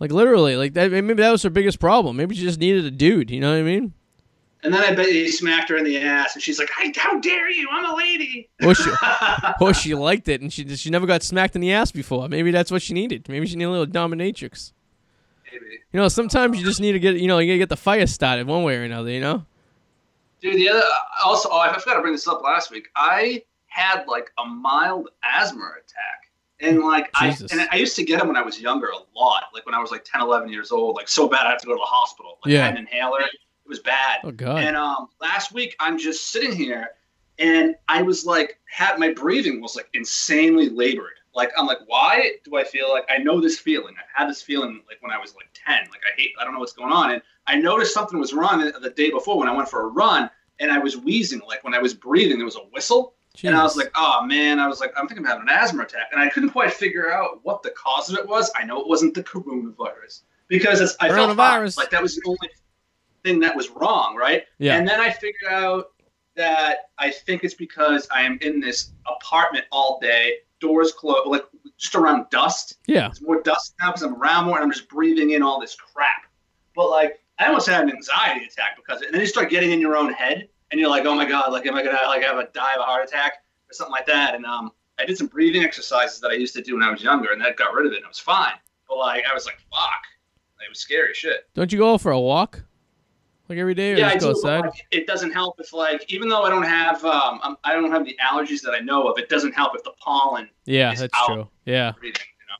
Like 0.00 0.12
literally, 0.12 0.56
like 0.56 0.74
that. 0.74 0.90
Maybe 0.90 1.14
that 1.14 1.30
was 1.30 1.42
her 1.42 1.50
biggest 1.50 1.80
problem. 1.80 2.16
Maybe 2.16 2.34
she 2.34 2.42
just 2.42 2.60
needed 2.60 2.84
a 2.84 2.90
dude. 2.90 3.30
You 3.30 3.40
know 3.40 3.50
what 3.52 3.58
I 3.58 3.62
mean? 3.62 3.94
And 4.62 4.74
then 4.74 4.82
I 4.82 4.92
bet 4.92 5.06
he 5.06 5.28
smacked 5.28 5.68
her 5.68 5.76
in 5.76 5.84
the 5.84 5.98
ass, 5.98 6.34
and 6.34 6.42
she's 6.42 6.58
like, 6.58 6.70
"Hey, 6.76 6.92
how 6.96 7.18
dare 7.20 7.50
you? 7.50 7.68
I'm 7.70 7.84
a 7.84 7.96
lady." 7.96 8.48
Or 8.62 8.74
she, 8.74 8.90
or 9.60 9.72
she 9.72 9.94
liked 9.94 10.28
it, 10.28 10.40
and 10.40 10.52
she 10.52 10.68
she 10.76 10.90
never 10.90 11.06
got 11.06 11.22
smacked 11.22 11.54
in 11.54 11.60
the 11.60 11.72
ass 11.72 11.92
before. 11.92 12.28
Maybe 12.28 12.50
that's 12.50 12.70
what 12.70 12.82
she 12.82 12.94
needed. 12.94 13.28
Maybe 13.28 13.46
she 13.46 13.56
needed 13.56 13.68
a 13.68 13.72
little 13.72 13.86
dominatrix. 13.86 14.72
Maybe. 15.52 15.64
You 15.92 16.00
know, 16.00 16.08
sometimes 16.08 16.58
you 16.58 16.64
just 16.64 16.80
need 16.80 16.92
to 16.92 16.98
get 16.98 17.16
you 17.16 17.28
know 17.28 17.38
you 17.38 17.52
gotta 17.52 17.58
get 17.58 17.68
the 17.68 17.76
fire 17.76 18.06
started 18.06 18.46
one 18.46 18.64
way 18.64 18.76
or 18.76 18.82
another. 18.82 19.10
You 19.10 19.20
know? 19.20 19.46
Dude, 20.40 20.56
the 20.56 20.68
other 20.68 20.82
also, 21.24 21.48
oh, 21.50 21.58
I 21.58 21.72
forgot 21.78 21.94
to 21.94 22.00
bring 22.00 22.12
this 22.12 22.28
up 22.28 22.42
last 22.42 22.70
week. 22.70 22.88
I 22.94 23.42
had 23.66 24.04
like 24.06 24.30
a 24.38 24.44
mild 24.44 25.08
asthma 25.22 25.70
attack, 25.76 26.30
and 26.60 26.80
like 26.80 27.10
Jesus. 27.20 27.52
I 27.52 27.56
and 27.60 27.68
I 27.70 27.76
used 27.76 27.96
to 27.96 28.04
get 28.04 28.18
them 28.18 28.28
when 28.28 28.36
I 28.36 28.42
was 28.42 28.60
younger 28.60 28.88
a 28.88 29.18
lot, 29.18 29.44
like 29.54 29.66
when 29.66 29.74
I 29.74 29.80
was 29.80 29.90
like 29.90 30.04
10, 30.04 30.20
11 30.20 30.48
years 30.48 30.72
old, 30.72 30.96
like 30.96 31.08
so 31.08 31.28
bad 31.28 31.46
I 31.46 31.50
had 31.50 31.58
to 31.60 31.66
go 31.66 31.72
to 31.72 31.78
the 31.78 31.82
hospital. 31.82 32.38
Like 32.44 32.52
Yeah. 32.52 32.62
I 32.62 32.66
had 32.66 32.74
an 32.74 32.80
inhaler. 32.80 33.20
It 33.68 33.72
was 33.72 33.80
bad. 33.80 34.20
Oh 34.24 34.30
god. 34.30 34.64
And 34.64 34.74
um, 34.76 35.08
last 35.20 35.52
week 35.52 35.76
I'm 35.78 35.98
just 35.98 36.28
sitting 36.32 36.52
here, 36.52 36.88
and 37.38 37.74
I 37.86 38.00
was 38.00 38.24
like, 38.24 38.58
had 38.64 38.98
my 38.98 39.12
breathing 39.12 39.60
was 39.60 39.76
like 39.76 39.90
insanely 39.92 40.70
labored. 40.70 41.12
Like 41.34 41.50
I'm 41.58 41.66
like, 41.66 41.80
why 41.86 42.32
do 42.44 42.56
I 42.56 42.64
feel 42.64 42.88
like 42.90 43.04
I 43.10 43.18
know 43.18 43.42
this 43.42 43.58
feeling? 43.58 43.94
I've 43.98 44.22
had 44.22 44.30
this 44.30 44.40
feeling 44.40 44.82
like 44.88 44.96
when 45.02 45.12
I 45.12 45.18
was 45.18 45.34
like 45.36 45.50
10. 45.66 45.80
Like 45.90 46.00
I 46.10 46.18
hate, 46.18 46.30
I 46.40 46.44
don't 46.44 46.54
know 46.54 46.60
what's 46.60 46.72
going 46.72 46.92
on. 46.92 47.10
And 47.12 47.22
I 47.46 47.56
noticed 47.56 47.92
something 47.92 48.18
was 48.18 48.32
wrong 48.32 48.60
the- 48.60 48.80
the 48.80 48.88
day 48.90 49.10
before 49.10 49.38
when 49.38 49.48
I 49.48 49.52
went 49.54 49.68
for 49.68 49.82
a 49.82 49.88
run, 49.88 50.30
and 50.60 50.72
I 50.72 50.78
was 50.78 50.96
wheezing. 50.96 51.42
Like 51.46 51.62
when 51.62 51.74
I 51.74 51.78
was 51.78 51.92
breathing, 51.92 52.38
there 52.38 52.46
was 52.46 52.56
a 52.56 52.60
whistle, 52.72 53.14
and 53.50 53.54
I 53.60 53.62
was 53.64 53.76
like, 53.76 53.92
oh 53.96 54.24
man, 54.24 54.58
I 54.58 54.66
was 54.66 54.80
like, 54.80 54.92
I'm 54.96 55.06
thinking 55.06 55.26
I'm 55.26 55.30
having 55.30 55.42
an 55.48 55.54
asthma 55.54 55.82
attack, 55.82 56.08
and 56.12 56.20
I 56.22 56.30
couldn't 56.30 56.50
quite 56.50 56.72
figure 56.72 57.12
out 57.12 57.40
what 57.44 57.62
the 57.62 57.70
cause 57.70 58.10
of 58.10 58.18
it 58.18 58.26
was. 58.26 58.50
I 58.56 58.64
know 58.64 58.80
it 58.80 58.88
wasn't 58.88 59.12
the 59.14 59.22
coronavirus 59.22 60.22
because 60.48 60.96
I 61.00 61.08
felt. 61.10 61.36
Coronavirus. 61.36 61.76
like 61.76 61.90
that 61.90 62.02
was 62.02 62.16
the 62.16 62.22
only 62.26 62.48
thing 63.28 63.40
that 63.40 63.54
was 63.54 63.68
wrong, 63.70 64.16
right? 64.16 64.44
yeah. 64.58 64.76
And 64.76 64.88
then 64.88 65.00
I 65.00 65.10
figured 65.10 65.50
out 65.50 65.90
that 66.36 66.90
I 66.98 67.10
think 67.10 67.44
it's 67.44 67.54
because 67.54 68.08
I 68.14 68.22
am 68.22 68.38
in 68.40 68.60
this 68.60 68.92
apartment 69.06 69.66
all 69.70 69.98
day, 70.00 70.36
doors 70.60 70.92
closed, 70.92 71.26
like 71.28 71.44
just 71.76 71.94
around 71.94 72.30
dust. 72.30 72.78
yeah. 72.86 73.08
There's 73.08 73.20
more 73.20 73.42
dust 73.42 73.74
now 73.80 73.90
because 73.90 74.02
I'm 74.02 74.14
around 74.14 74.46
more 74.46 74.56
and 74.56 74.64
I'm 74.64 74.72
just 74.72 74.88
breathing 74.88 75.30
in 75.30 75.42
all 75.42 75.60
this 75.60 75.74
crap. 75.74 76.22
But 76.74 76.90
like, 76.90 77.20
I 77.38 77.46
almost 77.46 77.68
had 77.68 77.82
an 77.82 77.90
anxiety 77.90 78.44
attack 78.46 78.76
because 78.76 78.98
of 78.98 79.02
it. 79.02 79.06
And 79.06 79.14
then 79.14 79.20
you 79.20 79.26
start 79.26 79.50
getting 79.50 79.70
in 79.70 79.80
your 79.80 79.96
own 79.96 80.12
head 80.12 80.48
and 80.70 80.80
you're 80.80 80.90
like, 80.90 81.04
oh 81.04 81.14
my 81.14 81.24
God, 81.28 81.52
like, 81.52 81.66
am 81.66 81.74
I 81.74 81.82
going 81.82 81.96
to 81.96 82.06
like 82.06 82.22
have 82.22 82.38
a 82.38 82.48
die 82.52 82.74
of 82.74 82.80
a 82.80 82.84
heart 82.84 83.06
attack 83.06 83.34
or 83.68 83.72
something 83.72 83.92
like 83.92 84.06
that? 84.06 84.34
And 84.34 84.44
um, 84.46 84.72
I 84.98 85.04
did 85.04 85.18
some 85.18 85.26
breathing 85.26 85.62
exercises 85.62 86.20
that 86.20 86.30
I 86.30 86.34
used 86.34 86.54
to 86.54 86.62
do 86.62 86.74
when 86.74 86.82
I 86.82 86.90
was 86.90 87.02
younger 87.02 87.32
and 87.32 87.40
that 87.42 87.56
got 87.56 87.74
rid 87.74 87.86
of 87.86 87.92
it 87.92 87.96
and 87.96 88.04
it 88.04 88.08
was 88.08 88.18
fine. 88.18 88.54
But 88.88 88.98
like, 88.98 89.24
I 89.30 89.34
was 89.34 89.44
like, 89.44 89.58
fuck. 89.70 90.02
It 90.60 90.68
was 90.68 90.80
scary 90.80 91.14
shit. 91.14 91.48
Don't 91.54 91.72
you 91.72 91.78
go 91.78 91.96
for 91.98 92.10
a 92.10 92.20
walk? 92.20 92.62
Like 93.48 93.58
every 93.58 93.74
day, 93.74 93.94
or 93.94 93.96
yeah, 93.96 94.08
I 94.08 94.14
go 94.14 94.20
do. 94.20 94.28
outside? 94.30 94.60
like, 94.60 94.86
it 94.90 95.06
doesn't 95.06 95.32
help 95.32 95.58
if 95.58 95.72
like 95.72 96.04
even 96.12 96.28
though 96.28 96.42
I 96.42 96.50
don't 96.50 96.64
have 96.64 97.02
um 97.04 97.40
I'm, 97.42 97.56
don't 97.64 97.90
have 97.90 98.04
the 98.04 98.16
allergies 98.22 98.60
that 98.62 98.72
I 98.72 98.80
know 98.80 99.08
of. 99.08 99.18
It 99.18 99.28
doesn't 99.30 99.52
help 99.52 99.74
if 99.74 99.82
the 99.84 99.92
pollen 100.00 100.50
Yeah, 100.66 100.92
is 100.92 101.00
that's 101.00 101.26
true. 101.26 101.48
Yeah, 101.64 101.92
breathing. 101.98 102.20
You 102.40 102.46
know. 102.48 102.56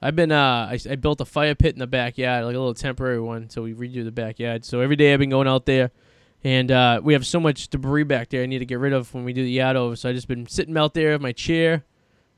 I've 0.00 0.16
been 0.16 0.32
uh, 0.32 0.68
I, 0.70 0.78
I 0.90 0.96
built 0.96 1.20
a 1.20 1.26
fire 1.26 1.54
pit 1.54 1.74
in 1.74 1.78
the 1.78 1.86
backyard, 1.86 2.46
like 2.46 2.54
a 2.54 2.58
little 2.58 2.72
temporary 2.72 3.20
one, 3.20 3.50
so 3.50 3.62
we 3.62 3.74
redo 3.74 4.02
the 4.04 4.10
backyard. 4.10 4.64
So 4.64 4.80
every 4.80 4.96
day 4.96 5.12
I've 5.12 5.18
been 5.18 5.28
going 5.30 5.48
out 5.48 5.66
there, 5.66 5.90
and 6.42 6.70
uh, 6.70 7.00
we 7.04 7.12
have 7.12 7.26
so 7.26 7.38
much 7.38 7.68
debris 7.68 8.04
back 8.04 8.30
there 8.30 8.42
I 8.42 8.46
need 8.46 8.60
to 8.60 8.66
get 8.66 8.78
rid 8.78 8.94
of 8.94 9.12
when 9.12 9.24
we 9.24 9.34
do 9.34 9.44
the 9.44 9.50
yard 9.50 9.76
over. 9.76 9.96
So 9.96 10.08
I 10.08 10.14
just 10.14 10.28
been 10.28 10.46
sitting 10.46 10.78
out 10.78 10.94
there 10.94 11.12
in 11.12 11.20
my 11.20 11.32
chair, 11.32 11.84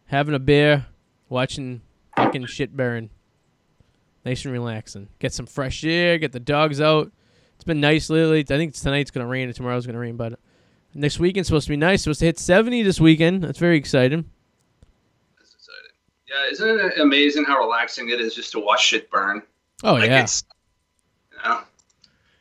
having 0.07 0.35
a 0.35 0.41
beer, 0.41 0.87
watching 1.29 1.83
fucking 2.17 2.47
shit 2.47 2.77
burn. 2.77 3.11
Nice 4.25 4.45
and 4.45 4.53
relaxing. 4.53 5.09
Get 5.19 5.33
some 5.33 5.47
fresh 5.47 5.85
air. 5.85 6.19
Get 6.19 6.33
the 6.33 6.41
dogs 6.41 6.81
out. 6.81 7.13
It's 7.63 7.67
been 7.69 7.81
nice 7.81 8.11
lately. 8.11 8.41
I 8.41 8.59
think 8.59 8.75
tonight's 8.75 9.13
gonna 9.13 9.29
rain 9.29 9.47
and 9.47 9.55
tomorrow's 9.55 9.87
gonna 9.87 10.01
rain, 10.01 10.17
but 10.17 10.37
next 10.95 11.21
weekend's 11.21 11.47
supposed 11.47 11.67
to 11.67 11.71
be 11.71 11.77
nice. 11.77 12.03
Supposed 12.03 12.19
to 12.19 12.27
hit 12.27 12.41
seventy 12.41 12.83
this 12.83 13.01
weekend. 13.01 13.45
That's 13.45 13.61
very 13.61 13.77
exciting. 13.77 14.29
That's 15.39 15.55
exciting. 15.55 15.93
Yeah, 16.29 16.51
isn't 16.51 16.91
it 16.91 16.99
amazing 17.01 17.45
how 17.45 17.61
relaxing 17.61 18.09
it 18.09 18.21
is 18.21 18.35
just 18.35 18.51
to 18.51 18.59
watch 18.59 18.85
shit 18.85 19.09
burn? 19.13 19.43
Oh 19.85 19.93
like 19.93 20.11
yeah, 20.11 20.25
it's 20.25 20.43
you 21.31 21.39
know. 21.45 21.61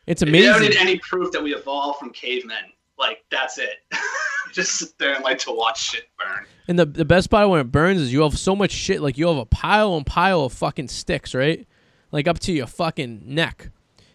it's 0.08 0.24
You 0.24 0.42
don't 0.42 0.62
need 0.64 0.76
any 0.78 0.98
proof 0.98 1.32
that 1.34 1.44
we 1.44 1.54
evolved 1.54 2.00
from 2.00 2.10
cavemen. 2.10 2.74
Like 2.98 3.24
that's 3.30 3.60
it. 3.60 3.76
just 4.52 4.72
sit 4.72 4.98
there 4.98 5.14
and 5.14 5.24
like 5.24 5.38
to 5.42 5.52
watch 5.52 5.84
shit 5.84 6.10
burn. 6.18 6.48
And 6.68 6.80
the 6.80 6.88
the 6.88 7.06
best 7.06 7.30
part 7.30 7.48
when 7.48 7.60
it 7.60 7.72
burns 7.72 8.02
is 8.02 8.12
you 8.12 8.24
have 8.24 8.40
so 8.40 8.56
much 8.56 8.72
shit. 8.72 9.04
Like 9.04 9.20
you 9.20 9.28
have 9.28 9.38
a 9.38 9.46
pile 9.46 9.96
and 9.96 10.04
pile 10.04 10.46
of 10.46 10.54
fucking 10.54 10.88
sticks, 10.88 11.36
right? 11.36 11.68
Like 12.12 12.28
up 12.28 12.40
to 12.40 12.52
your 12.52 12.66
fucking 12.66 13.22
neck, 13.24 13.70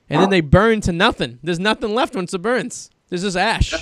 and 0.09 0.21
then 0.23 0.31
they 0.31 0.41
burn 0.41 0.81
to 0.83 0.93
nothing. 0.93 1.39
There's 1.43 1.59
nothing 1.61 1.95
left 1.95 2.15
once 2.15 2.33
it 2.35 2.39
burns. 2.43 2.91
There's 3.09 3.23
just 3.23 3.37
ash, 3.37 3.73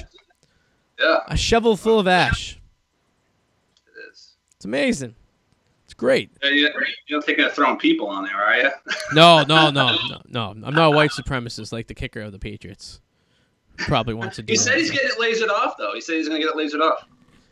Yeah. 0.99 1.19
a 1.29 1.37
shovel 1.37 1.77
full 1.77 1.99
of 1.99 2.07
ash. 2.07 2.59
It's 4.09 4.33
It's 4.57 4.65
amazing. 4.65 5.15
It's 5.85 5.95
great. 5.95 6.31
Uh, 6.43 6.49
You, 6.49 6.69
you 7.07 7.17
don't 7.17 7.25
think 7.25 7.39
of 7.39 7.53
throwing 7.53 7.79
people 7.79 8.09
on 8.09 8.25
there, 8.25 8.37
are 8.37 8.57
you? 8.57 8.71
No, 9.13 9.43
no, 9.45 9.71
no, 9.71 9.97
no, 10.09 10.21
no. 10.29 10.67
I'm 10.67 10.75
not 10.75 10.87
a 10.93 10.97
white 10.97 11.11
supremacist 11.11 11.73
like 11.73 11.87
the 11.87 11.95
kicker 11.95 12.21
of 12.21 12.33
the 12.33 12.39
Patriots. 12.39 13.01
Probably 13.77 14.15
wants 14.15 14.37
to 14.37 14.43
do. 14.43 14.53
He 14.53 14.57
said 14.57 14.77
he's 14.79 14.91
getting 14.91 15.09
it 15.11 15.19
lasered 15.19 15.51
off, 15.51 15.77
though. 15.77 15.93
He 15.95 16.01
said 16.01 16.17
he's 16.17 16.29
going 16.29 16.41
to 16.41 16.47
get 16.47 16.55
it 16.55 16.59
lasered 16.59 16.81
off. 16.81 17.05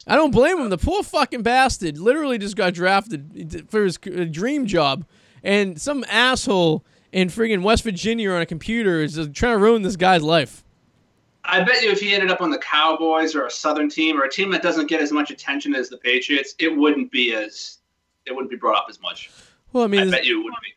I 0.07 0.17
don't 0.17 0.31
blame 0.31 0.59
him. 0.59 0.71
The 0.71 0.79
poor 0.79 1.03
fucking 1.03 1.43
bastard 1.43 1.99
literally 1.99 2.39
just 2.39 2.57
got 2.57 2.75
drafted 2.75 3.67
for 3.71 3.85
his 3.85 3.99
dream 3.99 4.67
job, 4.67 5.05
and 5.45 5.81
some 5.81 6.05
asshole 6.09 6.85
in 7.13 7.29
friggin' 7.29 7.63
West 7.63 7.85
Virginia 7.85 8.31
on 8.31 8.43
a 8.43 8.47
computer 8.47 9.01
is 9.03 9.15
trying 9.35 9.55
to 9.55 9.59
ruin 9.59 9.83
this 9.83 9.97
guy's 9.97 10.23
life. 10.23 10.65
I 11.45 11.63
bet 11.63 11.83
you 11.83 11.91
if 11.91 12.01
he 12.01 12.15
ended 12.15 12.31
up 12.31 12.41
on 12.41 12.51
the 12.51 12.59
Cowboys 12.59 13.35
or 13.35 13.47
a 13.47 13.51
Southern 13.51 13.89
team 13.89 14.21
or 14.21 14.25
a 14.25 14.31
team 14.31 14.51
that 14.53 14.63
doesn't 14.63 14.87
get 14.87 15.01
as 15.01 15.13
much 15.13 15.31
attention 15.31 15.75
as 15.75 15.89
the 15.89 15.97
Patriots, 15.97 16.55
it 16.59 16.75
wouldn't 16.75 17.11
be 17.11 17.35
as 17.35 17.79
it 18.27 18.33
wouldn't 18.33 18.51
be 18.51 18.57
brought 18.57 18.79
up 18.79 18.87
as 18.89 19.01
much. 19.01 19.31
Well, 19.73 19.85
I 19.85 19.89
mean, 19.89 20.09
I 20.09 20.11
bet 20.11 20.25
you 20.25 20.41
it 20.41 20.45
wouldn't 20.45 20.63
be. 20.63 20.69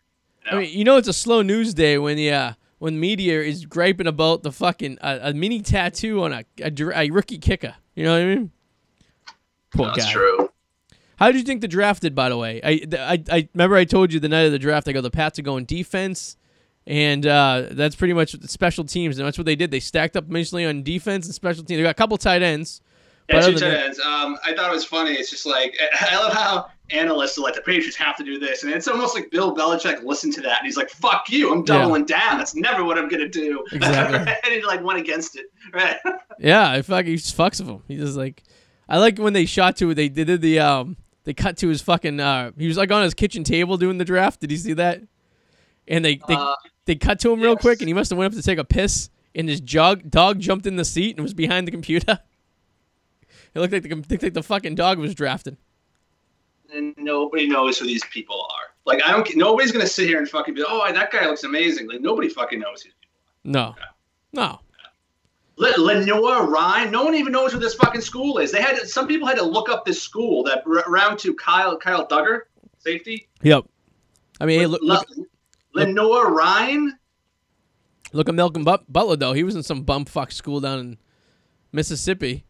You 0.45 0.51
know? 0.51 0.57
I 0.57 0.61
mean, 0.61 0.77
you 0.77 0.83
know, 0.83 0.97
it's 0.97 1.07
a 1.07 1.13
slow 1.13 1.41
news 1.41 1.73
day 1.73 1.97
when 1.99 2.17
the 2.17 2.31
uh, 2.31 2.53
when 2.79 2.99
media 2.99 3.41
is 3.41 3.65
griping 3.65 4.07
about 4.07 4.41
the 4.41 4.51
fucking 4.51 4.97
uh, 5.01 5.19
a 5.21 5.33
mini 5.33 5.61
tattoo 5.61 6.23
on 6.23 6.33
a, 6.33 6.43
a 6.59 6.71
a 6.95 7.09
rookie 7.11 7.37
kicker. 7.37 7.75
You 7.95 8.05
know 8.05 8.13
what 8.13 8.21
I 8.21 8.35
mean? 8.35 8.51
Poor 9.71 9.85
That's 9.87 10.05
guy. 10.05 10.11
true. 10.11 10.51
How 11.17 11.27
did 11.27 11.37
you 11.37 11.43
think 11.43 11.61
the 11.61 11.67
draft 11.67 12.01
did, 12.01 12.13
by 12.15 12.29
the 12.29 12.37
way? 12.37 12.61
I, 12.63 12.81
I, 12.97 13.23
I 13.31 13.49
remember 13.53 13.75
I 13.77 13.85
told 13.85 14.11
you 14.13 14.19
the 14.19 14.29
night 14.29 14.43
of 14.45 14.51
the 14.51 14.59
draft, 14.59 14.87
I 14.87 14.91
go, 14.91 15.01
the 15.01 15.09
Pats 15.11 15.39
are 15.39 15.43
going 15.43 15.65
defense, 15.65 16.35
and 16.87 17.25
uh, 17.25 17.67
that's 17.71 17.95
pretty 17.95 18.13
much 18.13 18.33
the 18.33 18.47
special 18.47 18.83
teams, 18.83 19.17
and 19.17 19.25
that's 19.25 19.37
what 19.37 19.45
they 19.45 19.55
did. 19.55 19.71
They 19.71 19.79
stacked 19.79 20.15
up 20.17 20.29
initially 20.29 20.65
on 20.65 20.83
defense 20.83 21.25
and 21.25 21.33
special 21.33 21.63
teams. 21.63 21.77
They 21.79 21.83
got 21.83 21.91
a 21.91 21.93
couple 21.93 22.17
tight 22.17 22.41
ends. 22.41 22.81
Yeah, 23.29 23.41
two 23.41 23.55
tight 23.57 23.73
ends. 23.73 23.99
Um, 23.99 24.37
I 24.45 24.53
thought 24.53 24.69
it 24.69 24.73
was 24.75 24.85
funny. 24.85 25.11
It's 25.13 25.31
just 25.31 25.47
like 25.47 25.75
I 25.99 26.15
love 26.17 26.31
how 26.33 26.67
analysts 26.91 27.39
are 27.39 27.41
like 27.41 27.55
the 27.55 27.61
Patriots 27.61 27.95
have 27.95 28.15
to 28.17 28.23
do 28.23 28.37
this, 28.37 28.63
and 28.63 28.71
it's 28.71 28.87
almost 28.87 29.15
like 29.15 29.31
Bill 29.31 29.55
Belichick 29.55 30.03
listened 30.03 30.33
to 30.33 30.41
that 30.41 30.59
and 30.59 30.65
he's 30.67 30.77
like, 30.77 30.91
"Fuck 30.91 31.31
you! 31.31 31.51
I'm 31.51 31.59
Yeah. 31.61 31.79
doubling 31.79 32.05
down. 32.05 32.37
That's 32.37 32.53
never 32.55 32.83
what 32.83 32.99
I'm 32.99 33.07
gonna 33.09 33.27
do." 33.27 33.65
Exactly. 33.71 34.19
and 34.43 34.53
he 34.53 34.61
like 34.63 34.83
went 34.83 34.99
against 34.99 35.37
it. 35.37 35.45
Right. 35.73 35.97
Yeah, 36.37 36.69
I 36.69 36.81
fuck, 36.83 37.05
he 37.05 37.15
just 37.15 37.35
fucks 37.35 37.59
with 37.61 37.69
him. 37.69 37.81
He 37.87 37.95
just 37.95 38.17
like, 38.17 38.43
I 38.89 38.97
like 38.99 39.17
when 39.17 39.31
they 39.33 39.45
shot 39.45 39.77
to 39.77 39.93
they 39.95 40.09
did 40.09 40.41
the 40.41 40.59
um 40.59 40.97
they 41.25 41.33
cut 41.33 41.57
to 41.57 41.67
his 41.67 41.81
fucking 41.81 42.19
uh 42.19 42.51
he 42.57 42.67
was 42.67 42.77
like 42.77 42.91
on 42.91 43.03
his 43.03 43.13
kitchen 43.13 43.43
table 43.43 43.77
doing 43.77 43.97
the 43.97 44.05
draft. 44.05 44.39
Did 44.39 44.51
you 44.51 44.57
see 44.57 44.73
that? 44.73 45.01
And 45.87 46.03
they 46.05 46.15
they, 46.27 46.33
Uh, 46.35 46.55
they 46.85 46.95
cut 46.95 47.19
to 47.19 47.31
him 47.33 47.41
real 47.41 47.55
quick, 47.57 47.79
and 47.81 47.87
he 47.87 47.93
must 47.93 48.09
have 48.09 48.17
went 48.17 48.33
up 48.33 48.37
to 48.39 48.43
take 48.43 48.57
a 48.59 48.63
piss, 48.63 49.09
and 49.35 49.47
his 49.49 49.59
jog 49.61 50.09
dog 50.09 50.39
jumped 50.39 50.65
in 50.65 50.75
the 50.77 50.85
seat 50.85 51.15
and 51.17 51.23
was 51.23 51.33
behind 51.33 51.67
the 51.67 51.71
computer. 51.71 52.19
It 53.53 53.59
looked 53.59 53.71
like 53.71 53.83
the 53.83 53.95
looked 53.95 54.21
like 54.23 54.33
the 54.33 54.43
fucking 54.43 54.75
dog 54.75 54.99
was 54.99 55.15
drafted. 55.15 55.55
and 56.73 56.93
nobody 56.97 57.47
knows 57.47 57.79
who 57.79 57.85
these 57.85 58.03
people 58.11 58.41
are. 58.41 58.73
Like 58.85 59.01
I 59.05 59.11
don't. 59.13 59.27
Nobody's 59.37 59.71
gonna 59.71 59.87
sit 59.87 60.07
here 60.07 60.17
and 60.19 60.27
fucking 60.29 60.53
be, 60.55 60.59
Like, 60.61 60.69
"Oh, 60.71 60.91
that 60.91 61.09
guy 61.11 61.25
looks 61.25 61.45
amazing." 61.45 61.87
Like 61.87 62.01
nobody 62.01 62.27
fucking 62.27 62.59
knows 62.59 62.81
who. 62.81 62.89
these 62.89 62.95
people 63.01 63.51
No, 63.53 63.75
no. 64.33 64.41
are. 64.41 64.49
Le- 64.51 64.59
Lenoir-Rhyne. 65.57 66.91
No 66.91 67.03
one 67.03 67.15
even 67.15 67.31
knows 67.31 67.53
who 67.53 67.59
this 67.59 67.75
fucking 67.75 68.01
school 68.01 68.37
is. 68.39 68.51
They 68.51 68.61
had 68.61 68.77
some 68.87 69.07
people 69.07 69.27
had 69.27 69.37
to 69.37 69.43
look 69.43 69.69
up 69.69 69.85
this 69.85 70.01
school. 70.01 70.43
That 70.43 70.63
round 70.65 71.19
to 71.19 71.33
Kyle 71.35 71.77
Kyle 71.77 72.05
Dugger, 72.07 72.41
safety. 72.79 73.27
Yep. 73.41 73.65
I 74.41 74.45
mean, 74.45 74.59
hey, 74.59 74.65
look, 74.65 74.81
look, 74.83 75.07
Lenoir-Rhyne. 75.73 76.97
look 78.13 78.27
at 78.29 78.35
Malcolm 78.35 78.63
But- 78.63 78.91
Butler 78.91 79.15
though. 79.15 79.33
He 79.33 79.43
was 79.43 79.55
in 79.55 79.63
some 79.63 79.85
bumfuck 79.85 80.31
school 80.33 80.59
down 80.59 80.79
in 80.79 80.97
Mississippi. 81.71 82.43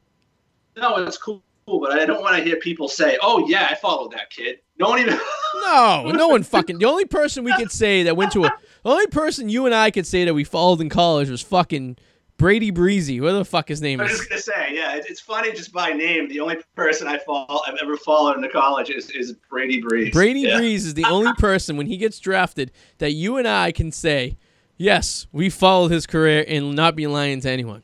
No, 0.78 0.98
it's 0.98 1.18
cool, 1.18 1.42
but 1.68 1.92
I 1.94 2.06
don't 2.06 2.22
want 2.22 2.38
to 2.38 2.44
hear 2.44 2.58
people 2.58 2.88
say, 2.90 3.18
"Oh 3.22 3.48
yeah, 3.48 3.68
I 3.70 3.76
followed 3.76 4.12
that 4.12 4.30
kid." 4.30 4.60
No 4.80 4.90
one 4.90 5.00
even. 5.00 5.20
No, 5.66 6.12
no 6.12 6.28
one 6.28 6.44
fucking. 6.44 6.80
The 6.80 6.86
only 6.86 7.06
person 7.06 7.46
we 7.46 7.56
could 7.56 7.72
say 7.72 8.04
that 8.04 8.18
went 8.18 8.34
to 8.34 8.44
a, 8.44 8.50
the 8.84 8.90
only 8.90 9.08
person 9.08 9.48
you 9.48 9.66
and 9.66 9.74
I 9.74 9.90
could 9.90 10.06
say 10.06 10.26
that 10.26 10.34
we 10.34 10.44
followed 10.44 10.82
in 10.82 10.90
college 10.90 11.30
was 11.30 11.42
fucking 11.42 11.98
Brady 12.38 12.70
Breezy. 12.70 13.22
What 13.22 13.32
the 13.34 13.46
fuck 13.46 13.68
his 13.70 13.82
name 13.82 14.02
is. 14.02 14.10
I 14.10 14.12
was 14.12 14.18
just 14.20 14.30
gonna 14.30 14.42
say, 14.42 14.76
yeah, 14.76 14.96
it's 14.98 15.22
funny 15.22 15.52
just 15.52 15.72
by 15.72 15.92
name. 15.94 16.28
The 16.28 16.40
only 16.42 16.58
person 16.76 17.08
I 17.08 17.18
follow, 17.20 17.62
I've 17.66 17.78
ever 17.82 17.96
followed 17.98 18.36
in 18.36 18.42
the 18.42 18.50
college 18.50 18.90
is, 18.90 19.10
is 19.12 19.34
Brady 19.50 19.82
Breeze. 19.82 20.14
Brady 20.14 20.42
yeah. 20.42 20.58
Breeze 20.58 20.86
is 20.86 20.94
the 20.96 21.06
only 21.06 21.32
person 21.38 21.78
when 21.78 21.88
he 21.88 21.96
gets 21.98 22.20
drafted 22.20 22.72
that 22.98 23.12
you 23.12 23.38
and 23.38 23.48
I 23.48 23.72
can 23.72 23.92
say, 23.92 24.38
yes, 24.78 25.28
we 25.32 25.50
followed 25.50 25.92
his 25.92 26.06
career 26.06 26.44
and 26.48 26.76
not 26.76 26.96
be 26.96 27.08
lying 27.08 27.40
to 27.42 27.50
anyone. 27.50 27.84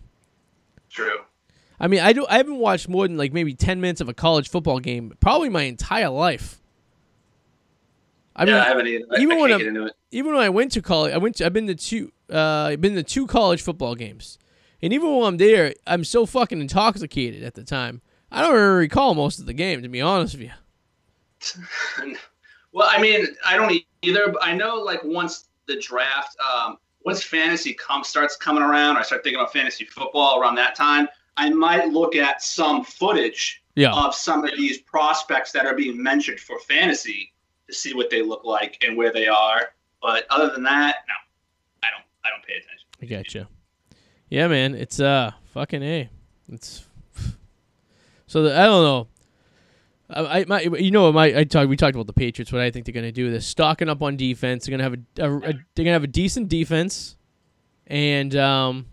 True. 0.90 1.20
I 1.80 1.88
mean, 1.88 2.02
I 2.02 2.12
do. 2.14 2.26
I 2.30 2.38
haven't 2.38 2.58
watched 2.58 2.90
more 2.90 3.08
than 3.08 3.18
like 3.18 3.32
maybe 3.34 3.54
ten 3.56 3.80
minutes 3.82 4.02
of 4.02 4.10
a 4.10 4.14
college 4.14 4.50
football 4.50 4.80
game 4.80 5.14
probably 5.20 5.50
my 5.50 5.64
entire 5.64 6.10
life. 6.10 6.62
I 8.36 8.46
mean, 8.46 8.54
yeah, 8.56 8.62
I 8.62 8.66
haven't. 8.66 8.86
I, 8.88 8.90
even 8.90 9.08
I 9.10 9.18
when 9.20 9.30
can't 9.30 9.52
I'm- 9.52 9.58
get 9.60 9.68
into 9.68 9.86
it. 9.86 9.94
even 10.12 10.34
when 10.34 10.42
I 10.44 10.50
went 10.50 10.74
to 10.74 10.82
college, 10.82 11.14
I 11.14 11.18
went. 11.18 11.38
To, 11.38 11.46
I've 11.46 11.54
been 11.54 11.68
to 11.68 11.76
two. 11.76 12.12
Uh, 12.32 12.38
I've 12.70 12.82
been 12.82 12.96
to 12.96 13.04
two 13.04 13.26
college 13.28 13.62
football 13.62 13.96
games, 13.96 14.38
and 14.82 14.94
even 14.94 15.16
when 15.16 15.26
I'm 15.26 15.38
there, 15.38 15.74
I'm 15.86 16.04
so 16.04 16.26
fucking 16.26 16.60
intoxicated 16.60 17.44
at 17.44 17.54
the 17.54 17.64
time. 17.64 18.02
I 18.32 18.42
don't 18.42 18.54
really 18.54 18.80
recall 18.80 19.14
most 19.14 19.40
of 19.40 19.46
the 19.46 19.54
game, 19.54 19.82
to 19.82 19.90
be 19.90 20.02
honest 20.02 20.36
with 20.36 20.44
you. 20.44 20.52
well, 22.72 22.88
I 22.90 23.02
mean, 23.02 23.28
I 23.46 23.56
don't 23.58 23.74
either. 24.02 24.30
But 24.32 24.44
I 24.44 24.56
know, 24.56 24.76
like, 24.78 25.04
once 25.04 25.46
the 25.68 25.78
draft, 25.80 26.36
um, 26.40 26.78
once 27.04 27.24
fantasy 27.24 27.74
come 27.74 28.04
starts 28.04 28.36
coming 28.36 28.64
around, 28.64 28.98
I 28.98 29.02
start 29.02 29.24
thinking 29.24 29.40
about 29.40 29.52
fantasy 29.54 29.86
football 29.86 30.40
around 30.40 30.56
that 30.56 30.76
time. 30.76 31.08
I 31.38 31.50
might 31.50 31.90
look 31.90 32.16
at 32.16 32.42
some 32.42 32.84
footage 32.84 33.64
Yeah, 33.76 33.94
of 33.94 34.14
some 34.14 34.44
of 34.46 34.52
these 34.56 34.80
prospects 34.80 35.52
that 35.54 35.66
are 35.66 35.76
being 35.76 36.02
mentioned 36.02 36.40
for 36.40 36.60
fantasy 36.60 37.34
to 37.68 37.74
see 37.74 37.94
what 37.94 38.10
they 38.10 38.22
look 38.22 38.44
like 38.44 38.78
and 38.86 38.98
where 38.98 39.12
they 39.12 39.28
are. 39.28 39.70
But 40.02 40.26
other 40.30 40.50
than 40.52 40.64
that, 40.64 40.98
no, 41.08 41.14
I 41.84 41.88
don't. 41.92 42.06
I 42.24 42.30
don't 42.30 42.44
pay 42.46 42.54
attention. 42.54 42.88
I 43.02 43.06
got 43.06 43.34
you. 43.34 43.48
Yeah, 44.32 44.48
man, 44.48 44.76
it's 44.76 45.00
uh 45.02 45.32
fucking 45.54 45.84
a. 45.84 46.10
It's 46.50 46.86
so 48.28 48.44
the, 48.44 48.58
I 48.58 48.66
don't 48.66 48.84
know. 48.84 49.08
I, 50.10 50.40
I 50.40 50.46
my, 50.46 50.62
you 50.62 50.90
know 50.90 51.12
my 51.12 51.38
I 51.40 51.44
talked 51.44 51.68
we 51.68 51.76
talked 51.76 51.96
about 51.96 52.08
the 52.08 52.14
Patriots. 52.14 52.52
What 52.52 52.62
I 52.62 52.72
think 52.72 52.86
they're 52.86 52.94
gonna 52.94 53.12
do. 53.12 53.30
They're 53.30 53.42
stocking 53.42 53.90
up 53.90 54.02
on 54.02 54.16
defense. 54.16 54.66
They're 54.66 54.78
gonna 54.78 54.84
have 54.84 54.94
a, 54.94 55.22
a, 55.22 55.38
a 55.38 55.54
they're 55.76 55.84
gonna 55.84 55.92
have 55.92 56.06
a 56.06 56.08
decent 56.08 56.48
defense, 56.48 57.18
and 57.88 58.34
um, 58.38 58.86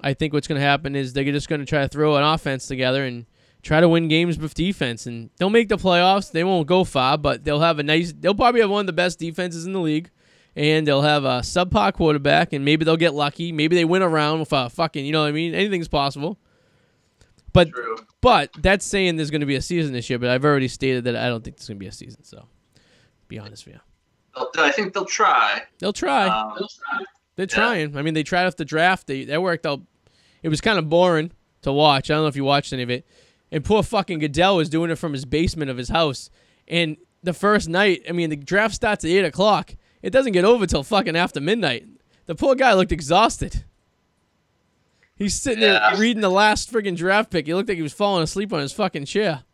I 0.00 0.14
think 0.14 0.32
what's 0.32 0.46
gonna 0.46 0.60
happen 0.60 0.94
is 0.94 1.12
they're 1.12 1.24
just 1.24 1.48
gonna 1.48 1.66
try 1.66 1.82
to 1.82 1.88
throw 1.88 2.14
an 2.14 2.22
offense 2.22 2.68
together 2.68 3.04
and 3.04 3.26
try 3.62 3.80
to 3.80 3.88
win 3.88 4.06
games 4.06 4.38
with 4.38 4.54
defense. 4.54 5.06
And 5.06 5.30
they'll 5.38 5.50
make 5.50 5.68
the 5.68 5.76
playoffs. 5.76 6.30
They 6.30 6.44
won't 6.44 6.68
go 6.68 6.84
far, 6.84 7.18
but 7.18 7.42
they'll 7.42 7.60
have 7.60 7.80
a 7.80 7.82
nice. 7.82 8.12
They'll 8.12 8.32
probably 8.32 8.60
have 8.60 8.70
one 8.70 8.82
of 8.82 8.86
the 8.86 8.92
best 8.92 9.18
defenses 9.18 9.66
in 9.66 9.72
the 9.72 9.80
league 9.80 10.10
and 10.56 10.86
they'll 10.86 11.02
have 11.02 11.24
a 11.24 11.40
subpar 11.40 11.92
quarterback, 11.92 12.52
and 12.52 12.64
maybe 12.64 12.84
they'll 12.84 12.96
get 12.96 13.14
lucky. 13.14 13.52
Maybe 13.52 13.76
they 13.76 13.84
win 13.84 14.02
a 14.02 14.08
round 14.08 14.40
with 14.40 14.52
a 14.52 14.70
fucking, 14.70 15.04
you 15.04 15.12
know 15.12 15.22
what 15.22 15.28
I 15.28 15.32
mean? 15.32 15.54
Anything's 15.54 15.88
possible. 15.88 16.38
But 17.52 17.70
True. 17.70 17.96
but 18.20 18.50
that's 18.58 18.84
saying 18.84 19.16
there's 19.16 19.30
going 19.30 19.40
to 19.40 19.46
be 19.46 19.54
a 19.54 19.62
season 19.62 19.92
this 19.92 20.10
year. 20.10 20.18
But 20.18 20.30
I've 20.30 20.44
already 20.44 20.68
stated 20.68 21.04
that 21.04 21.16
I 21.16 21.28
don't 21.28 21.42
think 21.42 21.56
there's 21.56 21.68
going 21.68 21.78
to 21.78 21.80
be 21.80 21.86
a 21.86 21.92
season. 21.92 22.24
So, 22.24 22.46
be 23.28 23.38
honest 23.38 23.64
with 23.64 23.76
you, 23.76 23.80
I 24.58 24.72
think 24.72 24.92
they'll 24.92 25.04
try. 25.04 25.62
they'll 25.78 25.92
try. 25.92 26.26
Um, 26.26 26.58
They're 27.36 27.44
yeah. 27.44 27.54
trying. 27.54 27.96
I 27.96 28.02
mean, 28.02 28.14
they 28.14 28.24
tried 28.24 28.46
off 28.46 28.56
the 28.56 28.64
draft. 28.64 29.06
They 29.06 29.24
that 29.26 29.40
worked 29.40 29.66
out. 29.66 29.80
It 30.42 30.48
was 30.48 30.60
kind 30.60 30.78
of 30.78 30.88
boring 30.88 31.30
to 31.62 31.72
watch. 31.72 32.10
I 32.10 32.14
don't 32.14 32.24
know 32.24 32.28
if 32.28 32.36
you 32.36 32.44
watched 32.44 32.72
any 32.72 32.82
of 32.82 32.90
it. 32.90 33.06
And 33.52 33.64
poor 33.64 33.84
fucking 33.84 34.18
Goodell 34.18 34.56
was 34.56 34.68
doing 34.68 34.90
it 34.90 34.96
from 34.96 35.12
his 35.12 35.24
basement 35.24 35.70
of 35.70 35.76
his 35.76 35.88
house. 35.88 36.30
And 36.66 36.96
the 37.22 37.32
first 37.32 37.68
night, 37.68 38.02
I 38.08 38.12
mean, 38.12 38.30
the 38.30 38.36
draft 38.36 38.74
starts 38.74 39.04
at 39.04 39.10
eight 39.10 39.24
o'clock. 39.24 39.76
It 40.04 40.10
doesn't 40.12 40.32
get 40.32 40.44
over 40.44 40.66
till 40.66 40.82
fucking 40.82 41.16
after 41.16 41.40
midnight. 41.40 41.86
The 42.26 42.34
poor 42.34 42.54
guy 42.54 42.74
looked 42.74 42.92
exhausted. 42.92 43.64
He's 45.16 45.34
sitting 45.34 45.62
Yeah. 45.62 45.90
there 45.90 45.98
reading 45.98 46.20
the 46.20 46.28
last 46.30 46.70
friggin' 46.70 46.94
draft 46.94 47.30
pick. 47.30 47.46
He 47.46 47.54
looked 47.54 47.70
like 47.70 47.76
he 47.76 47.82
was 47.82 47.94
falling 47.94 48.22
asleep 48.22 48.52
on 48.52 48.60
his 48.60 48.70
fucking 48.72 49.06
chair. 49.06 49.44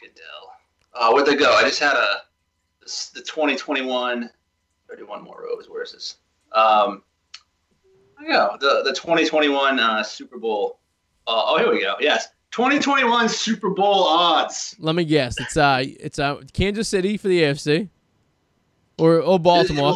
Goodell. 0.00 0.52
Uh, 0.94 1.10
where'd 1.12 1.26
they 1.26 1.36
go? 1.36 1.52
I 1.52 1.62
just 1.62 1.78
had 1.80 1.94
a 1.94 2.22
the 3.14 3.20
2021. 3.20 4.30
31 4.88 5.22
more 5.24 5.42
rows. 5.44 5.68
Where 5.68 5.82
is 5.82 5.92
this? 5.92 6.16
Um, 6.52 7.02
I 8.18 8.26
go 8.26 8.56
the 8.60 8.82
the 8.84 8.92
2021 8.94 9.78
uh, 9.78 10.02
Super 10.02 10.38
Bowl. 10.38 10.78
Uh, 11.26 11.42
oh, 11.46 11.58
here 11.58 11.70
we 11.70 11.80
go. 11.82 11.96
Yes, 12.00 12.28
2021 12.52 13.28
Super 13.28 13.68
Bowl 13.70 14.04
odds. 14.04 14.74
Let 14.78 14.94
me 14.94 15.04
guess. 15.04 15.38
It's 15.38 15.56
uh, 15.58 15.82
it's 15.84 16.18
uh, 16.18 16.40
Kansas 16.54 16.88
City 16.88 17.16
for 17.18 17.28
the 17.28 17.42
AFC, 17.42 17.88
or 18.98 19.20
oh 19.22 19.38
Baltimore. 19.38 19.94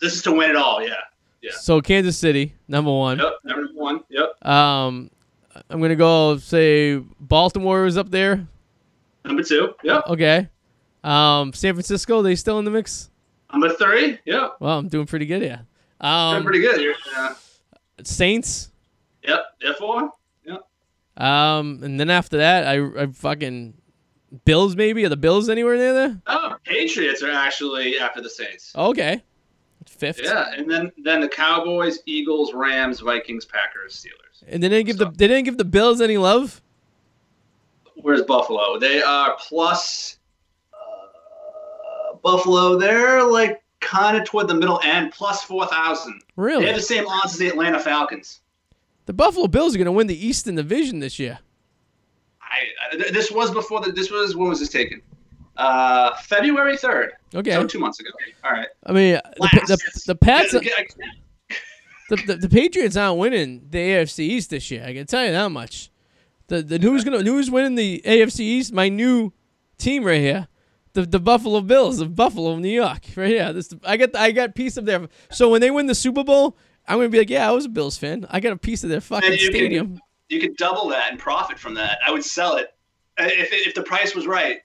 This 0.00 0.14
is 0.14 0.22
to 0.22 0.32
win 0.32 0.50
it 0.50 0.56
all. 0.56 0.82
Yeah. 0.82 0.94
Yeah. 1.42 1.50
So 1.60 1.80
Kansas 1.80 2.16
City, 2.16 2.54
number 2.68 2.90
one. 2.90 3.18
Yep. 3.18 3.32
Number 3.44 3.68
one. 3.74 4.00
Yep. 4.08 4.46
Um, 4.46 5.10
I'm 5.70 5.80
gonna 5.80 5.96
go 5.96 6.36
say 6.38 6.96
Baltimore 7.20 7.86
is 7.86 7.96
up 7.98 8.10
there. 8.10 8.46
Number 9.24 9.42
two. 9.42 9.74
Yep. 9.82 10.04
Okay. 10.08 10.48
Um, 11.02 11.52
San 11.52 11.74
Francisco, 11.74 12.22
they 12.22 12.34
still 12.34 12.58
in 12.58 12.64
the 12.64 12.70
mix? 12.70 13.10
Number 13.52 13.68
three. 13.74 14.18
Yep. 14.24 14.56
Well, 14.60 14.78
I'm 14.78 14.88
doing 14.88 15.06
pretty 15.06 15.26
good. 15.26 15.40
Doing 15.40 15.58
Um, 16.00 16.42
pretty 16.44 16.60
good. 16.60 16.94
Uh, 17.16 17.34
Saints. 18.02 18.70
yep. 19.22 19.44
F 19.62 19.76
four. 19.76 20.10
Um, 21.16 21.78
and 21.84 22.00
then 22.00 22.10
after 22.10 22.38
that, 22.38 22.66
I, 22.66 23.02
I 23.02 23.06
fucking 23.06 23.74
Bills 24.44 24.76
maybe? 24.76 25.04
Are 25.04 25.08
the 25.08 25.16
Bills 25.16 25.48
anywhere 25.48 25.76
near 25.76 25.94
there? 25.94 26.20
Oh, 26.26 26.56
Patriots 26.64 27.22
are 27.22 27.30
actually 27.30 27.98
after 27.98 28.20
the 28.20 28.30
Saints. 28.30 28.72
Okay, 28.74 29.22
fifth. 29.86 30.20
Yeah, 30.22 30.52
and 30.54 30.70
then 30.70 30.92
then 30.98 31.20
the 31.20 31.28
Cowboys, 31.28 32.00
Eagles, 32.06 32.52
Rams, 32.52 33.00
Vikings, 33.00 33.44
Packers, 33.44 33.94
Steelers. 33.94 34.42
And 34.48 34.62
they 34.62 34.68
didn't 34.68 34.86
give 34.86 34.98
the 34.98 35.10
they 35.10 35.28
didn't 35.28 35.44
give 35.44 35.58
the 35.58 35.64
Bills 35.64 36.00
any 36.00 36.16
love. 36.16 36.60
Where's 37.96 38.22
Buffalo? 38.22 38.78
They 38.78 39.02
are 39.02 39.36
plus 39.38 40.18
uh, 40.74 42.16
Buffalo. 42.22 42.78
They're 42.78 43.22
like 43.22 43.62
kind 43.80 44.16
of 44.16 44.24
toward 44.24 44.48
the 44.48 44.54
middle 44.54 44.80
end, 44.82 45.12
plus 45.12 45.44
four 45.44 45.66
thousand. 45.66 46.20
Really? 46.36 46.62
They 46.62 46.68
have 46.68 46.76
the 46.76 46.82
same 46.82 47.06
odds 47.06 47.34
as 47.34 47.38
the 47.38 47.48
Atlanta 47.48 47.78
Falcons. 47.78 48.40
The 49.06 49.12
Buffalo 49.12 49.46
Bills 49.46 49.74
are 49.74 49.78
going 49.78 49.86
to 49.86 49.92
win 49.92 50.06
the 50.06 50.26
Eastern 50.26 50.54
Division 50.54 50.98
this 51.00 51.18
year. 51.18 51.38
I, 52.54 53.06
I 53.06 53.10
this 53.10 53.30
was 53.30 53.50
before 53.50 53.80
the 53.80 53.92
this 53.92 54.10
was 54.10 54.36
when 54.36 54.48
was 54.48 54.60
this 54.60 54.68
taken? 54.68 55.02
Uh, 55.56 56.14
February 56.16 56.76
third. 56.76 57.12
Okay. 57.34 57.52
So 57.52 57.66
two 57.66 57.78
months 57.78 58.00
ago. 58.00 58.10
All 58.44 58.50
right. 58.52 58.66
I 58.86 58.92
mean, 58.92 59.12
the, 59.14 59.40
Last. 59.40 59.66
the, 59.68 60.02
the 60.06 60.14
Pats, 60.16 60.52
the, 62.10 62.16
the, 62.26 62.34
the 62.36 62.48
Patriots 62.48 62.96
aren't 62.96 63.18
winning 63.18 63.66
the 63.70 63.78
AFC 63.78 64.20
East 64.20 64.50
this 64.50 64.70
year. 64.70 64.84
I 64.84 64.92
can 64.92 65.06
tell 65.06 65.24
you 65.24 65.32
that 65.32 65.48
much. 65.50 65.90
The 66.48 66.62
the 66.62 66.78
who's 66.78 67.04
gonna 67.04 67.22
who's 67.22 67.50
winning 67.50 67.74
the 67.76 68.02
AFC 68.04 68.40
East? 68.40 68.72
My 68.72 68.88
new 68.88 69.32
team 69.78 70.04
right 70.04 70.20
here, 70.20 70.48
the 70.92 71.02
the 71.06 71.20
Buffalo 71.20 71.60
Bills 71.60 72.00
of 72.00 72.14
Buffalo, 72.14 72.56
New 72.56 72.68
York, 72.68 73.02
right 73.16 73.28
here. 73.28 73.52
This 73.52 73.72
I 73.84 73.96
got 73.96 74.14
I 74.14 74.30
got 74.32 74.54
piece 74.54 74.76
of 74.76 74.84
their. 74.84 75.08
So 75.30 75.48
when 75.50 75.60
they 75.60 75.70
win 75.70 75.86
the 75.86 75.94
Super 75.94 76.22
Bowl, 76.24 76.56
I'm 76.86 76.98
gonna 76.98 77.08
be 77.08 77.18
like, 77.18 77.30
yeah, 77.30 77.48
I 77.48 77.52
was 77.52 77.64
a 77.64 77.70
Bills 77.70 77.96
fan. 77.96 78.26
I 78.28 78.40
got 78.40 78.52
a 78.52 78.56
piece 78.58 78.84
of 78.84 78.90
their 78.90 79.00
fucking 79.00 79.32
you 79.32 79.38
can- 79.38 79.46
stadium. 79.50 80.00
You 80.28 80.40
could 80.40 80.56
double 80.56 80.88
that 80.88 81.10
and 81.10 81.18
profit 81.18 81.58
from 81.58 81.74
that. 81.74 81.98
I 82.06 82.10
would 82.10 82.24
sell 82.24 82.56
it 82.56 82.74
if 83.18 83.48
if 83.52 83.74
the 83.74 83.82
price 83.82 84.14
was 84.14 84.26
right. 84.26 84.60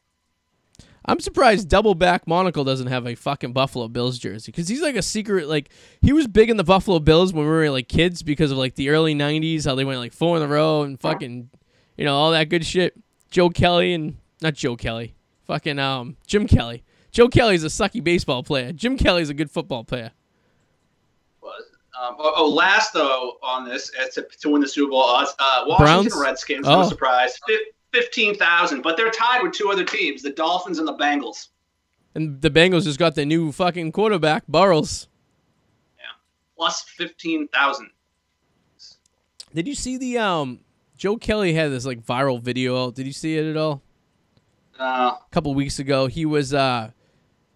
I'm 1.05 1.19
surprised 1.19 1.69
Double 1.69 1.95
Back 1.95 2.27
Monocle 2.27 2.63
doesn't 2.63 2.87
have 2.87 3.07
a 3.07 3.15
fucking 3.15 3.53
Buffalo 3.53 3.87
Bills 3.87 4.19
jersey 4.19 4.51
because 4.51 4.67
he's 4.67 4.81
like 4.81 4.95
a 4.95 5.01
secret. 5.01 5.47
Like 5.47 5.69
he 6.01 6.13
was 6.13 6.27
big 6.27 6.49
in 6.49 6.57
the 6.57 6.63
Buffalo 6.63 6.99
Bills 6.99 7.33
when 7.33 7.45
we 7.45 7.51
were 7.51 7.69
like 7.69 7.87
kids 7.87 8.21
because 8.21 8.51
of 8.51 8.57
like 8.57 8.75
the 8.75 8.89
early 8.89 9.15
'90s, 9.15 9.65
how 9.65 9.75
they 9.75 9.85
went 9.85 9.99
like 9.99 10.13
four 10.13 10.37
in 10.37 10.43
a 10.43 10.47
row 10.47 10.83
and 10.83 10.99
fucking, 10.99 11.49
you 11.97 12.05
know, 12.05 12.15
all 12.15 12.31
that 12.31 12.49
good 12.49 12.65
shit. 12.65 12.93
Joe 13.31 13.49
Kelly 13.49 13.93
and 13.93 14.17
not 14.41 14.53
Joe 14.53 14.75
Kelly, 14.75 15.15
fucking 15.45 15.79
um 15.79 16.17
Jim 16.27 16.47
Kelly. 16.47 16.83
Joe 17.11 17.27
Kelly's 17.27 17.63
a 17.63 17.67
sucky 17.67 18.03
baseball 18.03 18.43
player. 18.43 18.71
Jim 18.71 18.97
Kelly's 18.97 19.29
a 19.29 19.33
good 19.33 19.49
football 19.49 19.83
player. 19.83 20.11
Um, 21.99 22.15
oh, 22.17 22.33
oh, 22.37 22.49
last 22.49 22.93
though 22.93 23.33
on 23.43 23.67
this 23.67 23.91
uh, 23.99 24.05
to, 24.13 24.27
to 24.39 24.49
win 24.49 24.61
the 24.61 24.67
Super 24.67 24.91
Bowl 24.91 25.03
uh, 25.03 25.25
Washington 25.67 25.77
Browns? 25.77 26.15
Redskins. 26.15 26.67
Oh. 26.67 26.81
No 26.81 26.87
surprise, 26.87 27.37
Fif- 27.45 27.59
fifteen 27.91 28.35
thousand, 28.35 28.83
but 28.83 28.95
they're 28.95 29.11
tied 29.11 29.43
with 29.43 29.51
two 29.51 29.69
other 29.69 29.83
teams, 29.83 30.21
the 30.21 30.29
Dolphins 30.29 30.79
and 30.79 30.87
the 30.87 30.95
Bengals. 30.95 31.49
And 32.15 32.41
the 32.41 32.49
Bengals 32.49 32.83
just 32.83 32.99
got 32.99 33.15
their 33.15 33.25
new 33.25 33.51
fucking 33.51 33.91
quarterback, 33.91 34.47
Burrows. 34.47 35.07
Plus 36.55 36.81
fifteen 36.81 37.47
thousand. 37.49 37.89
Did 39.53 39.67
you 39.67 39.75
see 39.75 39.97
the 39.97 40.19
um 40.19 40.59
Joe 40.97 41.17
Kelly 41.17 41.53
had 41.53 41.71
this 41.71 41.85
like 41.85 42.05
viral 42.05 42.41
video 42.41 42.85
out? 42.85 42.95
Did 42.95 43.07
you 43.07 43.13
see 43.13 43.37
it 43.37 43.45
at 43.45 43.57
all? 43.57 43.81
Uh, 44.79 45.15
a 45.19 45.19
couple 45.31 45.53
weeks 45.53 45.79
ago. 45.79 46.07
He 46.07 46.25
was 46.25 46.53
uh, 46.53 46.91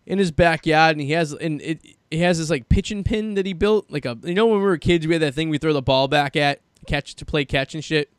in 0.05 0.19
his 0.19 0.31
backyard, 0.31 0.97
and 0.97 1.01
he 1.01 1.11
has 1.11 1.33
and 1.33 1.61
it 1.61 1.79
he 2.13 2.19
has 2.19 2.37
this 2.37 2.49
like 2.49 2.69
pitching 2.69 3.03
pin 3.03 3.33
that 3.35 3.45
he 3.45 3.53
built. 3.53 3.89
Like 3.89 4.05
a 4.05 4.17
you 4.23 4.33
know 4.33 4.45
when 4.47 4.59
we 4.59 4.63
were 4.63 4.77
kids, 4.77 5.07
we 5.07 5.13
had 5.13 5.21
that 5.21 5.33
thing 5.33 5.49
we 5.49 5.57
throw 5.57 5.73
the 5.73 5.81
ball 5.81 6.07
back 6.07 6.35
at 6.35 6.61
catch 6.87 7.15
to 7.15 7.25
play 7.25 7.45
catch 7.45 7.73
and 7.73 7.83
shit. 7.83 8.11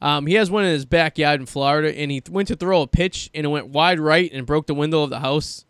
Um, 0.00 0.26
he 0.26 0.34
has 0.34 0.50
one 0.50 0.64
in 0.64 0.70
his 0.70 0.84
backyard 0.84 1.40
in 1.40 1.46
Florida, 1.46 1.96
and 1.96 2.10
he 2.10 2.22
went 2.30 2.48
to 2.48 2.56
throw 2.56 2.82
a 2.82 2.86
pitch, 2.86 3.30
and 3.34 3.44
it 3.44 3.48
went 3.48 3.68
wide 3.68 3.98
right 3.98 4.30
and 4.32 4.46
broke 4.46 4.66
the 4.66 4.74
window 4.74 5.02
of 5.02 5.10
the 5.10 5.18
house. 5.20 5.64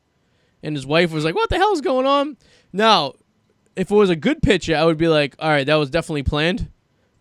And 0.62 0.76
his 0.76 0.86
wife 0.86 1.12
was 1.12 1.24
like, 1.24 1.34
"What 1.34 1.50
the 1.50 1.56
hell's 1.56 1.80
going 1.80 2.06
on?" 2.06 2.36
Now, 2.72 3.14
if 3.76 3.90
it 3.90 3.94
was 3.94 4.10
a 4.10 4.16
good 4.16 4.42
pitcher, 4.42 4.76
I 4.76 4.84
would 4.84 4.98
be 4.98 5.08
like, 5.08 5.34
"All 5.38 5.48
right, 5.48 5.66
that 5.66 5.76
was 5.76 5.90
definitely 5.90 6.24
planned." 6.24 6.70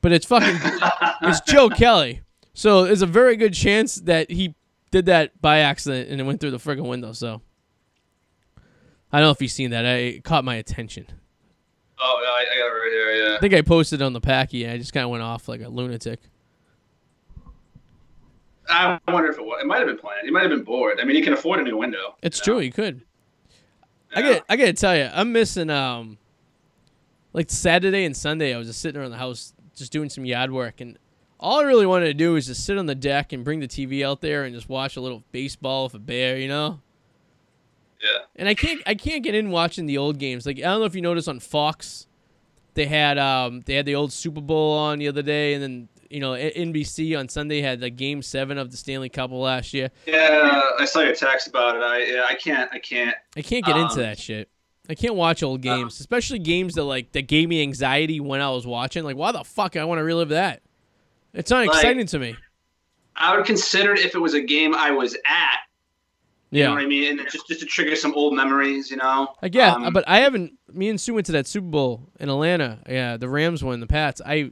But 0.01 0.11
it's 0.11 0.25
fucking 0.25 0.59
it's 1.21 1.41
Joe 1.41 1.69
Kelly, 1.69 2.21
so 2.53 2.85
there's 2.85 3.01
a 3.01 3.07
very 3.07 3.35
good 3.35 3.53
chance 3.53 3.95
that 3.95 4.31
he 4.31 4.55
did 4.91 5.05
that 5.07 5.39
by 5.41 5.59
accident 5.59 6.09
and 6.09 6.21
it 6.21 6.23
went 6.23 6.39
through 6.39 6.51
the 6.51 6.57
friggin' 6.57 6.87
window. 6.87 7.11
So 7.11 7.41
I 9.11 9.19
don't 9.19 9.27
know 9.27 9.31
if 9.31 9.41
you've 9.41 9.51
seen 9.51 9.69
that. 9.71 9.85
I, 9.85 9.93
it 9.93 10.23
caught 10.23 10.43
my 10.43 10.55
attention. 10.55 11.07
oh, 11.99 12.19
yeah, 12.23 12.29
I, 12.29 12.55
I 12.55 12.59
got 12.59 12.75
it 12.75 12.79
right 12.79 12.91
here. 12.91 13.29
Yeah. 13.29 13.35
I 13.37 13.39
think 13.39 13.53
I 13.53 13.61
posted 13.61 14.01
it 14.01 14.03
on 14.03 14.13
the 14.13 14.21
packie. 14.21 14.63
and 14.63 14.71
I 14.73 14.77
just 14.77 14.93
kind 14.93 15.03
of 15.03 15.09
went 15.09 15.23
off 15.23 15.47
like 15.47 15.61
a 15.61 15.69
lunatic. 15.69 16.19
I 18.69 18.99
wonder 19.07 19.29
if 19.29 19.37
it 19.37 19.45
was. 19.45 19.59
It 19.61 19.67
might 19.67 19.77
have 19.77 19.87
been 19.87 19.97
planned. 19.97 20.25
He 20.25 20.31
might 20.31 20.41
have 20.41 20.49
been 20.51 20.63
bored. 20.63 20.99
I 20.99 21.05
mean, 21.05 21.15
he 21.15 21.21
can 21.21 21.33
afford 21.33 21.59
a 21.59 21.63
new 21.63 21.77
window. 21.77 22.15
It's 22.21 22.37
you 22.39 22.43
true. 22.43 22.53
know? 22.55 22.59
You 22.59 22.71
could. 22.71 23.01
I 24.13 24.19
Yeah. 24.19 24.33
get. 24.33 24.43
I 24.49 24.55
gotta 24.57 24.73
tell 24.73 24.95
you, 24.95 25.09
I'm 25.13 25.31
missing 25.31 25.69
um, 25.69 26.17
like 27.33 27.49
Saturday 27.49 28.03
and 28.03 28.15
Sunday. 28.15 28.53
I 28.53 28.57
was 28.57 28.67
just 28.67 28.81
sitting 28.81 28.99
around 28.99 29.11
the 29.11 29.17
house, 29.17 29.53
just 29.75 29.93
doing 29.93 30.09
some 30.09 30.25
yard 30.25 30.51
work, 30.51 30.81
and 30.81 30.97
all 31.39 31.59
I 31.61 31.63
really 31.63 31.85
wanted 31.85 32.07
to 32.07 32.13
do 32.13 32.33
was 32.33 32.47
just 32.47 32.65
sit 32.65 32.77
on 32.77 32.87
the 32.87 32.95
deck 32.95 33.31
and 33.31 33.45
bring 33.45 33.61
the 33.61 33.67
TV 33.69 34.05
out 34.05 34.19
there 34.19 34.43
and 34.43 34.53
just 34.53 34.67
watch 34.67 34.97
a 34.97 35.01
little 35.01 35.23
baseball 35.31 35.85
with 35.85 35.93
a 35.93 35.99
bear, 35.99 36.37
you 36.37 36.47
know. 36.49 36.81
Yeah. 38.01 38.19
And 38.35 38.47
I 38.47 38.53
can't. 38.53 38.81
I 38.85 38.95
can't 38.95 39.23
get 39.23 39.33
in 39.35 39.49
watching 39.49 39.85
the 39.85 39.97
old 39.97 40.19
games. 40.19 40.45
Like 40.45 40.57
I 40.57 40.61
don't 40.61 40.79
know 40.79 40.85
if 40.85 40.95
you 40.95 41.01
noticed 41.01 41.27
on 41.27 41.39
Fox, 41.39 42.07
they 42.75 42.85
had 42.85 43.17
um 43.17 43.61
they 43.65 43.73
had 43.75 43.85
the 43.85 43.95
old 43.95 44.11
Super 44.13 44.41
Bowl 44.41 44.77
on 44.77 44.99
the 44.99 45.07
other 45.07 45.21
day, 45.23 45.53
and 45.55 45.63
then 45.63 45.89
you 46.09 46.19
know 46.19 46.31
NBC 46.33 47.17
on 47.17 47.27
Sunday 47.27 47.61
had 47.61 47.79
the 47.79 47.89
Game 47.89 48.21
Seven 48.21 48.57
of 48.57 48.69
the 48.71 48.77
Stanley 48.77 49.09
Cup 49.09 49.31
last 49.31 49.73
year. 49.73 49.89
Yeah, 50.05 50.61
I 50.79 50.85
saw 50.85 50.99
your 51.01 51.15
text 51.15 51.47
about 51.47 51.75
it. 51.75 51.81
I 51.81 52.03
yeah, 52.03 52.25
I 52.29 52.35
can't. 52.35 52.69
I 52.71 52.79
can't. 52.79 53.15
I 53.35 53.41
can't 53.41 53.65
get 53.65 53.75
into 53.77 53.93
Um, 53.95 53.99
that 54.01 54.19
shit. 54.19 54.49
I 54.89 54.95
can't 54.95 55.15
watch 55.15 55.43
old 55.43 55.61
games, 55.61 55.99
especially 55.99 56.39
games 56.39 56.75
that 56.75 56.83
like 56.83 57.11
that 57.13 57.27
gave 57.27 57.49
me 57.49 57.61
anxiety 57.61 58.19
when 58.19 58.39
I 58.41 58.51
was 58.51 58.65
watching. 58.67 59.03
Like, 59.03 59.17
why 59.17 59.31
the 59.31 59.43
fuck 59.43 59.75
I 59.75 59.83
want 59.85 59.99
to 59.99 60.03
relive 60.03 60.29
that? 60.29 60.61
It's 61.33 61.49
not 61.51 61.65
Like- 61.67 61.75
exciting 61.75 62.05
to 62.05 62.19
me. 62.19 62.35
I 63.19 63.35
would 63.35 63.45
consider 63.47 63.93
it 63.93 64.05
if 64.05 64.13
it 64.13 64.19
was 64.19 64.35
a 64.35 64.41
game 64.41 64.75
I 64.75 64.91
was 64.91 65.15
at. 65.25 65.59
You 66.49 66.63
know 66.63 66.69
Yeah, 66.69 66.75
what 66.75 66.83
I 66.83 66.85
mean? 66.87 67.19
And 67.19 67.29
just 67.29 67.47
just 67.47 67.59
to 67.59 67.65
trigger 67.65 67.95
some 67.95 68.13
old 68.15 68.33
memories, 68.33 68.89
you 68.89 68.97
know. 68.97 69.33
I 69.41 69.49
get, 69.49 69.73
Um, 69.73 69.91
but 69.91 70.03
I 70.07 70.19
haven't. 70.19 70.53
Me 70.71 70.87
and 70.89 70.99
Sue 70.99 71.13
went 71.13 71.25
to 71.27 71.31
that 71.33 71.45
Super 71.47 71.67
Bowl 71.67 72.09
in 72.19 72.29
Atlanta. 72.29 72.79
Yeah, 72.87 73.17
the 73.17 73.27
Rams 73.27 73.63
won, 73.63 73.79
the 73.81 73.87
Pats. 73.87 74.21
I, 74.25 74.51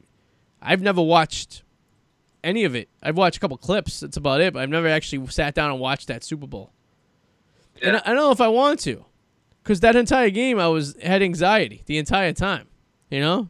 I've 0.61 0.81
never 0.81 1.01
watched 1.01 1.63
any 2.43 2.63
of 2.65 2.75
it. 2.75 2.89
I've 3.01 3.17
watched 3.17 3.37
a 3.37 3.39
couple 3.39 3.57
clips. 3.57 4.01
That's 4.01 4.17
about 4.17 4.41
it. 4.41 4.53
But 4.53 4.63
I've 4.63 4.69
never 4.69 4.87
actually 4.87 5.25
sat 5.27 5.55
down 5.55 5.71
and 5.71 5.79
watched 5.79 6.07
that 6.09 6.23
Super 6.23 6.47
Bowl. 6.47 6.71
And. 7.81 7.97
I, 7.97 7.99
I 7.99 8.07
don't 8.07 8.17
know 8.17 8.31
if 8.31 8.41
I 8.41 8.49
want 8.49 8.79
to, 8.81 9.05
because 9.63 9.79
that 9.79 9.95
entire 9.95 10.29
game 10.29 10.59
I 10.59 10.67
was 10.67 10.95
had 11.01 11.21
anxiety 11.21 11.83
the 11.85 11.97
entire 11.97 12.33
time. 12.33 12.67
You 13.09 13.21
know? 13.21 13.49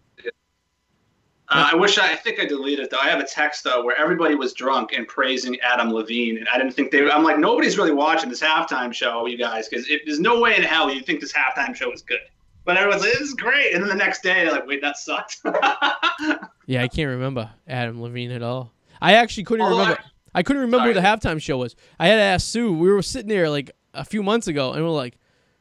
Uh, 1.55 1.69
I 1.71 1.75
wish 1.75 1.97
I, 1.97 2.11
I 2.11 2.15
think 2.15 2.39
I 2.39 2.45
deleted 2.45 2.85
it 2.85 2.91
though. 2.91 2.97
I 2.97 3.09
have 3.09 3.19
a 3.19 3.25
text 3.25 3.63
though 3.63 3.83
where 3.83 3.97
everybody 3.97 4.35
was 4.35 4.53
drunk 4.53 4.93
and 4.93 5.07
praising 5.07 5.59
Adam 5.61 5.91
Levine, 5.91 6.37
and 6.37 6.47
I 6.49 6.57
didn't 6.57 6.73
think 6.73 6.91
they. 6.91 7.09
I'm 7.09 7.23
like, 7.23 7.39
nobody's 7.39 7.77
really 7.77 7.93
watching 7.93 8.29
this 8.29 8.41
halftime 8.41 8.93
show, 8.93 9.25
you 9.25 9.37
guys, 9.37 9.69
because 9.69 9.87
there's 10.05 10.19
no 10.19 10.39
way 10.39 10.55
in 10.55 10.63
hell 10.63 10.91
you 10.91 11.01
think 11.01 11.21
this 11.21 11.33
halftime 11.33 11.75
show 11.75 11.91
is 11.91 12.01
good. 12.01 12.19
But 12.65 12.77
everyone's 12.77 13.03
like, 13.03 13.13
this 13.13 13.21
is 13.21 13.33
great, 13.35 13.73
and 13.73 13.81
then 13.81 13.89
the 13.89 13.95
next 13.95 14.23
day, 14.23 14.43
they're 14.43 14.51
like, 14.51 14.65
wait, 14.67 14.81
that 14.81 14.97
sucked. 14.97 15.41
Yeah, 16.67 16.81
I 16.81 16.87
can't 16.87 17.09
remember 17.09 17.51
Adam 17.67 18.01
Levine 18.01 18.31
at 18.31 18.41
all. 18.41 18.73
I 18.99 19.13
actually 19.13 19.43
couldn't 19.43 19.65
Although 19.65 19.81
remember. 19.81 20.01
I, 20.33 20.41
couldn't 20.41 20.63
remember 20.63 20.87
who 20.87 20.93
the 20.95 20.99
halftime 20.99 21.39
show 21.39 21.57
was. 21.57 21.75
I 21.99 22.07
had 22.07 22.15
to 22.15 22.21
ask 22.21 22.47
Sue. 22.47 22.73
We 22.73 22.89
were 22.89 23.03
sitting 23.03 23.29
there 23.29 23.49
like 23.49 23.69
a 23.93 24.03
few 24.03 24.23
months 24.23 24.47
ago, 24.47 24.73
and 24.73 24.83
we're 24.83 24.89
like, 24.89 25.17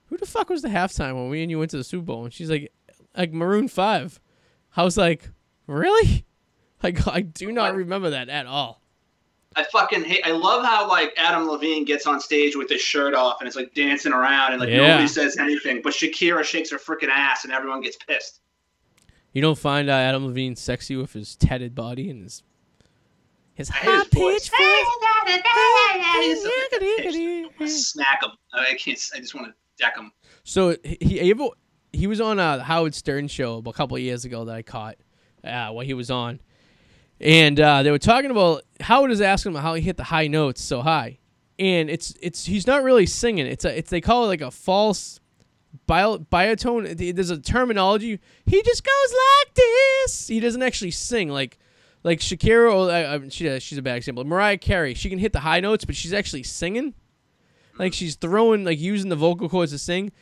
"Who 0.07 0.17
the 0.17 0.25
fuck 0.25 0.49
was 0.49 0.63
the 0.63 0.69
halftime 0.69 1.15
when 1.15 1.29
we 1.29 1.43
and 1.43 1.51
you 1.51 1.59
went 1.59 1.71
to 1.73 1.77
the 1.77 1.85
Super 1.85 2.07
Bowl?" 2.07 2.25
And 2.25 2.33
she's 2.33 2.51
like, 2.51 2.73
"Like 3.17 3.33
Maroon 3.33 3.69
5. 3.69 4.19
I 4.77 4.83
was 4.83 4.97
like, 4.97 5.29
"Really?" 5.67 6.25
Like 6.83 7.07
I 7.09 7.23
do 7.23 7.51
not 7.51 7.75
remember 7.75 8.11
that 8.11 8.29
at 8.29 8.45
all. 8.47 8.83
I 9.57 9.65
fucking 9.65 10.05
hate. 10.05 10.21
I 10.27 10.33
love 10.33 10.67
how 10.67 10.87
like 10.87 11.15
Adam 11.17 11.49
Levine 11.49 11.87
gets 11.87 12.07
on 12.07 12.21
stage 12.21 12.57
with 12.57 12.69
his 12.69 12.83
shirt 12.83 13.15
off 13.15 13.41
and 13.41 13.47
it's 13.47 13.57
like 13.57 13.73
dancing 13.73 14.13
around 14.13 14.53
and 14.53 14.61
like 14.61 14.69
Yeah. 14.69 14.89
nobody 14.89 15.09
says 15.09 15.39
anything, 15.39 15.81
but 15.83 15.95
Shakira 15.95 16.45
shakes 16.45 16.71
her 16.73 16.77
freaking 16.77 17.09
ass 17.09 17.45
and 17.45 17.55
everyone 17.55 17.81
gets 17.81 17.97
pissed. 17.97 18.41
You 19.33 19.41
don't 19.41 19.57
find 19.57 19.89
uh, 19.89 19.93
Adam 19.95 20.27
Levine 20.27 20.57
sexy 20.57 20.95
with 20.97 21.15
his 21.15 21.37
tatted 21.37 21.75
body 21.75 22.11
and 22.11 22.25
his 22.25 22.43
his 23.55 23.71
I 23.71 23.75
high 23.75 24.05
pitched 24.11 24.51
I 24.55 24.85
voice. 27.59 27.87
Smack 27.93 28.23
him. 28.25 28.31
I 28.53 28.75
can't. 28.75 29.11
I 29.15 29.21
just 29.21 29.35
want 29.35 29.49
to 29.49 29.55
deck 29.83 29.97
him. 29.97 30.13
So 30.43 30.77
he 30.85 30.97
he, 31.01 31.31
ever- 31.31 31.49
he 31.93 32.07
was 32.07 32.21
on 32.21 32.39
a 32.39 32.63
Howard 32.63 32.95
Stern 32.95 33.29
show 33.29 33.63
a 33.65 33.73
couple 33.73 33.97
of 33.97 34.03
years 34.03 34.25
ago 34.25 34.45
that 34.45 34.55
I 34.55 34.63
caught 34.63 34.97
uh, 35.45 35.71
while 35.71 35.85
he 35.85 35.95
was 35.95 36.11
on, 36.11 36.41
and 37.21 37.59
uh, 37.61 37.83
they 37.83 37.91
were 37.91 37.99
talking 37.99 38.31
about 38.31 38.63
Howard 38.81 39.11
is 39.11 39.21
asking 39.21 39.53
him 39.53 39.61
how 39.61 39.75
he 39.75 39.83
hit 39.83 39.97
the 39.97 40.05
high 40.05 40.27
notes 40.27 40.63
so 40.63 40.83
high, 40.83 41.19
and 41.59 41.91
it's 41.91 42.15
it's 42.21 42.47
he's 42.47 42.67
not 42.67 42.83
really 42.83 43.07
singing. 43.07 43.47
It's 43.47 43.65
a 43.65 43.79
it's 43.79 43.91
they 43.91 44.01
call 44.01 44.25
it 44.25 44.29
like 44.29 44.41
a 44.41 44.51
false 44.51 45.21
bio, 45.87 46.19
biotone. 46.19 47.15
There's 47.15 47.31
a 47.31 47.39
terminology. 47.39 48.21
He 48.47 48.63
just 48.63 48.85
goes 48.85 49.15
like 49.45 49.55
this. 49.55 50.29
He 50.29 50.41
doesn't 50.41 50.63
actually 50.63 50.91
sing 50.93 51.29
like 51.29 51.59
like 52.05 52.21
Shakira, 52.21 52.73
or, 52.73 52.91
uh, 52.91 53.29
she, 53.31 53.49
uh, 53.49 53.59
she's 53.59 53.79
a 53.79 53.83
bad 53.83 53.97
example. 53.97 54.25
Mariah 54.25 54.59
Carey, 54.59 54.93
she 54.95 55.09
can 55.09 55.19
hit 55.19 55.33
the 55.33 55.41
high 55.41 55.61
notes, 55.61 55.87
but 55.87 55.97
she's 55.97 56.13
actually 56.13 56.43
singing. 56.43 56.95
Like 57.79 57.95
she's 57.95 58.15
throwing, 58.15 58.65
like 58.65 58.79
using 58.79 59.09
the 59.09 59.17
vocal 59.17 59.49
cords 59.49 59.73
to 59.73 59.79
sing. 59.79 60.13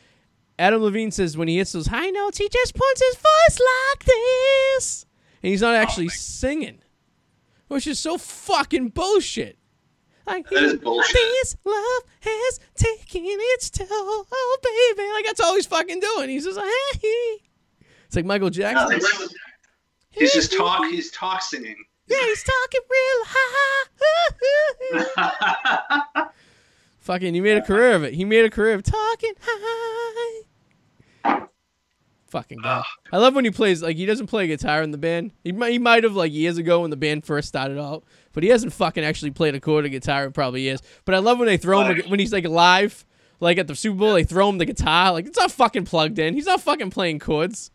Adam 0.59 0.83
Levine 0.83 1.11
says 1.11 1.37
when 1.37 1.49
he 1.49 1.59
hits 1.59 1.73
those 1.73 1.89
high 1.89 2.09
notes, 2.11 2.39
he 2.39 2.49
just 2.49 2.75
points 2.75 3.03
his 3.05 3.17
voice 3.17 3.61
like 3.61 4.05
this, 4.05 5.07
and 5.43 5.51
he's 5.51 5.63
not 5.63 5.75
oh 5.75 5.79
actually 5.79 6.09
singing, 6.09 6.79
which 7.69 7.87
is 7.87 7.99
so 7.99 8.19
fucking 8.19 8.91
bullshit. 8.91 9.59
Like 10.27 10.49
That 10.51 10.63
is 10.63 10.75
bullshit. 10.75 11.15
This 11.15 11.57
love 11.65 12.03
has 12.21 12.61
taken 12.77 13.23
its 13.25 13.71
toll, 13.71 13.87
oh 13.91 14.59
baby. 14.63 15.09
Like 15.13 15.25
that's 15.27 15.41
all 15.41 15.55
he's 15.55 15.67
fucking 15.67 16.01
doing. 16.01 16.29
He's 16.31 16.45
just 16.45 16.57
like, 16.57 16.71
hey. 17.01 17.39
It's 18.07 18.17
like 18.17 18.25
Michael 18.25 18.51
Jackson. 18.51 19.01
He's 20.11 20.33
just 20.33 20.57
talk. 20.57 20.85
He's 20.85 21.11
talk 21.11 21.43
singing. 21.43 21.77
Yeah, 22.07 22.19
he's 22.21 22.45
talking 22.45 22.81
real 22.91 23.25
high. 23.27 23.89
Fucking, 26.99 27.35
he 27.35 27.41
made 27.41 27.57
a 27.57 27.63
career 27.63 27.95
of 27.95 28.05
it. 28.05 28.15
He 28.15 28.25
made 28.25 28.45
a 28.45 28.51
career 28.51 28.75
of 28.75 28.83
talking 28.83 29.33
high. 29.41 30.43
Fucking 32.33 32.61
guy. 32.63 32.83
I 33.13 33.19
love 33.19 33.35
when 33.35 33.45
he 33.45 33.51
plays 33.51 33.83
like 33.83 33.99
he 33.99 34.07
doesn't 34.07 34.29
play 34.29 34.47
guitar 34.47 34.83
in 34.83 34.91
the 34.91 34.97
band. 34.97 35.33
He 35.45 35.53
might 35.53 35.73
he 35.73 35.79
might 35.79 36.03
have 36.03 36.17
like 36.17 36.33
years 36.33 36.57
ago 36.57 36.81
when 36.81 36.89
the 36.89 36.97
band 36.97 37.27
first 37.27 37.47
started 37.47 37.79
out, 37.79 38.05
but 38.33 38.43
he 38.43 38.49
hasn't 38.49 38.73
fucking 38.73 39.05
actually 39.05 39.33
played 39.33 39.55
a 39.55 39.61
chord 39.61 39.85
of 39.85 39.91
guitar 39.91 40.25
in 40.25 40.33
probably 40.33 40.63
years. 40.63 40.81
But 41.05 41.15
I 41.15 41.19
love 41.19 41.39
when 41.39 41.45
they 41.45 41.59
throw 41.59 41.83
him 41.83 42.09
when 42.09 42.21
he's 42.21 42.33
like 42.33 42.49
live, 42.49 43.05
like 43.39 43.59
at 43.59 43.67
the 43.67 43.75
Super 43.75 43.99
Bowl, 43.99 44.15
they 44.15 44.25
throw 44.25 44.49
him 44.49 44.57
the 44.57 44.65
guitar. 44.65 45.13
Like 45.13 45.27
it's 45.27 45.37
not 45.37 45.51
fucking 45.51 45.85
plugged 45.85 46.19
in. 46.19 46.33
He's 46.33 46.47
not 46.47 46.63
fucking 46.63 46.89
playing 46.89 47.19
chords. 47.19 47.71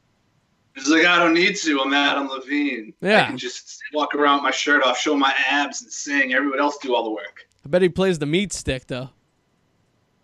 He's 0.74 0.90
like, 0.90 1.06
I 1.06 1.20
don't 1.20 1.36
need 1.36 1.56
to. 1.58 1.80
I'm 1.80 1.94
Adam 1.94 2.28
Levine. 2.28 2.96
Yeah. 3.00 3.26
I 3.26 3.28
can 3.28 3.38
just 3.38 3.80
walk 3.94 4.16
around 4.16 4.38
with 4.38 4.44
my 4.46 4.52
shirt 4.52 4.82
off, 4.82 4.98
show 4.98 5.16
my 5.16 5.36
abs, 5.48 5.84
and 5.84 5.92
sing. 5.92 6.34
Everyone 6.34 6.60
else 6.60 6.80
do 6.80 6.96
all 6.96 7.04
the 7.04 7.12
work. 7.12 7.46
I 7.64 7.70
bet 7.70 7.84
he 7.84 7.90
plays 7.90 8.18
the 8.18 8.26
meat 8.26 8.54
stick 8.54 8.88
though. 8.88 9.12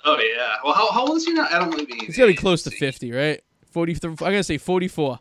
Oh 0.03 0.17
yeah. 0.17 0.55
Well, 0.63 0.73
how, 0.73 0.91
how 0.91 1.05
old 1.05 1.17
is 1.17 1.25
he 1.25 1.33
now? 1.33 1.47
Adam 1.51 1.69
Levine. 1.69 2.05
He's 2.07 2.17
gotta 2.17 2.31
be 2.31 2.35
close 2.35 2.63
to 2.63 2.71
fifty, 2.71 3.11
right? 3.11 3.39
Forty. 3.73 3.95
I 3.95 4.07
gotta 4.15 4.43
say 4.43 4.59
forty-four. 4.59 5.19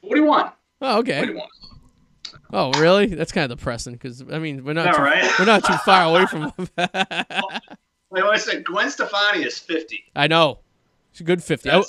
Forty-one. 0.00 0.52
Oh, 0.80 0.98
okay. 1.00 1.18
Forty-one. 1.18 1.48
Oh, 2.50 2.72
really? 2.80 3.06
That's 3.06 3.30
kind 3.30 3.50
of 3.50 3.58
depressing 3.58 3.92
because 3.92 4.22
I 4.32 4.38
mean 4.38 4.64
we're 4.64 4.72
not 4.72 4.96
too, 4.96 5.02
right. 5.02 5.30
we're 5.38 5.44
not 5.44 5.64
too 5.64 5.76
far 5.84 6.04
away 6.04 6.24
from. 6.24 6.50
Wait, 8.10 8.24
what 8.24 8.34
I 8.34 8.38
said? 8.38 8.64
Gwen 8.64 8.90
Stefani 8.90 9.44
is 9.44 9.58
fifty. 9.58 10.04
I 10.16 10.28
know. 10.28 10.60
She's 11.12 11.20
a 11.20 11.24
good 11.24 11.44
fifty. 11.44 11.70
I, 11.70 11.82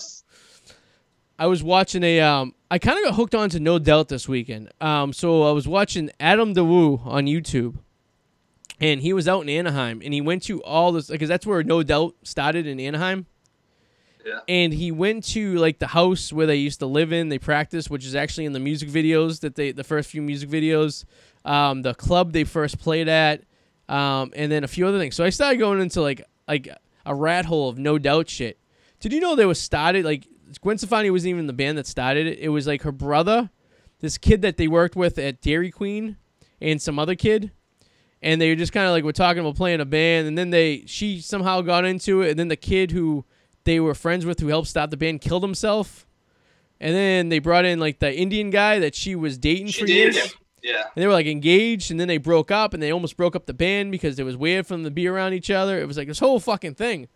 I 1.37 1.47
was 1.47 1.63
watching 1.63 2.03
a 2.03 2.19
um. 2.19 2.53
I 2.69 2.77
kind 2.77 2.99
of 2.99 3.05
got 3.05 3.15
hooked 3.15 3.33
on 3.33 3.49
to 3.51 3.59
No 3.61 3.79
Doubt 3.79 4.09
this 4.09 4.27
weekend. 4.27 4.69
Um, 4.81 5.13
so 5.13 5.43
I 5.43 5.51
was 5.51 5.65
watching 5.65 6.11
Adam 6.19 6.55
the 6.55 6.65
Woo 6.65 6.99
on 7.05 7.25
YouTube, 7.25 7.77
and 8.81 8.99
he 8.99 9.13
was 9.13 9.29
out 9.29 9.43
in 9.43 9.49
Anaheim, 9.49 10.01
and 10.03 10.13
he 10.13 10.19
went 10.19 10.43
to 10.43 10.61
all 10.63 10.91
this 10.91 11.07
because 11.07 11.29
that's 11.29 11.45
where 11.45 11.63
No 11.63 11.83
Doubt 11.83 12.15
started 12.23 12.67
in 12.67 12.81
Anaheim. 12.81 13.27
And 14.47 14.73
he 14.73 14.91
went 14.91 15.23
to 15.23 15.55
like 15.55 15.79
the 15.79 15.87
house 15.87 16.31
where 16.33 16.47
they 16.47 16.55
used 16.55 16.79
to 16.79 16.85
live 16.85 17.11
in 17.13 17.29
they 17.29 17.39
practiced 17.39 17.89
which 17.89 18.05
is 18.05 18.15
actually 18.15 18.45
in 18.45 18.53
the 18.53 18.59
music 18.59 18.89
videos 18.89 19.41
that 19.41 19.55
they 19.55 19.71
the 19.71 19.83
first 19.83 20.09
few 20.09 20.21
music 20.21 20.49
videos 20.49 21.05
um, 21.45 21.81
the 21.81 21.93
club 21.93 22.31
they 22.33 22.43
first 22.43 22.79
played 22.79 23.07
at 23.07 23.43
um, 23.89 24.31
and 24.35 24.51
then 24.51 24.63
a 24.63 24.67
few 24.67 24.87
other 24.87 24.99
things. 24.99 25.15
So 25.15 25.25
i 25.25 25.29
started 25.29 25.57
going 25.57 25.81
into 25.81 26.01
like 26.01 26.21
like 26.47 26.69
a 27.05 27.15
rat 27.15 27.45
hole 27.45 27.69
of 27.69 27.77
no 27.77 27.97
doubt 27.97 28.29
shit. 28.29 28.59
Did 28.99 29.13
you 29.13 29.19
know 29.19 29.35
they 29.35 29.45
was 29.45 29.59
started 29.59 30.05
like 30.05 30.27
gwen 30.61 30.77
stefani 30.77 31.11
wasn't 31.11 31.29
even 31.29 31.47
the 31.47 31.53
band 31.53 31.77
that 31.77 31.87
started 31.87 32.27
it. 32.27 32.39
It 32.39 32.49
was 32.49 32.67
like 32.67 32.83
her 32.83 32.91
brother 32.91 33.49
this 33.99 34.17
kid 34.17 34.41
that 34.43 34.55
they 34.57 34.67
worked 34.67 34.95
with 34.95 35.17
at 35.17 35.41
dairy 35.41 35.71
queen 35.71 36.17
and 36.61 36.81
some 36.81 36.97
other 36.97 37.15
kid. 37.15 37.51
And 38.21 38.39
they 38.39 38.49
were 38.49 38.55
just 38.55 38.73
kind 38.73 38.85
of 38.85 38.91
like 38.91 39.03
we're 39.03 39.11
talking 39.11 39.39
about 39.39 39.55
playing 39.55 39.81
a 39.81 39.85
band 39.85 40.27
and 40.27 40.37
then 40.37 40.51
they 40.51 40.83
she 40.85 41.19
somehow 41.19 41.61
got 41.61 41.85
into 41.85 42.21
it 42.21 42.31
and 42.31 42.39
then 42.39 42.49
the 42.49 42.55
kid 42.55 42.91
who 42.91 43.25
they 43.69 43.79
were 43.79 43.93
friends 43.93 44.25
with 44.25 44.39
who 44.39 44.47
helped 44.47 44.67
stop 44.67 44.89
the 44.89 44.97
band 44.97 45.21
killed 45.21 45.43
himself 45.43 46.07
and 46.81 46.95
then 46.95 47.29
they 47.29 47.37
brought 47.39 47.65
in 47.65 47.79
like 47.79 47.99
the 47.99 48.11
indian 48.17 48.49
guy 48.49 48.79
that 48.79 48.95
she 48.95 49.15
was 49.15 49.37
dating 49.37 49.67
She 49.67 49.81
for 49.81 49.85
did. 49.85 50.15
years. 50.15 50.35
Yeah. 50.63 50.81
and 50.93 51.01
they 51.01 51.07
were 51.07 51.13
like 51.13 51.27
engaged 51.27 51.91
and 51.91 51.99
then 51.99 52.07
they 52.07 52.17
broke 52.17 52.51
up 52.51 52.73
and 52.73 52.81
they 52.83 52.91
almost 52.91 53.15
broke 53.15 53.35
up 53.35 53.45
the 53.45 53.53
band 53.53 53.91
because 53.91 54.17
it 54.19 54.23
was 54.23 54.35
weird 54.35 54.65
for 54.67 54.73
them 54.73 54.83
to 54.83 54.91
be 54.91 55.07
around 55.07 55.33
each 55.33 55.49
other 55.51 55.79
it 55.79 55.87
was 55.87 55.97
like 55.97 56.07
this 56.07 56.19
whole 56.19 56.39
fucking 56.39 56.75
thing 56.75 57.07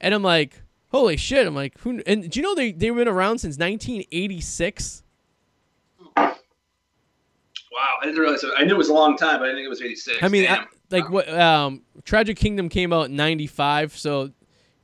and 0.00 0.14
i'm 0.14 0.22
like 0.22 0.62
holy 0.92 1.16
shit 1.16 1.46
i'm 1.46 1.54
like 1.54 1.78
who 1.80 2.00
and 2.06 2.30
do 2.30 2.38
you 2.38 2.42
know 2.44 2.54
they, 2.54 2.70
they've 2.72 2.94
been 2.94 3.08
around 3.08 3.38
since 3.38 3.56
1986 3.58 5.02
Wow. 7.72 7.98
I 8.00 8.06
didn't 8.06 8.20
realize. 8.20 8.42
It. 8.42 8.50
I 8.56 8.64
knew 8.64 8.74
it 8.74 8.78
was 8.78 8.88
a 8.88 8.94
long 8.94 9.16
time, 9.16 9.38
but 9.38 9.44
I 9.44 9.46
didn't 9.48 9.56
think 9.58 9.66
it 9.66 9.68
was 9.68 9.82
eighty-six. 9.82 10.22
I 10.22 10.28
mean, 10.28 10.46
I, 10.48 10.64
like 10.90 11.10
what? 11.10 11.28
Um, 11.28 11.82
Tragic 12.04 12.36
Kingdom 12.38 12.68
came 12.70 12.92
out 12.92 13.10
in 13.10 13.16
'95, 13.16 13.96
so 13.98 14.30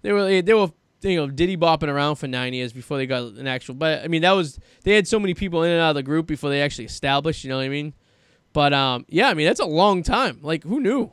they 0.02 0.12
were 0.12 0.42
they 0.42 0.52
were 0.54 0.70
you 1.02 1.16
know 1.16 1.28
Diddy 1.28 1.56
bopping 1.56 1.88
around 1.88 2.16
for 2.16 2.26
nine 2.26 2.54
years 2.54 2.72
before 2.72 2.96
they 2.96 3.06
got 3.06 3.22
an 3.34 3.46
actual. 3.46 3.74
But 3.74 4.04
I 4.04 4.08
mean, 4.08 4.22
that 4.22 4.32
was 4.32 4.58
they 4.84 4.94
had 4.94 5.06
so 5.08 5.18
many 5.18 5.34
people 5.34 5.62
in 5.62 5.70
and 5.70 5.80
out 5.80 5.90
of 5.90 5.96
the 5.96 6.02
group 6.02 6.26
before 6.26 6.50
they 6.50 6.62
actually 6.62 6.84
established. 6.84 7.44
You 7.44 7.50
know 7.50 7.56
what 7.56 7.64
I 7.64 7.68
mean? 7.68 7.94
But 8.52 8.72
um, 8.72 9.06
yeah, 9.08 9.28
I 9.28 9.34
mean 9.34 9.46
that's 9.46 9.60
a 9.60 9.66
long 9.66 10.02
time. 10.02 10.40
Like 10.42 10.64
who 10.64 10.80
knew? 10.80 11.12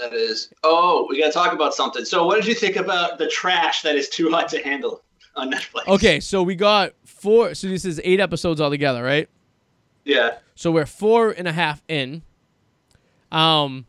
That 0.00 0.12
is. 0.12 0.52
Oh, 0.62 1.06
we 1.08 1.20
got 1.20 1.28
to 1.28 1.32
talk 1.32 1.52
about 1.52 1.74
something. 1.74 2.04
So, 2.04 2.26
what 2.26 2.36
did 2.36 2.46
you 2.46 2.54
think 2.54 2.76
about 2.76 3.18
the 3.18 3.28
trash 3.28 3.82
that 3.82 3.96
is 3.96 4.08
too 4.08 4.30
hot 4.30 4.48
to 4.50 4.62
handle 4.62 5.02
on 5.34 5.50
Netflix? 5.50 5.88
Okay, 5.88 6.20
so 6.20 6.42
we 6.42 6.54
got 6.54 6.92
four. 7.04 7.54
So 7.54 7.68
this 7.68 7.84
is 7.84 8.00
eight 8.04 8.20
episodes 8.20 8.60
altogether, 8.60 9.02
right? 9.02 9.28
Yeah. 10.04 10.36
So 10.54 10.70
we're 10.70 10.86
four 10.86 11.30
and 11.30 11.48
a 11.48 11.52
half 11.52 11.82
in. 11.88 12.22
Um, 13.32 13.86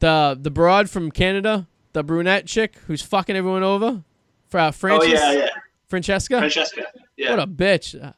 the 0.00 0.38
the 0.40 0.50
broad 0.50 0.90
from 0.90 1.10
Canada, 1.10 1.66
the 1.94 2.02
brunette 2.04 2.46
chick 2.46 2.76
who's 2.86 3.00
fucking 3.02 3.34
everyone 3.34 3.62
over, 3.62 4.04
for 4.48 4.60
uh, 4.60 4.70
Oh 4.84 5.02
yeah, 5.02 5.32
yeah. 5.32 5.48
Francesca. 5.88 6.38
Francesca. 6.38 6.82
Yeah. 7.16 7.30
What 7.30 7.38
a 7.40 7.46
bitch. 7.46 8.00
Uh, 8.02 8.12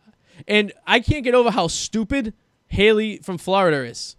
And 0.49 0.73
I 0.87 1.01
can't 1.01 1.23
get 1.25 1.35
over 1.35 1.51
how 1.51 1.69
stupid 1.69 2.35
Haley 2.67 3.19
from 3.19 3.39
Florida 3.39 3.85
is. 3.85 4.17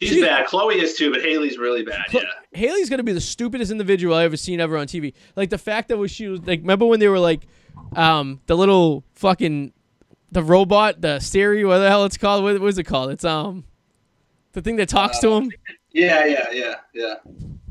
He's 0.00 0.10
she- 0.10 0.20
bad. 0.22 0.46
Chloe 0.46 0.78
is 0.80 0.94
too, 0.96 1.10
but 1.12 1.22
Haley's 1.22 1.56
really 1.56 1.82
bad. 1.82 2.04
Yeah. 2.12 2.22
Haley's 2.52 2.90
gonna 2.90 3.02
be 3.02 3.12
the 3.12 3.20
stupidest 3.20 3.70
individual 3.70 4.14
I 4.14 4.24
ever 4.24 4.36
seen 4.36 4.60
ever 4.60 4.76
on 4.76 4.86
TV. 4.86 5.14
Like 5.36 5.50
the 5.50 5.58
fact 5.58 5.88
that 5.88 5.96
was 5.96 6.10
she 6.10 6.26
was 6.28 6.40
like, 6.46 6.60
remember 6.60 6.84
when 6.86 7.00
they 7.00 7.08
were 7.08 7.18
like, 7.20 7.46
um, 7.94 8.40
the 8.46 8.56
little 8.56 9.04
fucking, 9.14 9.72
the 10.32 10.42
robot, 10.42 11.00
the 11.00 11.18
Siri, 11.20 11.64
what 11.64 11.78
the 11.78 11.88
hell 11.88 12.04
it's 12.04 12.16
called? 12.18 12.42
What 12.44 12.58
was 12.60 12.76
it 12.78 12.84
called? 12.84 13.10
It's 13.10 13.24
um, 13.24 13.64
the 14.52 14.60
thing 14.62 14.76
that 14.76 14.88
talks 14.88 15.18
to 15.20 15.32
him. 15.34 15.50
Yeah, 15.92 16.26
yeah, 16.26 16.46
yeah, 16.52 16.74
yeah. 16.92 17.14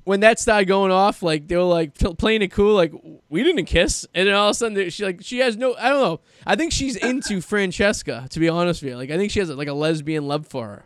When 0.05 0.21
that 0.21 0.39
started 0.39 0.65
going 0.67 0.91
off, 0.91 1.21
like 1.23 1.47
they 1.47 1.57
were 1.57 1.63
like 1.63 1.97
pl- 1.97 2.15
playing 2.15 2.41
it 2.43 2.51
cool, 2.51 2.75
like 2.75 2.93
we 3.27 3.43
didn't 3.43 3.65
kiss, 3.65 4.07
and 4.13 4.27
then 4.27 4.33
all 4.35 4.49
of 4.49 4.51
a 4.51 4.53
sudden 4.53 4.89
she 4.89 5.03
like 5.03 5.19
she 5.21 5.39
has 5.39 5.57
no, 5.57 5.75
I 5.77 5.89
don't 5.89 6.01
know. 6.01 6.19
I 6.45 6.55
think 6.55 6.71
she's 6.71 6.95
into 6.95 7.41
Francesca, 7.51 8.27
to 8.29 8.39
be 8.39 8.47
honest 8.47 8.81
with 8.83 8.91
you. 8.91 8.97
Like 8.97 9.09
I 9.11 9.17
think 9.17 9.31
she 9.31 9.39
has 9.39 9.49
like 9.49 9.67
a 9.67 9.73
lesbian 9.73 10.27
love 10.27 10.45
for 10.47 10.67
her. 10.67 10.85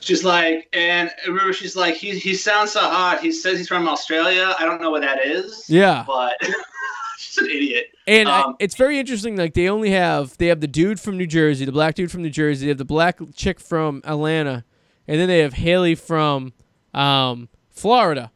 She's 0.00 0.22
like, 0.22 0.68
and 0.74 1.10
remember 1.26 1.52
she's 1.54 1.74
like, 1.76 1.94
he 1.94 2.18
he 2.18 2.34
sounds 2.34 2.72
so 2.72 2.80
hot. 2.80 3.20
He 3.20 3.32
says 3.32 3.58
he's 3.58 3.68
from 3.68 3.88
Australia. 3.88 4.54
I 4.58 4.64
don't 4.66 4.80
know 4.80 4.90
what 4.90 5.00
that 5.00 5.24
is. 5.24 5.64
Yeah. 5.68 6.04
But 6.06 6.36
she's 7.18 7.38
an 7.38 7.46
idiot. 7.46 7.86
And 8.06 8.28
I, 8.28 8.42
Um, 8.42 8.56
it's 8.58 8.76
very 8.76 8.98
interesting. 8.98 9.36
Like 9.36 9.54
they 9.54 9.68
only 9.70 9.90
have 9.90 10.36
they 10.36 10.48
have 10.48 10.60
the 10.60 10.68
dude 10.68 11.00
from 11.00 11.16
New 11.16 11.26
Jersey, 11.26 11.64
the 11.64 11.72
black 11.72 11.94
dude 11.94 12.10
from 12.12 12.22
New 12.22 12.30
Jersey, 12.30 12.66
they 12.66 12.68
have 12.68 12.78
the 12.78 12.84
black 12.84 13.18
chick 13.34 13.58
from 13.58 14.02
Atlanta, 14.04 14.64
and 15.08 15.18
then 15.18 15.26
they 15.28 15.38
have 15.38 15.54
Haley 15.54 15.94
from 15.94 16.52
um, 16.94 17.48
Florida. 17.76 18.32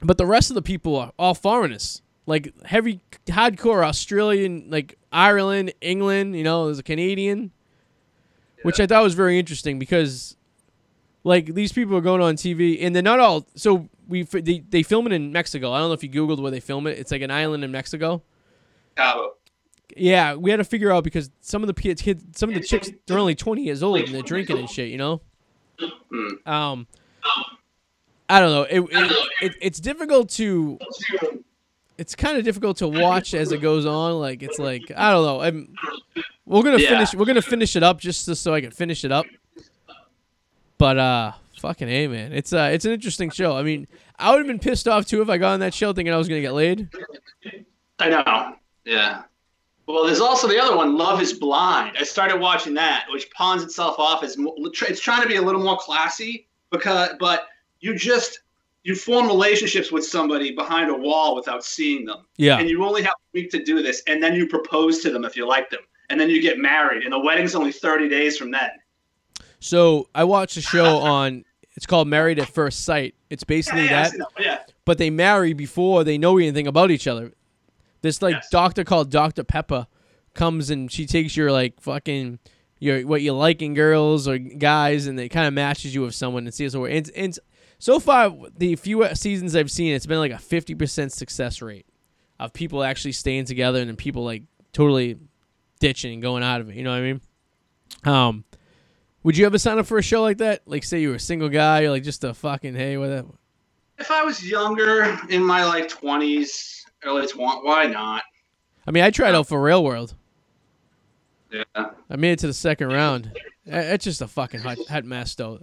But 0.00 0.18
the 0.18 0.26
rest 0.26 0.50
of 0.50 0.54
the 0.54 0.62
people 0.62 0.94
are 0.96 1.12
all 1.18 1.34
foreigners, 1.34 2.02
like 2.26 2.52
heavy, 2.64 3.00
hardcore 3.26 3.84
Australian, 3.84 4.66
like 4.68 4.98
Ireland, 5.10 5.72
England. 5.80 6.36
You 6.36 6.44
know, 6.44 6.66
there's 6.66 6.78
a 6.78 6.84
Canadian, 6.84 7.50
which 8.62 8.78
I 8.78 8.86
thought 8.86 9.02
was 9.02 9.14
very 9.14 9.38
interesting 9.38 9.78
because, 9.78 10.36
like, 11.24 11.54
these 11.54 11.72
people 11.72 11.96
are 11.96 12.02
going 12.02 12.20
on 12.20 12.36
TV 12.36 12.78
and 12.84 12.94
they're 12.94 13.02
not 13.02 13.20
all. 13.20 13.46
So 13.56 13.88
we 14.06 14.22
they, 14.22 14.62
they 14.68 14.82
film 14.82 15.06
it 15.06 15.12
in 15.14 15.32
Mexico. 15.32 15.72
I 15.72 15.78
don't 15.78 15.88
know 15.88 15.94
if 15.94 16.04
you 16.04 16.10
googled 16.10 16.40
where 16.40 16.50
they 16.50 16.60
film 16.60 16.86
it. 16.86 16.98
It's 16.98 17.10
like 17.10 17.22
an 17.22 17.30
island 17.30 17.64
in 17.64 17.72
Mexico. 17.72 18.22
Cabo. 18.96 19.32
Yeah, 19.96 20.34
we 20.34 20.50
had 20.50 20.58
to 20.58 20.64
figure 20.64 20.92
out 20.92 21.04
because 21.04 21.30
some 21.40 21.62
of 21.62 21.68
the 21.68 21.74
kids, 21.74 22.02
some 22.34 22.50
of 22.50 22.54
the 22.54 22.60
chicks, 22.60 22.90
they're 23.06 23.18
only 23.18 23.34
twenty 23.34 23.62
years 23.62 23.82
old 23.82 24.00
and 24.00 24.14
they're 24.14 24.20
drinking 24.22 24.58
and 24.58 24.68
shit. 24.68 24.90
You 24.90 24.98
know. 24.98 25.22
Hmm. 26.10 26.50
Um, 26.50 26.86
I 28.28 28.40
don't 28.40 28.50
know. 28.50 28.62
It, 28.62 28.80
it, 28.92 29.26
it 29.42 29.52
it's 29.60 29.80
difficult 29.80 30.30
to. 30.30 30.78
It's 31.98 32.14
kind 32.14 32.36
of 32.36 32.44
difficult 32.44 32.76
to 32.78 32.88
watch 32.88 33.32
as 33.34 33.52
it 33.52 33.58
goes 33.62 33.86
on. 33.86 34.14
Like 34.20 34.42
it's 34.42 34.58
like 34.58 34.90
I 34.96 35.12
don't 35.12 35.24
know. 35.24 35.40
I'm, 35.40 35.74
we're 36.44 36.62
gonna 36.62 36.78
Yeah. 36.78 36.88
finish. 36.90 37.14
We're 37.14 37.24
gonna 37.24 37.40
finish 37.42 37.76
it 37.76 37.82
up 37.82 37.98
just 38.00 38.24
so- 38.24 38.34
so 38.34 38.52
I 38.54 38.60
can 38.60 38.70
finish 38.70 39.04
it 39.04 39.12
up. 39.12 39.26
But 40.78 40.98
uh, 40.98 41.32
fucking 41.58 41.88
hey, 41.88 42.06
man, 42.06 42.32
it's 42.32 42.52
uh, 42.52 42.70
it's 42.72 42.84
an 42.84 42.92
interesting 42.92 43.30
show. 43.30 43.56
I 43.56 43.62
mean, 43.62 43.86
I 44.18 44.30
would 44.30 44.38
have 44.38 44.46
been 44.46 44.58
pissed 44.58 44.86
off 44.88 45.06
too 45.06 45.22
if 45.22 45.28
I 45.30 45.38
got 45.38 45.54
on 45.54 45.60
that 45.60 45.72
show 45.72 45.92
thinking 45.92 46.12
I 46.12 46.16
was 46.18 46.28
gonna 46.28 46.40
get 46.42 46.52
laid. 46.52 46.88
I 47.98 48.08
know. 48.10 48.56
Yeah. 48.84 49.22
Well, 49.86 50.04
there's 50.04 50.20
also 50.20 50.48
the 50.48 50.60
other 50.60 50.76
one, 50.76 50.98
Love 50.98 51.22
Is 51.22 51.32
Blind. 51.32 51.96
I 51.98 52.02
started 52.02 52.40
watching 52.40 52.74
that, 52.74 53.06
which 53.12 53.30
pawns 53.30 53.62
itself 53.62 53.98
off 54.00 54.24
as 54.24 54.36
it's 54.36 55.00
trying 55.00 55.22
to 55.22 55.28
be 55.28 55.36
a 55.36 55.42
little 55.42 55.62
more 55.62 55.78
classy 55.78 56.48
because, 56.70 57.10
but 57.20 57.46
you 57.80 57.94
just 57.94 58.40
you 58.84 58.94
form 58.94 59.26
relationships 59.26 59.90
with 59.90 60.04
somebody 60.06 60.52
behind 60.54 60.90
a 60.90 60.94
wall 60.94 61.34
without 61.34 61.64
seeing 61.64 62.04
them, 62.04 62.24
Yeah. 62.36 62.58
and 62.58 62.68
you 62.70 62.84
only 62.84 63.02
have 63.02 63.14
a 63.14 63.30
week 63.34 63.50
to 63.50 63.62
do 63.64 63.82
this, 63.82 64.00
and 64.06 64.22
then 64.22 64.34
you 64.34 64.46
propose 64.46 65.00
to 65.00 65.10
them 65.10 65.24
if 65.24 65.36
you 65.36 65.46
like 65.46 65.70
them, 65.70 65.80
and 66.08 66.20
then 66.20 66.30
you 66.30 66.40
get 66.40 66.56
married, 66.58 67.02
and 67.02 67.12
the 67.12 67.18
wedding's 67.18 67.56
only 67.56 67.72
30 67.72 68.08
days 68.08 68.38
from 68.38 68.52
then. 68.52 68.70
So 69.58 70.08
I 70.14 70.24
watched 70.24 70.56
a 70.56 70.60
show 70.62 70.98
on. 70.98 71.44
It's 71.76 71.84
called 71.86 72.08
Married 72.08 72.38
at 72.38 72.48
First 72.48 72.84
Sight. 72.84 73.14
It's 73.28 73.44
basically 73.44 73.84
yeah, 73.84 74.08
that, 74.08 74.14
yeah, 74.38 74.44
yeah. 74.44 74.58
but 74.84 74.96
they 74.98 75.10
marry 75.10 75.52
before 75.52 76.04
they 76.04 76.16
know 76.16 76.38
anything 76.38 76.66
about 76.66 76.90
each 76.90 77.06
other. 77.06 77.32
This 78.02 78.22
like 78.22 78.34
Yes. 78.36 78.48
doctor 78.50 78.84
called 78.84 79.10
Doctor 79.10 79.42
Pepper 79.44 79.86
comes 80.32 80.70
and 80.70 80.90
she 80.92 81.06
takes 81.06 81.36
your 81.36 81.50
like 81.52 81.80
fucking 81.80 82.38
your 82.78 83.00
what 83.06 83.20
you 83.20 83.32
like 83.34 83.60
in 83.62 83.74
girls 83.74 84.26
or 84.28 84.38
guys, 84.38 85.06
and 85.06 85.18
it 85.20 85.28
kind 85.30 85.46
of 85.48 85.52
matches 85.54 85.94
you 85.94 86.02
with 86.02 86.14
someone 86.14 86.44
and 86.46 86.54
sees 86.54 86.74
where. 86.76 86.90
And, 86.90 87.10
and 87.16 87.38
so 87.78 88.00
far, 88.00 88.34
the 88.56 88.76
few 88.76 89.06
seasons 89.14 89.54
I've 89.54 89.70
seen, 89.70 89.94
it's 89.94 90.06
been 90.06 90.18
like 90.18 90.32
a 90.32 90.38
fifty 90.38 90.74
percent 90.74 91.12
success 91.12 91.60
rate 91.62 91.86
of 92.38 92.52
people 92.52 92.82
actually 92.82 93.12
staying 93.12 93.44
together 93.46 93.80
and 93.80 93.88
then 93.88 93.96
people 93.96 94.24
like 94.24 94.42
totally 94.72 95.18
ditching 95.80 96.12
and 96.14 96.22
going 96.22 96.42
out 96.42 96.60
of 96.60 96.68
it. 96.68 96.76
You 96.76 96.84
know 96.84 96.90
what 96.90 96.98
I 96.98 97.02
mean? 97.02 97.20
Um, 98.04 98.44
would 99.22 99.36
you 99.36 99.46
ever 99.46 99.58
sign 99.58 99.78
up 99.78 99.86
for 99.86 99.98
a 99.98 100.02
show 100.02 100.22
like 100.22 100.38
that? 100.38 100.62
Like, 100.66 100.84
say 100.84 101.00
you 101.00 101.10
were 101.10 101.16
a 101.16 101.20
single 101.20 101.48
guy, 101.48 101.82
or 101.82 101.90
like 101.90 102.02
just 102.02 102.24
a 102.24 102.32
fucking 102.32 102.74
hey, 102.74 102.96
whatever. 102.96 103.30
If 103.98 104.10
I 104.10 104.22
was 104.22 104.44
younger, 104.44 105.18
in 105.30 105.42
my 105.42 105.64
like 105.64 105.88
20s, 105.88 106.82
early 107.04 107.26
20s, 107.26 107.64
why 107.64 107.86
not? 107.86 108.22
I 108.86 108.90
mean, 108.90 109.02
I 109.02 109.10
tried 109.10 109.34
out 109.34 109.48
for 109.48 109.60
Real 109.60 109.82
World. 109.82 110.14
Yeah. 111.50 111.64
I 111.74 112.16
made 112.16 112.32
it 112.32 112.38
to 112.40 112.46
the 112.46 112.54
second 112.54 112.88
round. 112.88 113.32
It's 113.64 114.04
just 114.04 114.20
a 114.20 114.28
fucking 114.28 114.60
hot, 114.60 114.78
hot 114.88 115.04
mess, 115.04 115.34
though. 115.34 115.60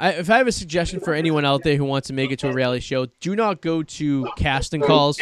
I, 0.00 0.12
if 0.12 0.30
I 0.30 0.38
have 0.38 0.46
a 0.46 0.52
suggestion 0.52 1.00
for 1.00 1.12
anyone 1.12 1.44
out 1.44 1.62
there 1.64 1.76
who 1.76 1.84
wants 1.84 2.08
to 2.08 2.14
make 2.14 2.30
it 2.30 2.38
to 2.40 2.48
a 2.48 2.52
reality 2.52 2.80
show, 2.80 3.06
do 3.20 3.34
not 3.34 3.60
go 3.60 3.82
to 3.82 4.28
casting 4.36 4.80
calls. 4.80 5.20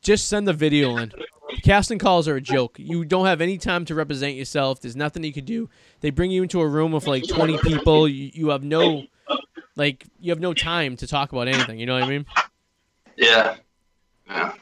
Just 0.00 0.28
send 0.28 0.48
the 0.48 0.52
video 0.52 0.96
in. 0.96 1.12
Casting 1.62 1.98
calls 1.98 2.26
are 2.26 2.36
a 2.36 2.40
joke. 2.40 2.76
You 2.78 3.04
don't 3.04 3.26
have 3.26 3.40
any 3.40 3.58
time 3.58 3.84
to 3.86 3.94
represent 3.94 4.34
yourself. 4.34 4.80
There's 4.80 4.96
nothing 4.96 5.24
you 5.24 5.32
can 5.32 5.44
do. 5.44 5.68
They 6.00 6.10
bring 6.10 6.30
you 6.30 6.42
into 6.42 6.60
a 6.60 6.68
room 6.68 6.94
of 6.94 7.06
like 7.06 7.26
20 7.26 7.58
people. 7.58 8.08
You, 8.08 8.30
you 8.34 8.48
have 8.48 8.62
no, 8.62 9.04
like, 9.76 10.04
you 10.18 10.30
have 10.30 10.40
no 10.40 10.54
time 10.54 10.96
to 10.96 11.06
talk 11.06 11.32
about 11.32 11.48
anything. 11.48 11.78
You 11.78 11.86
know 11.86 11.94
what 11.94 12.02
I 12.02 12.08
mean? 12.08 12.26
Yeah. 13.16 13.56
Yeah. 14.26 14.52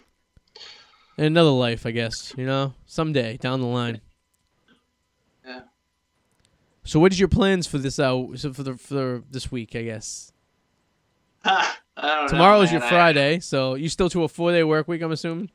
In 1.19 1.25
another 1.25 1.51
life, 1.51 1.87
I 1.87 1.93
guess. 1.93 2.35
You 2.37 2.47
know, 2.47 2.75
someday 2.87 3.37
down 3.37 3.61
the 3.61 3.67
line. 3.67 4.01
So, 6.85 6.99
what 6.99 7.13
is 7.13 7.19
your 7.21 7.29
plans 7.29 7.67
for 7.67 7.79
this? 7.79 7.99
Uh, 7.99 8.27
so 8.37 8.53
for 8.53 8.63
the 8.63 8.75
for 8.77 9.23
this 9.31 9.51
week, 9.53 9.77
I 9.77 9.83
guess. 9.83 10.33
I 11.45 11.67
don't 11.97 12.29
Tomorrow 12.29 12.59
know, 12.59 12.63
is 12.63 12.71
your 12.73 12.81
man. 12.81 12.87
I- 12.89 12.91
Friday, 12.91 13.41
so 13.41 13.75
you 13.75 13.89
still 13.89 14.09
to 14.11 14.25
a 14.25 14.29
four 14.29 14.51
day 14.53 14.65
work 14.65 14.89
week. 14.89 15.03
I'm 15.03 15.13
assuming. 15.13 15.51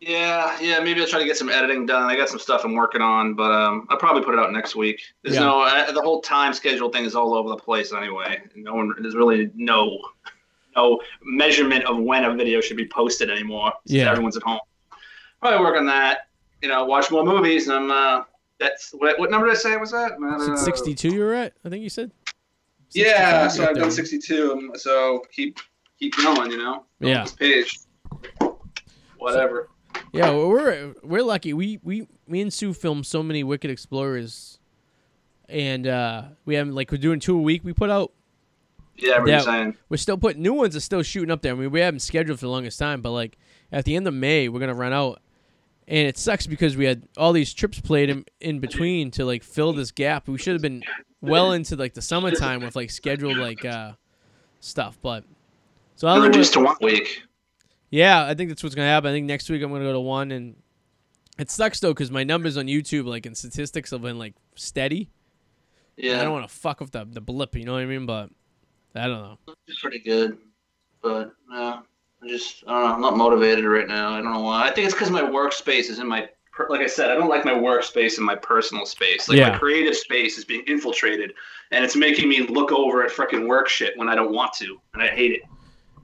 Yeah, 0.00 0.58
yeah. 0.60 0.78
Maybe 0.80 1.00
I'll 1.00 1.06
try 1.06 1.18
to 1.20 1.24
get 1.24 1.36
some 1.38 1.48
editing 1.48 1.86
done. 1.86 2.02
I 2.04 2.16
got 2.16 2.28
some 2.28 2.38
stuff 2.38 2.64
I'm 2.64 2.74
working 2.74 3.00
on, 3.00 3.34
but 3.34 3.50
um, 3.50 3.86
I'll 3.88 3.96
probably 3.96 4.22
put 4.22 4.34
it 4.34 4.38
out 4.40 4.52
next 4.52 4.76
week. 4.76 5.00
There's 5.22 5.36
Yeah. 5.36 5.40
no 5.42 5.62
uh, 5.62 5.90
the 5.92 6.02
whole 6.02 6.20
time 6.20 6.52
schedule 6.52 6.90
thing 6.90 7.04
is 7.04 7.14
all 7.14 7.34
over 7.34 7.48
the 7.48 7.56
place 7.56 7.92
anyway. 7.92 8.42
No 8.54 8.74
one 8.74 8.92
there's 9.00 9.14
really 9.16 9.50
no 9.54 9.98
no 10.76 11.00
measurement 11.22 11.84
of 11.86 11.98
when 11.98 12.24
a 12.24 12.34
video 12.34 12.60
should 12.60 12.76
be 12.76 12.86
posted 12.86 13.30
anymore. 13.30 13.72
Yeah. 13.86 14.10
everyone's 14.10 14.36
at 14.36 14.42
home. 14.42 14.60
Probably 15.40 15.60
work 15.60 15.76
on 15.76 15.86
that. 15.86 16.28
You 16.62 16.68
know, 16.68 16.84
watch 16.84 17.10
more 17.10 17.24
movies. 17.24 17.68
And 17.68 17.76
I'm 17.76 17.90
uh, 17.90 18.24
that's 18.58 18.90
what, 18.92 19.18
what 19.18 19.30
number 19.30 19.46
did 19.48 19.56
I 19.56 19.58
say 19.60 19.76
was 19.76 19.90
that? 19.92 20.12
Is 20.40 20.48
it 20.48 20.52
Uh, 20.52 20.56
62 20.56 21.08
you 21.08 21.20
were 21.20 21.34
at? 21.34 21.52
I 21.64 21.68
think 21.68 21.82
you 21.82 21.88
said. 21.90 22.10
Yeah, 22.92 23.48
65, 23.48 23.52
so 23.52 23.70
I've 23.70 23.76
done 23.76 23.90
62. 23.90 24.52
um, 24.52 24.70
So 24.76 25.22
keep 25.32 25.58
keep 25.98 26.16
going. 26.16 26.50
You 26.50 26.58
know. 26.58 26.84
Yeah. 27.00 27.22
This 27.22 27.32
page. 27.32 27.78
Whatever. 29.18 29.68
Yeah, 30.12 30.30
well, 30.30 30.48
we're 30.48 30.94
we're 31.02 31.22
lucky. 31.22 31.52
We 31.52 31.80
we 31.82 32.06
me 32.26 32.40
and 32.40 32.52
Sue 32.52 32.72
filmed 32.72 33.06
so 33.06 33.22
many 33.22 33.42
Wicked 33.44 33.70
Explorers, 33.70 34.58
and 35.48 35.86
uh 35.86 36.22
we 36.44 36.54
haven't 36.54 36.74
like 36.74 36.90
we're 36.90 36.98
doing 36.98 37.20
two 37.20 37.36
a 37.36 37.42
week. 37.42 37.64
We 37.64 37.72
put 37.72 37.90
out. 37.90 38.12
Yeah, 38.98 39.40
saying. 39.40 39.76
We're 39.90 39.98
still 39.98 40.16
putting 40.16 40.42
new 40.42 40.54
ones 40.54 40.74
are 40.74 40.80
still 40.80 41.02
shooting 41.02 41.30
up 41.30 41.42
there. 41.42 41.52
I 41.52 41.56
mean, 41.56 41.70
we 41.70 41.80
haven't 41.80 42.00
scheduled 42.00 42.38
for 42.38 42.46
the 42.46 42.50
longest 42.50 42.78
time, 42.78 43.02
but 43.02 43.10
like 43.10 43.36
at 43.70 43.84
the 43.84 43.94
end 43.94 44.06
of 44.06 44.14
May, 44.14 44.48
we're 44.48 44.60
gonna 44.60 44.74
run 44.74 44.92
out, 44.94 45.20
and 45.88 46.08
it 46.08 46.18
sucks 46.18 46.46
because 46.46 46.76
we 46.76 46.84
had 46.84 47.02
all 47.16 47.32
these 47.32 47.54
trips 47.54 47.80
played 47.80 48.10
in, 48.10 48.24
in 48.40 48.58
between 48.60 49.10
to 49.12 49.24
like 49.24 49.42
fill 49.42 49.72
this 49.72 49.90
gap. 49.90 50.28
We 50.28 50.38
should 50.38 50.54
have 50.54 50.62
been 50.62 50.82
well 51.20 51.52
into 51.52 51.76
like 51.76 51.94
the 51.94 52.02
summertime 52.02 52.62
with 52.62 52.76
like 52.76 52.90
scheduled 52.90 53.36
like 53.38 53.64
uh 53.64 53.92
stuff, 54.60 54.98
but 55.00 55.24
so 55.94 56.08
I. 56.08 56.18
Reduced 56.18 56.54
to 56.54 56.60
one 56.60 56.76
week. 56.80 57.22
yeah, 57.90 58.24
I 58.24 58.34
think 58.34 58.50
that's 58.50 58.62
what's 58.62 58.74
gonna 58.74 58.88
happen. 58.88 59.10
I 59.10 59.12
think 59.12 59.26
next 59.26 59.48
week 59.48 59.62
I'm 59.62 59.70
gonna 59.70 59.84
go 59.84 59.92
to 59.92 60.00
one, 60.00 60.30
and 60.32 60.56
it 61.38 61.50
sucks 61.50 61.80
though 61.80 61.92
because 61.92 62.10
my 62.10 62.24
numbers 62.24 62.56
on 62.56 62.66
YouTube 62.66 63.06
like 63.06 63.26
in 63.26 63.34
statistics 63.34 63.90
have 63.90 64.02
been 64.02 64.18
like 64.18 64.34
steady. 64.54 65.08
Yeah. 65.96 66.20
I 66.20 66.24
don't 66.24 66.32
want 66.32 66.46
to 66.48 66.54
fuck 66.54 66.80
with 66.80 66.90
the 66.90 67.06
the 67.10 67.20
blip, 67.20 67.54
you 67.56 67.64
know 67.64 67.72
what 67.72 67.82
I 67.82 67.86
mean? 67.86 68.06
But 68.06 68.30
I 68.94 69.06
don't 69.06 69.22
know. 69.22 69.38
It's 69.66 69.80
pretty 69.80 70.00
good, 70.00 70.38
but 71.02 71.32
no, 71.48 71.82
I 72.22 72.28
just 72.28 72.64
I 72.66 72.72
don't 72.72 72.82
know. 72.88 72.94
I'm 72.94 73.00
not 73.00 73.16
motivated 73.16 73.64
right 73.64 73.86
now. 73.86 74.10
I 74.12 74.20
don't 74.22 74.32
know 74.32 74.40
why. 74.40 74.68
I 74.68 74.72
think 74.72 74.86
it's 74.86 74.94
because 74.94 75.10
my 75.10 75.22
workspace 75.22 75.90
is 75.90 75.98
in 75.98 76.08
my 76.08 76.28
like 76.70 76.80
I 76.80 76.86
said. 76.86 77.10
I 77.10 77.14
don't 77.14 77.28
like 77.28 77.44
my 77.44 77.52
workspace 77.52 78.18
in 78.18 78.24
my 78.24 78.34
personal 78.34 78.86
space. 78.86 79.28
Like 79.28 79.38
Yeah. 79.38 79.50
my 79.50 79.58
creative 79.58 79.94
space 79.94 80.38
is 80.38 80.44
being 80.44 80.62
infiltrated, 80.66 81.34
and 81.70 81.84
it's 81.84 81.94
making 81.96 82.28
me 82.28 82.46
look 82.46 82.72
over 82.72 83.04
at 83.04 83.10
freaking 83.10 83.46
work 83.46 83.68
shit 83.68 83.96
when 83.98 84.08
I 84.08 84.14
don't 84.14 84.32
want 84.32 84.54
to, 84.54 84.80
and 84.94 85.02
I 85.02 85.08
hate 85.08 85.32
it. 85.32 85.42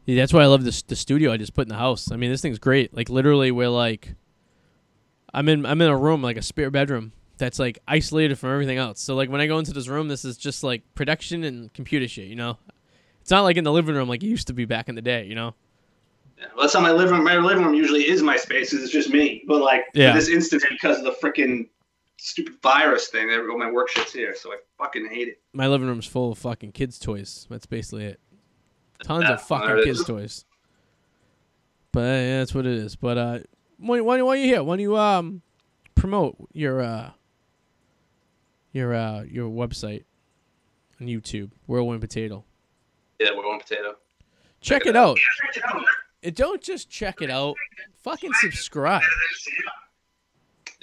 Yeah, 0.05 0.17
that's 0.17 0.33
why 0.33 0.43
I 0.43 0.47
love 0.47 0.65
this 0.65 0.83
the 0.83 0.97
studio 0.97 1.33
I 1.33 1.37
just 1.39 1.55
put 1.55 1.63
in 1.63 1.69
the 1.71 1.77
house. 1.77 2.11
I 2.13 2.17
mean, 2.17 2.31
this 2.31 2.43
thing's 2.43 2.59
great. 2.59 2.95
Like 2.95 3.09
literally, 3.09 3.51
we're 3.51 3.69
like, 3.69 4.15
I'm 5.33 5.49
in 5.49 5.65
I'm 5.65 5.81
in 5.81 5.89
a 5.89 5.97
room 5.97 6.23
like 6.23 6.37
a 6.37 6.43
spare 6.43 6.71
bedroom 6.71 7.13
that's 7.39 7.59
like 7.59 7.79
isolated 7.89 8.39
from 8.39 8.53
everything 8.53 8.77
else. 8.79 9.01
So 9.01 9.15
like 9.15 9.31
when 9.31 9.41
I 9.41 9.47
go 9.47 9.59
into 9.59 9.73
this 9.73 9.89
room, 9.89 10.09
this 10.09 10.25
is 10.25 10.37
just 10.37 10.63
like 10.63 10.83
production 10.95 11.45
and 11.45 11.73
computer 11.73 12.07
shit. 12.07 12.27
You 12.27 12.37
know, 12.37 12.59
it's 13.23 13.31
not 13.31 13.43
like 13.43 13.57
in 13.57 13.65
the 13.65 13.73
living 13.73 13.95
room 13.95 14.09
like 14.09 14.23
it 14.23 14.27
used 14.27 14.49
to 14.49 14.53
be 14.53 14.67
back 14.67 14.89
in 14.91 14.95
the 14.97 15.03
day. 15.03 15.25
You 15.25 15.35
know. 15.35 15.55
Well, 16.55 16.63
that's 16.63 16.75
how 16.75 16.81
my 16.81 16.93
living 16.93 17.15
room. 17.15 17.25
My 17.25 17.37
living 17.37 17.65
room 17.65 17.75
usually 17.75 18.09
is 18.09 18.23
my 18.23 18.37
space 18.37 18.71
'cause 18.71 18.83
it's 18.83 18.93
just 18.93 19.11
me. 19.11 19.45
But 19.47 19.61
like 19.61 19.87
Yeah. 19.95 20.13
this 20.13 20.29
instance, 20.29 20.65
because 20.69 20.99
of 20.99 21.05
the 21.05 21.13
freaking 21.13 21.69
stupid 22.19 22.55
virus 22.63 23.09
thing, 23.09 23.31
all 23.31 23.59
my 23.59 23.71
work 23.71 23.91
shit's 23.91 24.13
here, 24.13 24.35
so 24.35 24.53
I 24.53 24.57
fucking 24.79 25.09
hate 25.09 25.29
it. 25.29 25.41
My 25.53 25.67
living 25.69 25.89
room's 25.89 26.07
full 26.07 26.33
of 26.33 26.39
fucking 26.39 26.73
kids' 26.73 26.99
toys. 26.99 27.47
That's 27.51 27.67
basically 27.67 28.05
it. 28.05 28.21
Tons 29.03 29.29
of 29.29 29.43
fucking 29.43 29.83
kids' 29.85 30.05
toys. 30.05 30.45
But 31.93 32.01
yeah, 32.01 32.39
that's 32.39 32.55
what 32.55 32.65
it 32.67 32.73
is. 32.75 32.97
But 32.97 33.19
uh, 33.19 33.39
why 33.79 34.01
why 34.01 34.23
why 34.23 34.37
you 34.37 34.47
here? 34.47 34.63
Why 34.63 34.77
don't 34.77 34.81
you 34.81 34.97
um 34.97 35.43
promote 35.95 36.37
your 36.53 36.81
uh 36.81 37.11
your 38.73 38.95
uh 38.95 39.23
your 39.25 39.51
website 39.51 40.05
on 41.01 41.07
YouTube, 41.09 41.51
Whirlwind 41.67 42.01
Potato? 42.01 42.45
Yeah, 43.19 43.31
we're 43.37 43.59
potato. 43.59 43.97
Check 44.61 44.87
it 44.87 44.97
out. 44.97 45.19
It 46.23 46.37
don't 46.37 46.63
just 46.63 46.89
check 46.89 47.21
it 47.21 47.31
out. 47.31 47.57
Fucking 48.05 48.33
subscribe. 48.35 49.03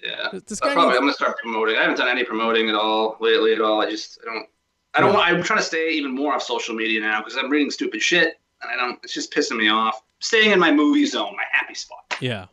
Yeah. 0.03 0.29
This- 0.45 0.61
I 0.61 0.67
guy 0.67 0.73
probably, 0.73 0.89
needs- 0.91 0.97
I'm 0.97 1.03
gonna 1.03 1.13
start 1.13 1.37
promoting. 1.39 1.75
I 1.77 1.81
haven't 1.81 1.97
done 1.97 2.07
any 2.07 2.23
promoting 2.23 2.69
at 2.69 2.75
all 2.75 3.17
lately 3.19 3.53
at 3.53 3.61
all. 3.61 3.81
I 3.81 3.89
just 3.89 4.19
I 4.21 4.33
don't. 4.33 4.47
I 4.95 4.99
don't. 5.01 5.09
Yeah. 5.11 5.17
want 5.17 5.29
I'm 5.29 5.43
trying 5.43 5.59
to 5.59 5.65
stay 5.65 5.91
even 5.91 6.15
more 6.15 6.33
off 6.33 6.41
social 6.43 6.73
media 6.75 6.99
now 7.01 7.19
because 7.19 7.37
I'm 7.37 7.49
reading 7.49 7.69
stupid 7.69 8.01
shit 8.01 8.39
and 8.61 8.71
I 8.71 8.75
don't. 8.75 8.99
It's 9.03 9.13
just 9.13 9.33
pissing 9.33 9.57
me 9.57 9.69
off. 9.69 10.01
Staying 10.19 10.51
in 10.51 10.59
my 10.59 10.71
movie 10.71 11.05
zone, 11.05 11.33
my 11.35 11.43
happy 11.51 11.75
spot. 11.75 12.15
Yeah. 12.19 12.47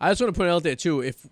I 0.00 0.10
just 0.10 0.20
want 0.20 0.34
to 0.34 0.38
put 0.38 0.46
it 0.48 0.50
out 0.50 0.62
there 0.64 0.74
too. 0.76 1.00
If 1.00 1.26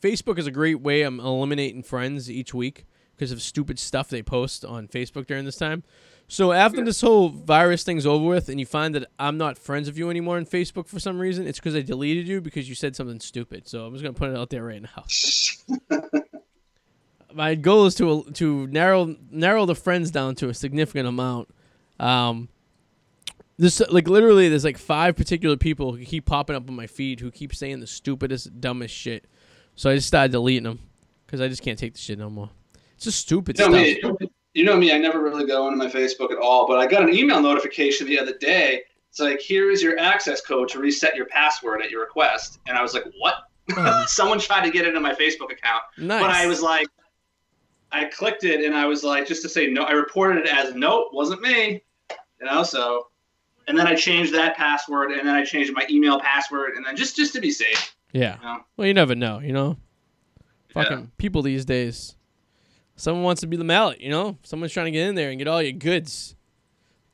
Facebook 0.00 0.38
is 0.38 0.46
a 0.46 0.50
great 0.50 0.80
way 0.80 1.02
I'm 1.02 1.20
eliminating 1.20 1.82
friends 1.82 2.30
each 2.30 2.52
week 2.54 2.86
because 3.14 3.30
of 3.30 3.42
stupid 3.42 3.78
stuff 3.78 4.08
they 4.08 4.22
post 4.22 4.64
on 4.64 4.88
Facebook 4.88 5.26
during 5.26 5.44
this 5.44 5.56
time. 5.56 5.84
So 6.30 6.52
after 6.52 6.84
this 6.84 7.00
whole 7.00 7.28
virus 7.28 7.82
thing's 7.82 8.06
over 8.06 8.24
with 8.24 8.48
and 8.48 8.60
you 8.60 8.64
find 8.64 8.94
that 8.94 9.10
I'm 9.18 9.36
not 9.36 9.58
friends 9.58 9.88
with 9.88 9.98
you 9.98 10.10
anymore 10.10 10.36
on 10.36 10.46
Facebook 10.46 10.86
for 10.86 11.00
some 11.00 11.18
reason, 11.18 11.44
it's 11.44 11.58
because 11.58 11.74
I 11.74 11.82
deleted 11.82 12.28
you 12.28 12.40
because 12.40 12.68
you 12.68 12.76
said 12.76 12.94
something 12.94 13.18
stupid. 13.18 13.66
So 13.66 13.84
I'm 13.84 13.92
just 13.94 14.04
gonna 14.04 14.12
put 14.12 14.30
it 14.30 14.36
out 14.36 14.48
there 14.48 14.62
right 14.62 14.80
now. 14.80 15.98
My 17.34 17.56
goal 17.56 17.86
is 17.86 17.96
to 17.96 18.22
to 18.34 18.68
narrow 18.68 19.16
narrow 19.32 19.66
the 19.66 19.74
friends 19.74 20.12
down 20.12 20.36
to 20.36 20.48
a 20.48 20.54
significant 20.54 21.08
amount. 21.08 21.48
Um, 21.98 22.48
this 23.58 23.82
like 23.90 24.06
literally, 24.06 24.48
there's 24.48 24.64
like 24.64 24.78
five 24.78 25.16
particular 25.16 25.56
people 25.56 25.96
who 25.96 26.04
keep 26.04 26.26
popping 26.26 26.54
up 26.54 26.68
on 26.68 26.76
my 26.76 26.86
feed 26.86 27.18
who 27.18 27.32
keep 27.32 27.52
saying 27.56 27.80
the 27.80 27.88
stupidest, 27.88 28.60
dumbest 28.60 28.94
shit. 28.94 29.24
So 29.74 29.90
I 29.90 29.96
just 29.96 30.06
started 30.06 30.30
deleting 30.30 30.62
them 30.62 30.78
because 31.26 31.40
I 31.40 31.48
just 31.48 31.62
can't 31.62 31.78
take 31.78 31.94
the 31.94 32.00
shit 32.00 32.20
no 32.20 32.30
more. 32.30 32.50
It's 32.94 33.04
just 33.04 33.18
stupid 33.18 33.56
stuff. 33.56 34.30
You 34.60 34.66
know 34.66 34.76
me. 34.76 34.92
I 34.92 34.98
never 34.98 35.22
really 35.22 35.46
go 35.46 35.68
into 35.68 35.78
my 35.78 35.86
Facebook 35.86 36.30
at 36.30 36.36
all. 36.36 36.66
But 36.68 36.76
I 36.78 36.86
got 36.86 37.02
an 37.02 37.14
email 37.14 37.40
notification 37.40 38.06
the 38.06 38.18
other 38.18 38.36
day. 38.36 38.82
It's 39.08 39.18
like, 39.18 39.40
here 39.40 39.70
is 39.70 39.82
your 39.82 39.98
access 39.98 40.42
code 40.42 40.68
to 40.68 40.78
reset 40.78 41.16
your 41.16 41.24
password 41.24 41.80
at 41.80 41.90
your 41.90 42.02
request. 42.02 42.58
And 42.66 42.76
I 42.76 42.82
was 42.82 42.92
like, 42.92 43.04
what? 43.18 43.36
Oh. 43.74 44.04
Someone 44.06 44.38
tried 44.38 44.66
to 44.66 44.70
get 44.70 44.86
into 44.86 45.00
my 45.00 45.14
Facebook 45.14 45.50
account, 45.50 45.82
Nice. 45.96 46.20
but 46.20 46.28
I 46.28 46.46
was 46.46 46.60
like, 46.60 46.88
I 47.90 48.04
clicked 48.04 48.44
it 48.44 48.62
and 48.62 48.74
I 48.74 48.84
was 48.84 49.02
like, 49.02 49.26
just 49.26 49.40
to 49.44 49.48
say 49.48 49.66
no, 49.66 49.84
I 49.84 49.92
reported 49.92 50.44
it 50.44 50.52
as 50.52 50.74
nope, 50.74 51.08
wasn't 51.14 51.40
me. 51.40 51.82
You 52.10 52.46
know, 52.46 52.62
so, 52.62 53.08
and 53.66 53.78
then 53.78 53.86
I 53.86 53.94
changed 53.94 54.34
that 54.34 54.58
password, 54.58 55.10
and 55.10 55.26
then 55.26 55.34
I 55.34 55.42
changed 55.42 55.72
my 55.72 55.86
email 55.88 56.20
password, 56.20 56.74
and 56.74 56.84
then 56.84 56.96
just 56.96 57.16
just 57.16 57.32
to 57.32 57.40
be 57.40 57.50
safe. 57.50 57.96
yeah. 58.12 58.36
You 58.36 58.44
know? 58.44 58.58
Well, 58.76 58.86
you 58.88 58.92
never 58.92 59.14
know, 59.14 59.38
you 59.38 59.54
know. 59.54 59.78
Yeah. 60.76 60.82
Fucking 60.82 61.12
people 61.16 61.40
these 61.40 61.64
days. 61.64 62.14
Someone 63.00 63.24
wants 63.24 63.40
to 63.40 63.46
be 63.46 63.56
the 63.56 63.64
mallet, 63.64 63.98
you 64.02 64.10
know. 64.10 64.36
Someone's 64.42 64.72
trying 64.74 64.84
to 64.84 64.90
get 64.90 65.08
in 65.08 65.14
there 65.14 65.30
and 65.30 65.38
get 65.38 65.48
all 65.48 65.62
your 65.62 65.72
goods, 65.72 66.36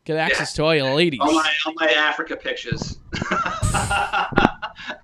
get 0.05 0.17
access 0.17 0.53
to 0.55 0.65
all 0.65 0.75
your 0.75 0.93
ladies. 0.97 1.21
All 1.23 1.33
my 1.33 1.53
all 1.65 1.75
my 1.77 1.87
Africa 1.93 2.37
pictures. 2.37 2.99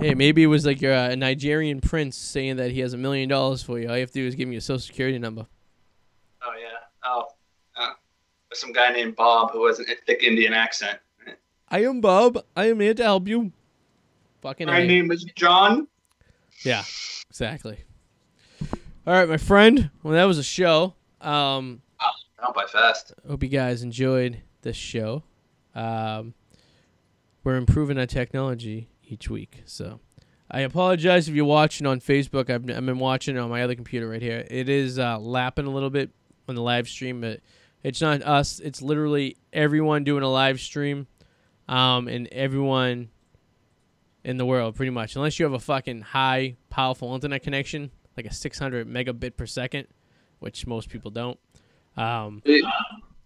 Hey, 0.00 0.14
maybe 0.14 0.42
it 0.42 0.46
was 0.46 0.66
like 0.66 0.80
your 0.80 0.94
uh, 0.94 1.14
Nigerian 1.14 1.80
prince 1.80 2.16
saying 2.16 2.56
that 2.56 2.72
he 2.72 2.80
has 2.80 2.92
a 2.92 2.96
million 2.96 3.28
dollars 3.28 3.62
for 3.62 3.78
you. 3.78 3.88
All 3.88 3.94
you 3.94 4.00
have 4.00 4.10
to 4.10 4.14
do 4.20 4.26
is 4.26 4.34
give 4.34 4.48
me 4.48 4.54
your 4.54 4.60
social 4.60 4.80
security 4.80 5.16
number. 5.18 5.46
oh 6.42 6.52
yeah. 6.60 6.78
Oh, 7.04 7.26
uh, 7.76 7.90
some 8.52 8.72
guy 8.72 8.90
named 8.90 9.14
Bob 9.14 9.52
who 9.52 9.64
has 9.66 9.78
a 9.78 9.84
thick 10.06 10.24
Indian 10.24 10.54
accent. 10.54 10.98
I 11.68 11.84
am 11.84 12.00
Bob. 12.00 12.42
I 12.56 12.70
am 12.70 12.80
here 12.80 12.94
to 12.94 13.02
help 13.02 13.28
you. 13.28 13.52
Fucking 14.40 14.66
My 14.66 14.80
A. 14.80 14.86
name 14.86 15.12
is 15.12 15.22
John. 15.36 15.86
Yeah, 16.64 16.82
exactly. 17.30 17.84
All 19.06 19.12
right, 19.12 19.28
my 19.28 19.36
friend. 19.36 19.90
Well, 20.02 20.14
that 20.14 20.24
was 20.24 20.38
a 20.38 20.42
show. 20.44 20.94
Um, 21.20 21.82
Not 22.40 22.54
by 22.54 22.66
fast. 22.66 23.12
hope 23.28 23.42
you 23.42 23.48
guys 23.48 23.82
enjoyed 23.82 24.40
this 24.62 24.76
show. 24.76 25.24
Um, 25.74 26.34
we're 27.42 27.56
improving 27.56 27.98
our 27.98 28.06
technology 28.06 28.88
each 29.04 29.28
week, 29.28 29.62
so 29.64 29.98
I 30.50 30.60
apologize 30.60 31.28
if 31.28 31.34
you're 31.34 31.44
watching 31.44 31.86
on 31.86 31.98
Facebook. 32.00 32.48
I've, 32.50 32.68
I've 32.70 32.86
been 32.86 32.98
watching 32.98 33.36
on 33.38 33.50
my 33.50 33.62
other 33.62 33.74
computer 33.74 34.08
right 34.08 34.22
here. 34.22 34.46
It 34.48 34.68
is 34.68 34.98
uh, 34.98 35.18
lapping 35.18 35.66
a 35.66 35.70
little 35.70 35.90
bit 35.90 36.10
on 36.48 36.54
the 36.54 36.62
live 36.62 36.88
stream, 36.88 37.20
but 37.20 37.40
it's 37.82 38.00
not 38.00 38.22
us. 38.22 38.60
It's 38.60 38.82
literally 38.82 39.36
everyone 39.52 40.04
doing 40.04 40.22
a 40.22 40.30
live 40.30 40.60
stream, 40.60 41.08
um, 41.68 42.06
and 42.06 42.28
everyone 42.28 43.08
in 44.24 44.36
the 44.36 44.46
world, 44.46 44.76
pretty 44.76 44.90
much, 44.90 45.16
unless 45.16 45.40
you 45.40 45.44
have 45.44 45.54
a 45.54 45.58
fucking 45.58 46.02
high, 46.02 46.54
powerful 46.70 47.12
internet 47.14 47.42
connection, 47.42 47.90
like 48.16 48.26
a 48.26 48.32
600 48.32 48.88
megabit 48.88 49.36
per 49.36 49.46
second, 49.46 49.86
which 50.40 50.66
most 50.66 50.88
people 50.88 51.10
don't. 51.10 51.38
Um, 51.96 52.42
We, 52.46 52.66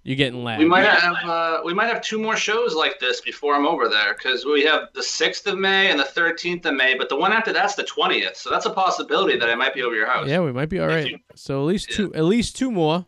you're 0.02 0.16
getting 0.16 0.44
lag. 0.44 0.58
we 0.60 0.64
might 0.64 0.84
have 0.86 1.16
uh, 1.28 1.60
we 1.64 1.74
might 1.74 1.86
have 1.86 2.00
two 2.00 2.18
more 2.20 2.36
shows 2.36 2.74
like 2.74 3.00
this 3.00 3.20
before 3.20 3.54
I'm 3.56 3.66
over 3.66 3.88
there 3.88 4.14
because 4.14 4.44
we 4.46 4.62
have 4.64 4.88
the 4.94 5.02
sixth 5.02 5.46
of 5.48 5.58
May 5.58 5.90
and 5.90 5.98
the 5.98 6.04
thirteenth 6.04 6.64
of 6.66 6.74
May, 6.74 6.94
but 6.96 7.08
the 7.08 7.16
one 7.16 7.32
after 7.32 7.52
that's 7.52 7.74
the 7.74 7.82
twentieth. 7.82 8.36
So 8.36 8.48
that's 8.50 8.66
a 8.66 8.70
possibility 8.70 9.36
that 9.38 9.48
I 9.50 9.54
might 9.56 9.74
be 9.74 9.82
over 9.82 9.94
your 9.96 10.06
house. 10.06 10.28
Yeah, 10.28 10.40
we 10.40 10.52
might 10.52 10.68
be 10.68 10.78
all 10.78 10.86
right. 10.86 11.20
So 11.34 11.60
at 11.60 11.64
least 11.66 11.90
Yeah. 11.90 11.96
two, 11.96 12.14
at 12.14 12.24
least 12.24 12.56
two 12.56 12.70
more. 12.70 13.04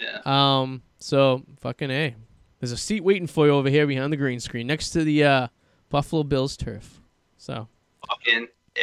Yeah. 0.00 0.20
Um. 0.26 0.82
So 0.98 1.42
fucking 1.60 1.90
a. 1.90 2.14
There's 2.60 2.72
a 2.72 2.76
seat 2.76 3.02
waiting 3.02 3.26
for 3.26 3.46
you 3.46 3.52
over 3.52 3.68
here 3.68 3.86
behind 3.86 4.12
the 4.12 4.16
green 4.16 4.38
screen, 4.38 4.66
next 4.68 4.90
to 4.90 5.02
the 5.04 5.24
uh, 5.24 5.48
Buffalo 5.88 6.22
Bills 6.22 6.56
turf. 6.56 7.00
So, 7.36 7.66
Fucking 8.08 8.46
a. 8.78 8.82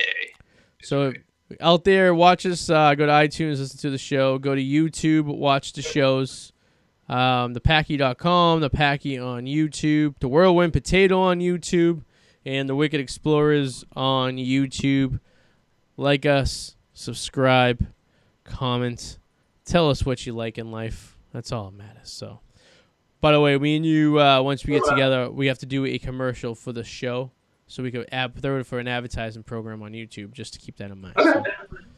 so 0.84 1.14
out 1.60 1.84
there, 1.84 2.14
watch 2.14 2.46
us. 2.46 2.70
Uh, 2.70 2.96
go 2.96 3.06
to 3.06 3.12
iTunes, 3.12 3.60
listen 3.60 3.80
to 3.80 3.90
the 3.90 3.98
show. 3.98 4.38
Go 4.38 4.56
to 4.56 4.62
YouTube, 4.62 5.26
watch 5.26 5.74
the 5.74 5.82
shows. 5.82 6.54
Um, 7.08 7.56
thepackie.com, 7.56 8.62
the 8.62 8.70
Packie 8.70 9.24
on 9.24 9.46
YouTube, 9.46 10.16
the 10.20 10.28
Whirlwind 10.28 10.74
Potato 10.74 11.20
on 11.20 11.40
YouTube, 11.40 12.04
and 12.46 12.70
the 12.70 12.76
Wicked 12.76 13.00
Explorers 13.00 13.84
on 13.96 14.38
YouTube. 14.38 15.20
Like 15.98 16.28
us, 16.28 16.76
subscribe, 16.94 17.88
comment, 18.44 19.18
tell 19.66 19.90
us 19.90 20.06
what 20.06 20.26
you 20.28 20.34
like 20.34 20.60
in 20.60 20.72
life. 20.72 21.18
That's 21.34 21.52
all 21.52 21.72
that 21.72 21.78
matters. 21.78 22.12
So, 22.12 22.42
by 23.22 23.32
the 23.32 23.42
way, 23.42 23.58
me 23.58 23.76
and 23.76 23.86
you, 23.86 24.20
uh, 24.20 24.42
once 24.44 24.64
we 24.64 24.74
get 24.74 24.86
together, 24.86 25.32
we 25.32 25.48
have 25.48 25.60
to 25.60 25.66
do 25.66 25.86
a 25.86 25.98
commercial 25.98 26.54
for 26.54 26.72
the 26.72 26.84
show, 26.84 27.32
so 27.70 27.82
we 27.82 27.92
could 27.92 28.10
ab- 28.12 28.42
throw 28.42 28.60
it 28.60 28.66
for 28.66 28.80
an 28.80 28.88
advertising 28.90 29.44
program 29.44 29.82
on 29.82 29.94
YouTube, 29.94 30.34
just 30.34 30.54
to 30.56 30.60
keep 30.60 30.76
that 30.78 30.92
in 30.92 31.00
mind. 31.00 31.16
So- 31.18 31.40
Okay. 31.40 31.52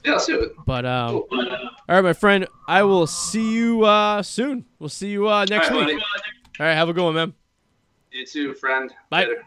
Yeah, 0.04 0.14
let's 0.14 0.26
do 0.26 0.40
it. 0.42 0.54
but 0.66 0.84
um, 0.86 1.12
Cool. 1.12 1.28
all 1.42 1.70
right, 1.96 2.02
my 2.04 2.14
friend, 2.14 2.48
I 2.68 2.82
will 2.84 3.06
see 3.08 3.54
you 3.54 3.84
uh, 3.84 4.22
soon. 4.24 4.66
We'll 4.80 4.90
see 4.90 5.10
you 5.12 5.28
uh, 5.30 5.46
next 5.48 5.70
All 5.70 5.78
right, 5.78 5.86
week. 5.88 5.96
buddy. 5.98 6.04
All 6.60 6.66
right, 6.66 6.74
have 6.74 6.90
a 6.90 6.94
good 6.94 7.04
one, 7.04 7.14
man. 7.16 7.34
You 8.12 8.26
too, 8.26 8.54
friend. 8.56 8.92
Bye. 9.10 9.22
Later. 9.26 9.44